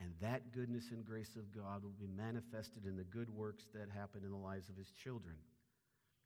And 0.00 0.12
that 0.20 0.52
goodness 0.52 0.90
and 0.90 1.04
grace 1.04 1.34
of 1.36 1.52
God 1.52 1.82
will 1.82 1.94
be 1.98 2.06
manifested 2.06 2.86
in 2.86 2.96
the 2.96 3.04
good 3.04 3.30
works 3.30 3.64
that 3.74 3.88
happen 3.92 4.22
in 4.24 4.30
the 4.30 4.36
lives 4.36 4.68
of 4.68 4.76
his 4.76 4.90
children. 4.92 5.34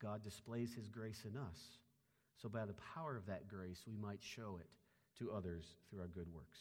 God 0.01 0.23
displays 0.23 0.75
his 0.75 0.89
grace 0.89 1.25
in 1.25 1.37
us. 1.37 1.59
So, 2.41 2.49
by 2.49 2.67
the 2.67 2.75
power 2.95 3.17
of 3.17 3.27
that 3.27 3.49
grace, 3.49 3.83
we 3.87 3.97
might 3.97 4.21
show 4.21 4.59
it 4.61 4.67
to 5.19 5.33
others 5.33 5.65
through 5.89 6.01
our 6.01 6.09
good 6.09 6.29
works. 6.35 6.59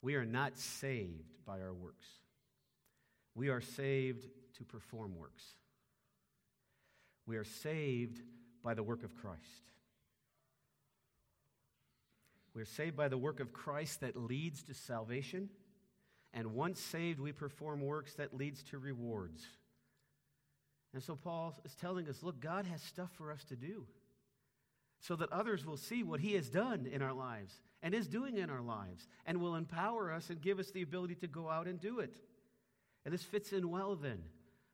We 0.00 0.14
are 0.14 0.24
not 0.24 0.58
saved 0.58 1.34
by 1.44 1.60
our 1.60 1.74
works, 1.74 2.06
we 3.34 3.48
are 3.48 3.60
saved 3.60 4.28
to 4.58 4.64
perform 4.64 5.16
works. 5.16 5.44
We 7.24 7.36
are 7.36 7.44
saved 7.44 8.20
by 8.64 8.74
the 8.74 8.82
work 8.82 9.04
of 9.04 9.14
Christ. 9.14 9.40
We 12.54 12.60
are 12.60 12.66
saved 12.66 12.96
by 12.96 13.08
the 13.08 13.16
work 13.16 13.40
of 13.40 13.52
Christ 13.52 14.00
that 14.00 14.16
leads 14.16 14.62
to 14.64 14.74
salvation. 14.74 15.48
And 16.34 16.54
once 16.54 16.80
saved, 16.80 17.20
we 17.20 17.32
perform 17.32 17.80
works 17.80 18.14
that 18.14 18.34
leads 18.34 18.62
to 18.64 18.78
rewards. 18.78 19.44
And 20.94 21.02
so 21.02 21.16
Paul 21.16 21.54
is 21.64 21.74
telling 21.74 22.08
us 22.08 22.22
look, 22.22 22.40
God 22.40 22.66
has 22.66 22.82
stuff 22.82 23.10
for 23.16 23.30
us 23.30 23.44
to 23.44 23.56
do 23.56 23.86
so 25.00 25.16
that 25.16 25.32
others 25.32 25.66
will 25.66 25.76
see 25.76 26.02
what 26.02 26.20
he 26.20 26.34
has 26.34 26.48
done 26.48 26.86
in 26.90 27.02
our 27.02 27.12
lives 27.12 27.60
and 27.82 27.94
is 27.94 28.06
doing 28.06 28.38
in 28.38 28.50
our 28.50 28.62
lives 28.62 29.08
and 29.26 29.40
will 29.40 29.56
empower 29.56 30.12
us 30.12 30.30
and 30.30 30.40
give 30.40 30.58
us 30.58 30.70
the 30.70 30.82
ability 30.82 31.16
to 31.16 31.26
go 31.26 31.48
out 31.48 31.66
and 31.66 31.80
do 31.80 31.98
it. 31.98 32.16
And 33.04 33.12
this 33.12 33.24
fits 33.24 33.52
in 33.52 33.68
well 33.68 33.96
then 33.96 34.22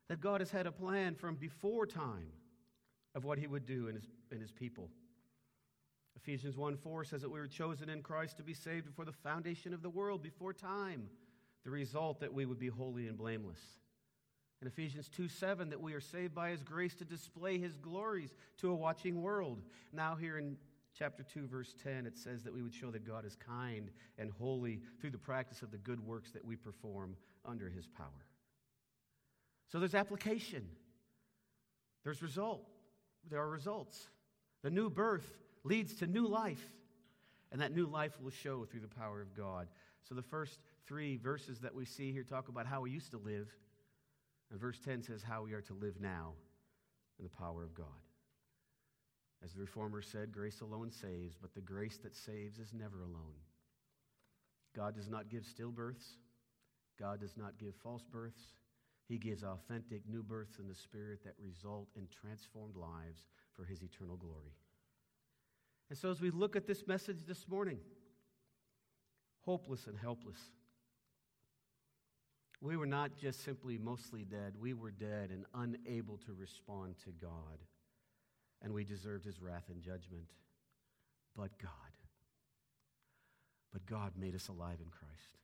that 0.09 0.20
God 0.20 0.40
has 0.40 0.50
had 0.50 0.66
a 0.66 0.72
plan 0.72 1.14
from 1.14 1.36
before 1.36 1.86
time 1.86 2.32
of 3.14 3.24
what 3.24 3.38
he 3.38 3.46
would 3.46 3.64
do 3.64 3.88
in 3.88 3.94
his, 3.94 4.04
in 4.30 4.40
his 4.40 4.52
people. 4.52 4.90
Ephesians 6.16 6.56
1 6.56 6.76
4 6.76 7.04
says 7.04 7.22
that 7.22 7.30
we 7.30 7.38
were 7.38 7.46
chosen 7.46 7.88
in 7.88 8.02
Christ 8.02 8.36
to 8.36 8.42
be 8.42 8.54
saved 8.54 8.86
before 8.86 9.04
the 9.04 9.12
foundation 9.12 9.72
of 9.72 9.82
the 9.82 9.90
world, 9.90 10.22
before 10.22 10.52
time. 10.52 11.09
The 11.64 11.70
result 11.70 12.20
that 12.20 12.32
we 12.32 12.46
would 12.46 12.59
be 12.59 12.68
holy 12.68 13.09
and 13.09 13.16
blameless. 13.16 13.61
In 14.61 14.66
Ephesians 14.66 15.09
2 15.09 15.28
7, 15.28 15.70
that 15.70 15.80
we 15.80 15.92
are 15.92 16.00
saved 16.00 16.34
by 16.34 16.50
his 16.50 16.62
grace 16.62 16.94
to 16.96 17.04
display 17.04 17.59
his 17.59 17.76
glories 17.76 18.34
to 18.59 18.70
a 18.70 18.74
watching 18.74 19.22
world. 19.22 19.62
Now, 19.92 20.16
here 20.16 20.38
in 20.38 20.56
chapter 20.98 21.22
2, 21.22 21.46
verse 21.46 21.74
10, 21.84 22.06
it 22.06 22.18
says 22.18 22.42
that 22.42 22.52
we 22.52 22.62
would 22.62 22.74
show 22.74 22.90
that 22.90 23.06
God 23.06 23.24
is 23.24 23.36
kind 23.36 23.90
and 24.18 24.30
holy 24.30 24.80
through 25.00 25.11
the 25.11 25.18
practice 25.18 25.62
of 25.62 25.70
the 25.70 25.78
good 25.78 26.04
works 26.04 26.32
that 26.32 26.44
we 26.44 26.56
perform 26.56 27.16
under 27.44 27.68
his 27.68 27.86
power. 27.86 28.26
So 29.70 29.78
there's 29.78 29.94
application, 29.94 30.66
there's 32.02 32.22
result, 32.22 32.66
there 33.30 33.40
are 33.40 33.50
results. 33.50 34.09
The 34.62 34.70
new 34.70 34.90
birth 34.90 35.38
leads 35.62 35.94
to 35.96 36.06
new 36.06 36.26
life, 36.26 36.64
and 37.52 37.61
that 37.61 37.74
new 37.74 37.86
life 37.86 38.18
will 38.20 38.30
show 38.30 38.64
through 38.64 38.80
the 38.80 38.88
power 38.88 39.20
of 39.20 39.36
God. 39.36 39.68
So 40.09 40.14
the 40.14 40.22
first 40.22 40.59
three 40.86 41.16
verses 41.16 41.58
that 41.60 41.74
we 41.74 41.84
see 41.84 42.12
here 42.12 42.24
talk 42.24 42.48
about 42.48 42.66
how 42.66 42.82
we 42.82 42.90
used 42.90 43.10
to 43.12 43.18
live, 43.18 43.48
and 44.50 44.60
verse 44.60 44.78
10 44.84 45.02
says 45.02 45.22
how 45.22 45.42
we 45.42 45.52
are 45.52 45.60
to 45.62 45.74
live 45.74 46.00
now 46.00 46.32
in 47.18 47.24
the 47.24 47.30
power 47.30 47.64
of 47.64 47.74
God. 47.74 47.86
As 49.44 49.52
the 49.52 49.60
Reformer 49.60 50.02
said, 50.02 50.32
grace 50.32 50.60
alone 50.60 50.90
saves, 50.90 51.36
but 51.40 51.54
the 51.54 51.60
grace 51.60 51.98
that 52.02 52.16
saves 52.16 52.58
is 52.58 52.72
never 52.72 53.02
alone. 53.02 53.36
God 54.74 54.94
does 54.94 55.08
not 55.08 55.28
give 55.28 55.44
stillbirths. 55.44 56.16
God 56.98 57.20
does 57.20 57.36
not 57.36 57.58
give 57.58 57.74
false 57.76 58.04
births. 58.04 58.42
He 59.08 59.16
gives 59.16 59.42
authentic 59.42 60.02
new 60.08 60.22
births 60.22 60.58
in 60.58 60.68
the 60.68 60.74
Spirit 60.74 61.20
that 61.24 61.34
result 61.42 61.88
in 61.96 62.08
transformed 62.08 62.76
lives 62.76 63.26
for 63.54 63.64
His 63.64 63.82
eternal 63.82 64.16
glory. 64.16 64.52
And 65.88 65.98
so, 65.98 66.10
as 66.10 66.20
we 66.20 66.30
look 66.30 66.56
at 66.56 66.66
this 66.66 66.86
message 66.86 67.24
this 67.26 67.48
morning, 67.48 67.78
hopeless 69.40 69.86
and 69.86 69.96
helpless, 69.96 70.38
we 72.61 72.76
were 72.76 72.86
not 72.86 73.16
just 73.16 73.44
simply 73.44 73.78
mostly 73.78 74.24
dead, 74.24 74.54
we 74.59 74.74
were 74.74 74.90
dead 74.90 75.30
and 75.30 75.44
unable 75.54 76.18
to 76.18 76.32
respond 76.32 76.96
to 77.04 77.11
God. 77.11 77.59
And 78.62 78.72
we 78.72 78.84
deserved 78.84 79.24
His 79.24 79.40
wrath 79.40 79.64
and 79.68 79.80
judgment. 79.80 80.32
But 81.36 81.56
God, 81.59 81.70
but 83.72 83.86
God 83.86 84.12
made 84.18 84.34
us 84.34 84.48
alive 84.48 84.78
in 84.82 84.90
Christ. 84.90 85.38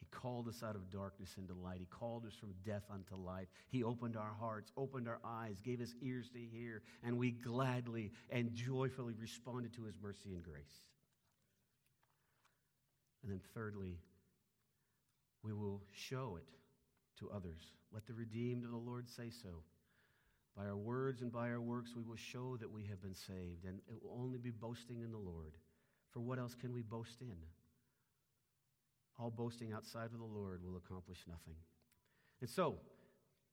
He 0.00 0.06
called 0.10 0.48
us 0.48 0.62
out 0.62 0.74
of 0.74 0.90
darkness 0.90 1.34
into 1.36 1.52
light. 1.52 1.80
He 1.80 1.86
called 1.86 2.24
us 2.24 2.34
from 2.34 2.54
death 2.64 2.84
unto 2.90 3.16
life. 3.16 3.48
He 3.68 3.82
opened 3.82 4.16
our 4.16 4.32
hearts, 4.40 4.72
opened 4.76 5.06
our 5.06 5.18
eyes, 5.22 5.60
gave 5.60 5.82
us 5.82 5.94
ears 6.00 6.30
to 6.30 6.38
hear, 6.38 6.82
and 7.04 7.18
we 7.18 7.32
gladly 7.32 8.12
and 8.30 8.54
joyfully 8.54 9.14
responded 9.20 9.74
to 9.74 9.84
his 9.84 9.98
mercy 10.00 10.32
and 10.32 10.42
grace. 10.42 10.86
And 13.22 13.32
then, 13.32 13.40
thirdly, 13.52 13.98
we 15.56 15.66
will 15.66 15.82
show 15.92 16.36
it 16.38 16.46
to 17.18 17.30
others. 17.30 17.72
Let 17.92 18.06
the 18.06 18.14
redeemed 18.14 18.64
of 18.64 18.70
the 18.70 18.76
Lord 18.76 19.08
say 19.08 19.30
so. 19.30 19.62
By 20.56 20.66
our 20.66 20.76
words 20.76 21.22
and 21.22 21.32
by 21.32 21.50
our 21.50 21.60
works, 21.60 21.92
we 21.94 22.02
will 22.02 22.16
show 22.16 22.56
that 22.56 22.70
we 22.70 22.84
have 22.84 23.00
been 23.00 23.14
saved, 23.14 23.64
and 23.64 23.80
it 23.88 24.02
will 24.02 24.18
only 24.20 24.38
be 24.38 24.50
boasting 24.50 25.02
in 25.02 25.12
the 25.12 25.18
Lord. 25.18 25.54
For 26.10 26.20
what 26.20 26.38
else 26.38 26.54
can 26.54 26.72
we 26.72 26.82
boast 26.82 27.20
in? 27.20 27.36
all 29.18 29.30
boasting 29.30 29.72
outside 29.72 30.06
of 30.12 30.18
the 30.18 30.24
Lord 30.24 30.62
will 30.64 30.76
accomplish 30.76 31.18
nothing. 31.26 31.56
And 32.40 32.48
so, 32.48 32.76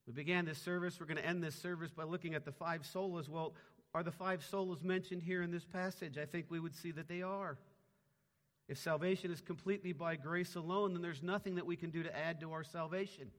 we 0.05 0.13
began 0.13 0.45
this 0.45 0.59
service. 0.59 0.99
We're 0.99 1.07
going 1.07 1.17
to 1.17 1.25
end 1.25 1.43
this 1.43 1.55
service 1.55 1.91
by 1.91 2.03
looking 2.03 2.35
at 2.35 2.45
the 2.45 2.51
five 2.51 2.81
solas. 2.83 3.27
Well, 3.27 3.55
are 3.93 4.03
the 4.03 4.11
five 4.11 4.45
solas 4.49 4.83
mentioned 4.83 5.23
here 5.23 5.41
in 5.41 5.51
this 5.51 5.65
passage? 5.65 6.17
I 6.17 6.25
think 6.25 6.45
we 6.49 6.59
would 6.59 6.75
see 6.75 6.91
that 6.91 7.07
they 7.07 7.23
are. 7.23 7.57
If 8.67 8.77
salvation 8.77 9.31
is 9.31 9.41
completely 9.41 9.93
by 9.93 10.15
grace 10.15 10.55
alone, 10.55 10.93
then 10.93 11.01
there's 11.01 11.21
nothing 11.21 11.55
that 11.55 11.65
we 11.65 11.75
can 11.75 11.91
do 11.91 12.03
to 12.03 12.17
add 12.17 12.39
to 12.39 12.51
our 12.51 12.63
salvation. 12.63 13.29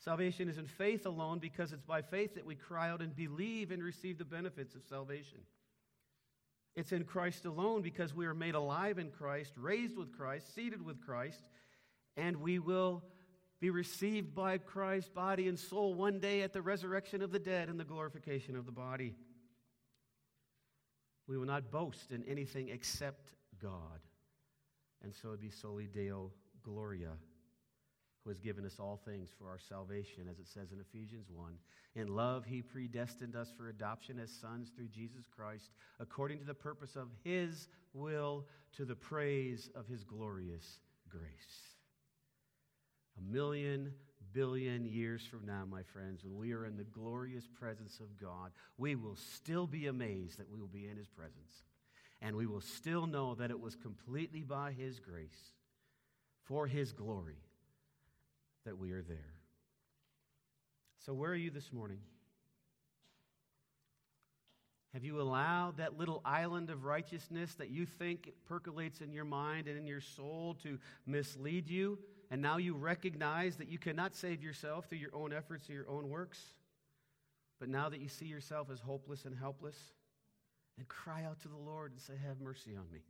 Salvation 0.00 0.48
is 0.48 0.58
in 0.58 0.66
faith 0.66 1.06
alone 1.06 1.38
because 1.38 1.72
it's 1.72 1.84
by 1.84 2.02
faith 2.02 2.34
that 2.34 2.44
we 2.44 2.56
cry 2.56 2.90
out 2.90 3.00
and 3.00 3.14
believe 3.14 3.70
and 3.70 3.82
receive 3.82 4.18
the 4.18 4.24
benefits 4.24 4.74
of 4.74 4.82
salvation. 4.82 5.38
It's 6.74 6.90
in 6.90 7.04
Christ 7.04 7.44
alone 7.44 7.82
because 7.82 8.12
we 8.12 8.26
are 8.26 8.34
made 8.34 8.56
alive 8.56 8.98
in 8.98 9.10
Christ, 9.10 9.52
raised 9.56 9.96
with 9.96 10.16
Christ, 10.16 10.52
seated 10.54 10.82
with 10.84 11.00
Christ, 11.00 11.42
and 12.16 12.38
we 12.38 12.58
will 12.58 13.04
be 13.60 13.70
received 13.70 14.34
by 14.34 14.58
Christ's 14.58 15.10
body 15.10 15.46
and 15.46 15.56
soul 15.56 15.94
one 15.94 16.18
day 16.18 16.42
at 16.42 16.52
the 16.52 16.62
resurrection 16.62 17.22
of 17.22 17.30
the 17.30 17.38
dead 17.38 17.68
and 17.68 17.78
the 17.78 17.84
glorification 17.84 18.56
of 18.56 18.66
the 18.66 18.72
body. 18.72 19.14
We 21.28 21.36
will 21.38 21.46
not 21.46 21.70
boast 21.70 22.10
in 22.10 22.24
anything 22.24 22.70
except 22.70 23.30
God. 23.62 24.00
And 25.02 25.14
so 25.14 25.28
it'd 25.28 25.40
be 25.40 25.50
soli 25.50 25.86
Deo 25.86 26.30
Gloria 26.62 27.12
who 28.22 28.30
has 28.30 28.38
given 28.38 28.64
us 28.64 28.76
all 28.78 29.00
things 29.04 29.30
for 29.36 29.48
our 29.48 29.58
salvation, 29.58 30.28
as 30.30 30.38
it 30.38 30.46
says 30.46 30.70
in 30.70 30.80
Ephesians 30.80 31.26
1. 31.34 31.52
In 31.96 32.14
love, 32.14 32.44
he 32.44 32.62
predestined 32.62 33.34
us 33.34 33.52
for 33.56 33.68
adoption 33.68 34.18
as 34.20 34.30
sons 34.30 34.70
through 34.74 34.88
Jesus 34.88 35.24
Christ, 35.34 35.70
according 35.98 36.38
to 36.38 36.44
the 36.44 36.54
purpose 36.54 36.94
of 36.94 37.08
his 37.24 37.68
will, 37.92 38.46
to 38.76 38.84
the 38.84 38.94
praise 38.94 39.68
of 39.74 39.88
his 39.88 40.04
glorious 40.04 40.78
grace. 41.08 41.76
A 43.18 43.32
million 43.32 43.92
billion 44.32 44.86
years 44.86 45.26
from 45.26 45.44
now, 45.44 45.64
my 45.68 45.82
friends, 45.82 46.24
when 46.24 46.36
we 46.36 46.52
are 46.52 46.64
in 46.64 46.76
the 46.76 46.84
glorious 46.84 47.46
presence 47.46 48.00
of 48.00 48.18
God, 48.18 48.52
we 48.78 48.94
will 48.94 49.16
still 49.16 49.66
be 49.66 49.88
amazed 49.88 50.38
that 50.38 50.50
we 50.50 50.58
will 50.58 50.68
be 50.68 50.88
in 50.88 50.96
his 50.96 51.08
presence. 51.08 51.64
And 52.22 52.36
we 52.36 52.46
will 52.46 52.60
still 52.62 53.06
know 53.06 53.34
that 53.34 53.50
it 53.50 53.60
was 53.60 53.74
completely 53.74 54.42
by 54.42 54.72
his 54.72 55.00
grace, 55.00 55.52
for 56.44 56.66
his 56.66 56.92
glory 56.92 57.42
that 58.64 58.78
we 58.78 58.92
are 58.92 59.02
there. 59.02 59.34
So, 61.04 61.12
where 61.12 61.32
are 61.32 61.36
you 61.36 61.50
this 61.50 61.72
morning? 61.72 61.98
Have 64.92 65.04
you 65.04 65.20
allowed 65.20 65.78
that 65.78 65.98
little 65.98 66.20
island 66.24 66.70
of 66.70 66.84
righteousness 66.84 67.54
that 67.54 67.70
you 67.70 67.86
think 67.86 68.30
percolates 68.46 69.00
in 69.00 69.10
your 69.10 69.24
mind 69.24 69.66
and 69.66 69.76
in 69.76 69.86
your 69.86 70.02
soul 70.02 70.54
to 70.62 70.78
mislead 71.06 71.68
you? 71.68 71.98
And 72.30 72.40
now 72.40 72.58
you 72.58 72.74
recognize 72.74 73.56
that 73.56 73.68
you 73.68 73.78
cannot 73.78 74.14
save 74.14 74.42
yourself 74.42 74.86
through 74.86 74.98
your 74.98 75.14
own 75.14 75.32
efforts 75.32 75.68
or 75.68 75.72
your 75.72 75.88
own 75.88 76.08
works? 76.08 76.38
But 77.58 77.68
now 77.68 77.88
that 77.88 78.00
you 78.00 78.08
see 78.08 78.26
yourself 78.26 78.68
as 78.70 78.80
hopeless 78.80 79.24
and 79.24 79.36
helpless, 79.36 79.76
then 80.76 80.86
cry 80.88 81.24
out 81.24 81.40
to 81.40 81.48
the 81.48 81.56
Lord 81.56 81.92
and 81.92 82.00
say, 82.00 82.14
Have 82.26 82.40
mercy 82.40 82.76
on 82.76 82.90
me. 82.92 83.00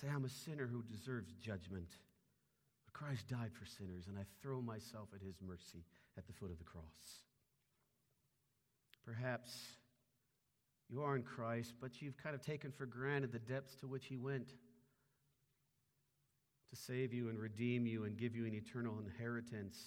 Say, 0.00 0.08
I'm 0.08 0.24
a 0.24 0.28
sinner 0.28 0.66
who 0.66 0.82
deserves 0.82 1.32
judgment. 1.40 1.88
But 2.84 2.94
Christ 2.94 3.28
died 3.28 3.52
for 3.52 3.64
sinners, 3.64 4.06
and 4.08 4.18
I 4.18 4.22
throw 4.42 4.60
myself 4.60 5.08
at 5.14 5.22
his 5.22 5.36
mercy 5.46 5.84
at 6.18 6.26
the 6.26 6.32
foot 6.32 6.50
of 6.50 6.58
the 6.58 6.64
cross. 6.64 6.84
Perhaps 9.04 9.52
you 10.88 11.02
are 11.02 11.16
in 11.16 11.22
Christ, 11.22 11.74
but 11.80 12.02
you've 12.02 12.16
kind 12.16 12.34
of 12.34 12.42
taken 12.42 12.72
for 12.72 12.86
granted 12.86 13.32
the 13.32 13.38
depths 13.38 13.74
to 13.76 13.86
which 13.86 14.06
he 14.06 14.16
went 14.16 14.48
to 16.70 16.76
save 16.76 17.12
you 17.12 17.28
and 17.28 17.38
redeem 17.38 17.86
you 17.86 18.04
and 18.04 18.16
give 18.16 18.34
you 18.34 18.46
an 18.46 18.54
eternal 18.54 18.98
inheritance. 18.98 19.78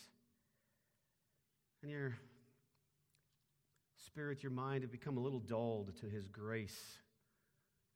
And 1.82 1.92
your 1.92 2.18
spirit, 4.08 4.42
your 4.42 4.52
mind 4.52 4.82
have 4.82 4.92
become 4.92 5.18
a 5.18 5.20
little 5.20 5.40
dulled 5.40 5.92
to 6.00 6.08
his 6.08 6.28
grace. 6.28 6.98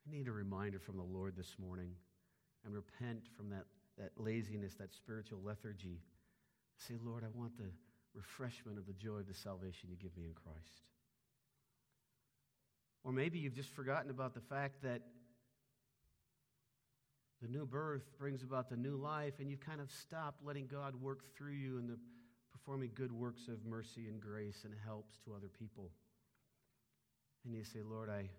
I 0.05 0.16
need 0.16 0.28
a 0.28 0.32
reminder 0.32 0.78
from 0.78 0.97
the 0.97 1.03
Lord 1.03 1.36
this 1.36 1.55
morning 1.57 1.91
and 2.66 2.74
repent 2.74 3.28
from 3.36 3.49
that, 3.49 3.66
that 3.97 4.12
laziness, 4.18 4.76
that 4.76 4.93
spiritual 4.93 5.39
lethargy. 5.43 6.01
Say, 6.78 6.95
Lord, 7.01 7.24
I 7.24 7.28
want 7.34 7.57
the 7.57 7.72
refreshment 8.14 8.78
of 8.78 8.86
the 8.86 8.93
joy 8.93 9.18
of 9.18 9.28
the 9.28 9.34
salvation 9.34 9.89
you 9.89 9.95
give 9.95 10.16
me 10.18 10.26
in 10.26 10.34
Christ. 10.34 10.84
Or 13.03 13.12
maybe 13.12 13.39
you've 13.39 13.55
just 13.55 13.70
forgotten 13.70 14.12
about 14.12 14.34
the 14.34 14.41
fact 14.41 14.84
that 14.84 15.01
the 17.41 17.47
new 17.47 17.66
birth 17.66 18.03
brings 18.20 18.43
about 18.43 18.70
the 18.70 18.76
new 18.76 18.95
life, 18.95 19.34
and 19.39 19.49
you've 19.49 19.66
kind 19.66 19.82
of 19.82 19.89
stopped 19.89 20.45
letting 20.45 20.68
God 20.68 20.95
work 20.95 21.22
through 21.36 21.53
you 21.53 21.80
in 21.80 21.88
the 21.88 21.97
performing 22.62 22.91
good 22.93 23.12
works 23.12 23.47
of 23.47 23.66
mercy 23.66 24.07
and 24.07 24.22
grace 24.22 24.62
and 24.66 24.74
helps 24.86 25.18
to 25.26 25.34
other 25.34 25.49
people. 25.49 25.89
And 27.43 27.55
you 27.55 27.64
say, 27.64 27.80
Lord, 27.84 28.09
I, 28.09 28.30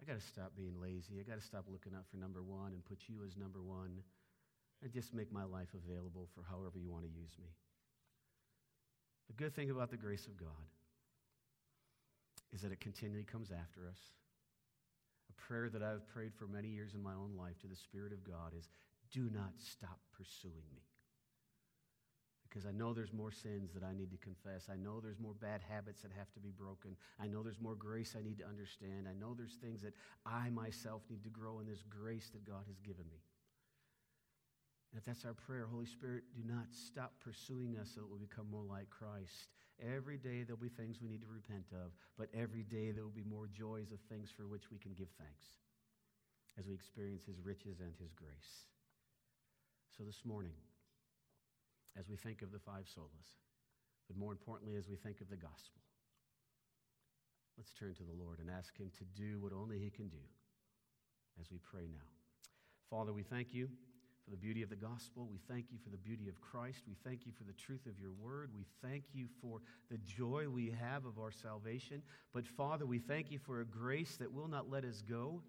I 0.00 0.04
got 0.06 0.18
to 0.18 0.26
stop 0.26 0.52
being 0.56 0.80
lazy. 0.80 1.20
I 1.20 1.28
got 1.28 1.38
to 1.38 1.44
stop 1.44 1.66
looking 1.70 1.92
out 1.94 2.04
for 2.10 2.16
number 2.16 2.42
one 2.42 2.72
and 2.72 2.84
put 2.84 3.00
you 3.08 3.16
as 3.26 3.36
number 3.36 3.60
one 3.60 4.00
and 4.82 4.90
just 4.92 5.12
make 5.12 5.30
my 5.30 5.44
life 5.44 5.68
available 5.76 6.28
for 6.34 6.42
however 6.48 6.78
you 6.78 6.90
want 6.90 7.04
to 7.04 7.10
use 7.10 7.36
me. 7.38 7.50
The 9.28 9.34
good 9.34 9.54
thing 9.54 9.70
about 9.70 9.90
the 9.90 9.96
grace 9.96 10.26
of 10.26 10.36
God 10.36 10.64
is 12.54 12.62
that 12.62 12.72
it 12.72 12.80
continually 12.80 13.24
comes 13.24 13.50
after 13.50 13.86
us. 13.86 14.00
A 15.28 15.40
prayer 15.40 15.68
that 15.68 15.82
I've 15.82 16.08
prayed 16.08 16.32
for 16.34 16.46
many 16.46 16.68
years 16.68 16.94
in 16.94 17.02
my 17.02 17.12
own 17.12 17.36
life 17.36 17.58
to 17.60 17.66
the 17.66 17.76
Spirit 17.76 18.12
of 18.12 18.24
God 18.24 18.52
is 18.58 18.68
do 19.10 19.28
not 19.32 19.52
stop 19.58 20.00
pursuing 20.16 20.64
me. 20.74 20.82
Because 22.52 22.68
I 22.68 22.72
know 22.72 22.92
there's 22.92 23.14
more 23.14 23.32
sins 23.32 23.72
that 23.72 23.82
I 23.82 23.96
need 23.96 24.10
to 24.10 24.18
confess. 24.18 24.68
I 24.68 24.76
know 24.76 25.00
there's 25.00 25.18
more 25.18 25.32
bad 25.40 25.62
habits 25.64 26.02
that 26.02 26.12
have 26.12 26.30
to 26.34 26.40
be 26.40 26.52
broken. 26.52 26.96
I 27.18 27.26
know 27.26 27.42
there's 27.42 27.62
more 27.62 27.74
grace 27.74 28.12
I 28.12 28.20
need 28.20 28.36
to 28.40 28.44
understand. 28.44 29.08
I 29.08 29.16
know 29.18 29.32
there's 29.32 29.56
things 29.56 29.80
that 29.80 29.94
I 30.26 30.50
myself 30.50 31.00
need 31.08 31.24
to 31.24 31.30
grow 31.30 31.60
in 31.60 31.66
this 31.66 31.82
grace 31.88 32.28
that 32.34 32.44
God 32.44 32.68
has 32.68 32.76
given 32.84 33.08
me. 33.08 33.24
And 34.92 35.00
if 35.00 35.06
that's 35.06 35.24
our 35.24 35.32
prayer, 35.32 35.64
Holy 35.64 35.86
Spirit, 35.86 36.24
do 36.36 36.44
not 36.44 36.68
stop 36.76 37.16
pursuing 37.24 37.78
us 37.80 37.92
so 37.94 38.02
that 38.02 38.10
we'll 38.10 38.20
become 38.20 38.52
more 38.52 38.68
like 38.68 38.90
Christ. 38.90 39.48
Every 39.80 40.18
day 40.18 40.44
there'll 40.44 40.60
be 40.60 40.68
things 40.68 41.00
we 41.00 41.08
need 41.08 41.24
to 41.24 41.32
repent 41.32 41.72
of, 41.72 41.96
but 42.18 42.28
every 42.36 42.68
day 42.68 42.92
there 42.92 43.02
will 43.02 43.16
be 43.16 43.24
more 43.24 43.48
joys 43.48 43.96
of 43.96 44.00
things 44.12 44.28
for 44.28 44.44
which 44.44 44.68
we 44.70 44.76
can 44.76 44.92
give 44.92 45.08
thanks 45.16 45.56
as 46.58 46.68
we 46.68 46.74
experience 46.74 47.24
His 47.24 47.40
riches 47.40 47.80
and 47.80 47.96
His 47.96 48.12
grace. 48.12 48.68
So 49.96 50.04
this 50.04 50.20
morning, 50.28 50.52
as 51.98 52.08
we 52.08 52.16
think 52.16 52.42
of 52.42 52.52
the 52.52 52.58
five 52.58 52.84
solas, 52.86 53.36
but 54.08 54.16
more 54.16 54.32
importantly, 54.32 54.76
as 54.76 54.88
we 54.88 54.96
think 54.96 55.20
of 55.20 55.28
the 55.28 55.36
gospel, 55.36 55.80
let's 57.56 57.72
turn 57.72 57.94
to 57.94 58.02
the 58.02 58.12
Lord 58.12 58.38
and 58.38 58.50
ask 58.50 58.76
Him 58.76 58.90
to 58.98 59.04
do 59.20 59.38
what 59.40 59.52
only 59.52 59.78
He 59.78 59.90
can 59.90 60.08
do 60.08 60.24
as 61.40 61.50
we 61.50 61.58
pray 61.58 61.86
now. 61.90 62.08
Father, 62.90 63.12
we 63.12 63.22
thank 63.22 63.54
you 63.54 63.68
for 64.24 64.30
the 64.30 64.36
beauty 64.36 64.62
of 64.62 64.70
the 64.70 64.76
gospel. 64.76 65.26
We 65.30 65.38
thank 65.48 65.66
you 65.72 65.78
for 65.82 65.90
the 65.90 65.96
beauty 65.96 66.28
of 66.28 66.40
Christ. 66.40 66.84
We 66.86 66.94
thank 67.04 67.26
you 67.26 67.32
for 67.32 67.44
the 67.44 67.52
truth 67.52 67.86
of 67.86 67.98
your 67.98 68.12
word. 68.12 68.50
We 68.54 68.66
thank 68.82 69.04
you 69.12 69.26
for 69.40 69.60
the 69.90 69.98
joy 69.98 70.46
we 70.48 70.74
have 70.78 71.04
of 71.06 71.18
our 71.18 71.32
salvation. 71.32 72.02
But 72.32 72.46
Father, 72.46 72.86
we 72.86 72.98
thank 72.98 73.30
you 73.30 73.38
for 73.38 73.60
a 73.60 73.64
grace 73.64 74.16
that 74.18 74.32
will 74.32 74.48
not 74.48 74.70
let 74.70 74.84
us 74.84 75.02
go 75.02 75.42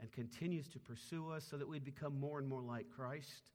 and 0.00 0.10
continues 0.12 0.68
to 0.68 0.78
pursue 0.78 1.30
us 1.30 1.46
so 1.50 1.56
that 1.56 1.68
we 1.68 1.78
become 1.78 2.18
more 2.18 2.38
and 2.38 2.48
more 2.48 2.62
like 2.62 2.86
Christ. 2.94 3.50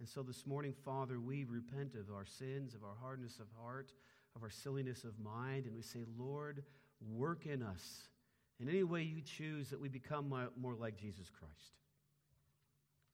And 0.00 0.08
so 0.08 0.22
this 0.22 0.46
morning, 0.46 0.74
Father, 0.84 1.20
we 1.20 1.44
repent 1.44 1.94
of 1.94 2.14
our 2.14 2.26
sins, 2.26 2.74
of 2.74 2.82
our 2.82 2.96
hardness 3.00 3.38
of 3.38 3.46
heart, 3.60 3.92
of 4.34 4.42
our 4.42 4.50
silliness 4.50 5.04
of 5.04 5.18
mind, 5.18 5.66
and 5.66 5.74
we 5.74 5.82
say, 5.82 6.04
Lord, 6.18 6.64
work 7.00 7.46
in 7.46 7.62
us 7.62 8.08
in 8.60 8.68
any 8.68 8.82
way 8.82 9.02
you 9.02 9.22
choose 9.22 9.70
that 9.70 9.80
we 9.80 9.88
become 9.88 10.28
more 10.28 10.74
like 10.74 10.96
Jesus 10.96 11.30
Christ. 11.30 11.78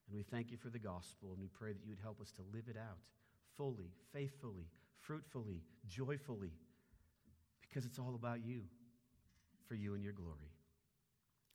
And 0.07 0.15
we 0.15 0.23
thank 0.23 0.51
you 0.51 0.57
for 0.57 0.69
the 0.69 0.79
gospel, 0.79 1.31
and 1.31 1.39
we 1.39 1.47
pray 1.47 1.71
that 1.71 1.83
you 1.83 1.89
would 1.89 2.03
help 2.03 2.19
us 2.19 2.31
to 2.31 2.41
live 2.53 2.65
it 2.67 2.77
out 2.77 2.97
fully, 3.55 3.91
faithfully, 4.11 4.67
fruitfully, 4.99 5.61
joyfully, 5.87 6.53
because 7.61 7.85
it's 7.85 7.99
all 7.99 8.15
about 8.15 8.43
you, 8.43 8.61
for 9.67 9.75
you 9.75 9.93
and 9.93 10.03
your 10.03 10.13
glory. 10.13 10.51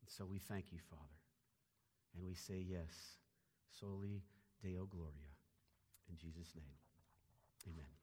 And 0.00 0.08
so 0.08 0.24
we 0.24 0.38
thank 0.38 0.66
you, 0.72 0.78
Father, 0.88 1.02
and 2.14 2.24
we 2.24 2.34
say 2.34 2.64
yes, 2.66 3.18
soli 3.80 4.22
Deo 4.62 4.86
Gloria. 4.86 5.34
In 6.08 6.16
Jesus' 6.18 6.54
name, 6.54 6.78
amen. 7.66 7.95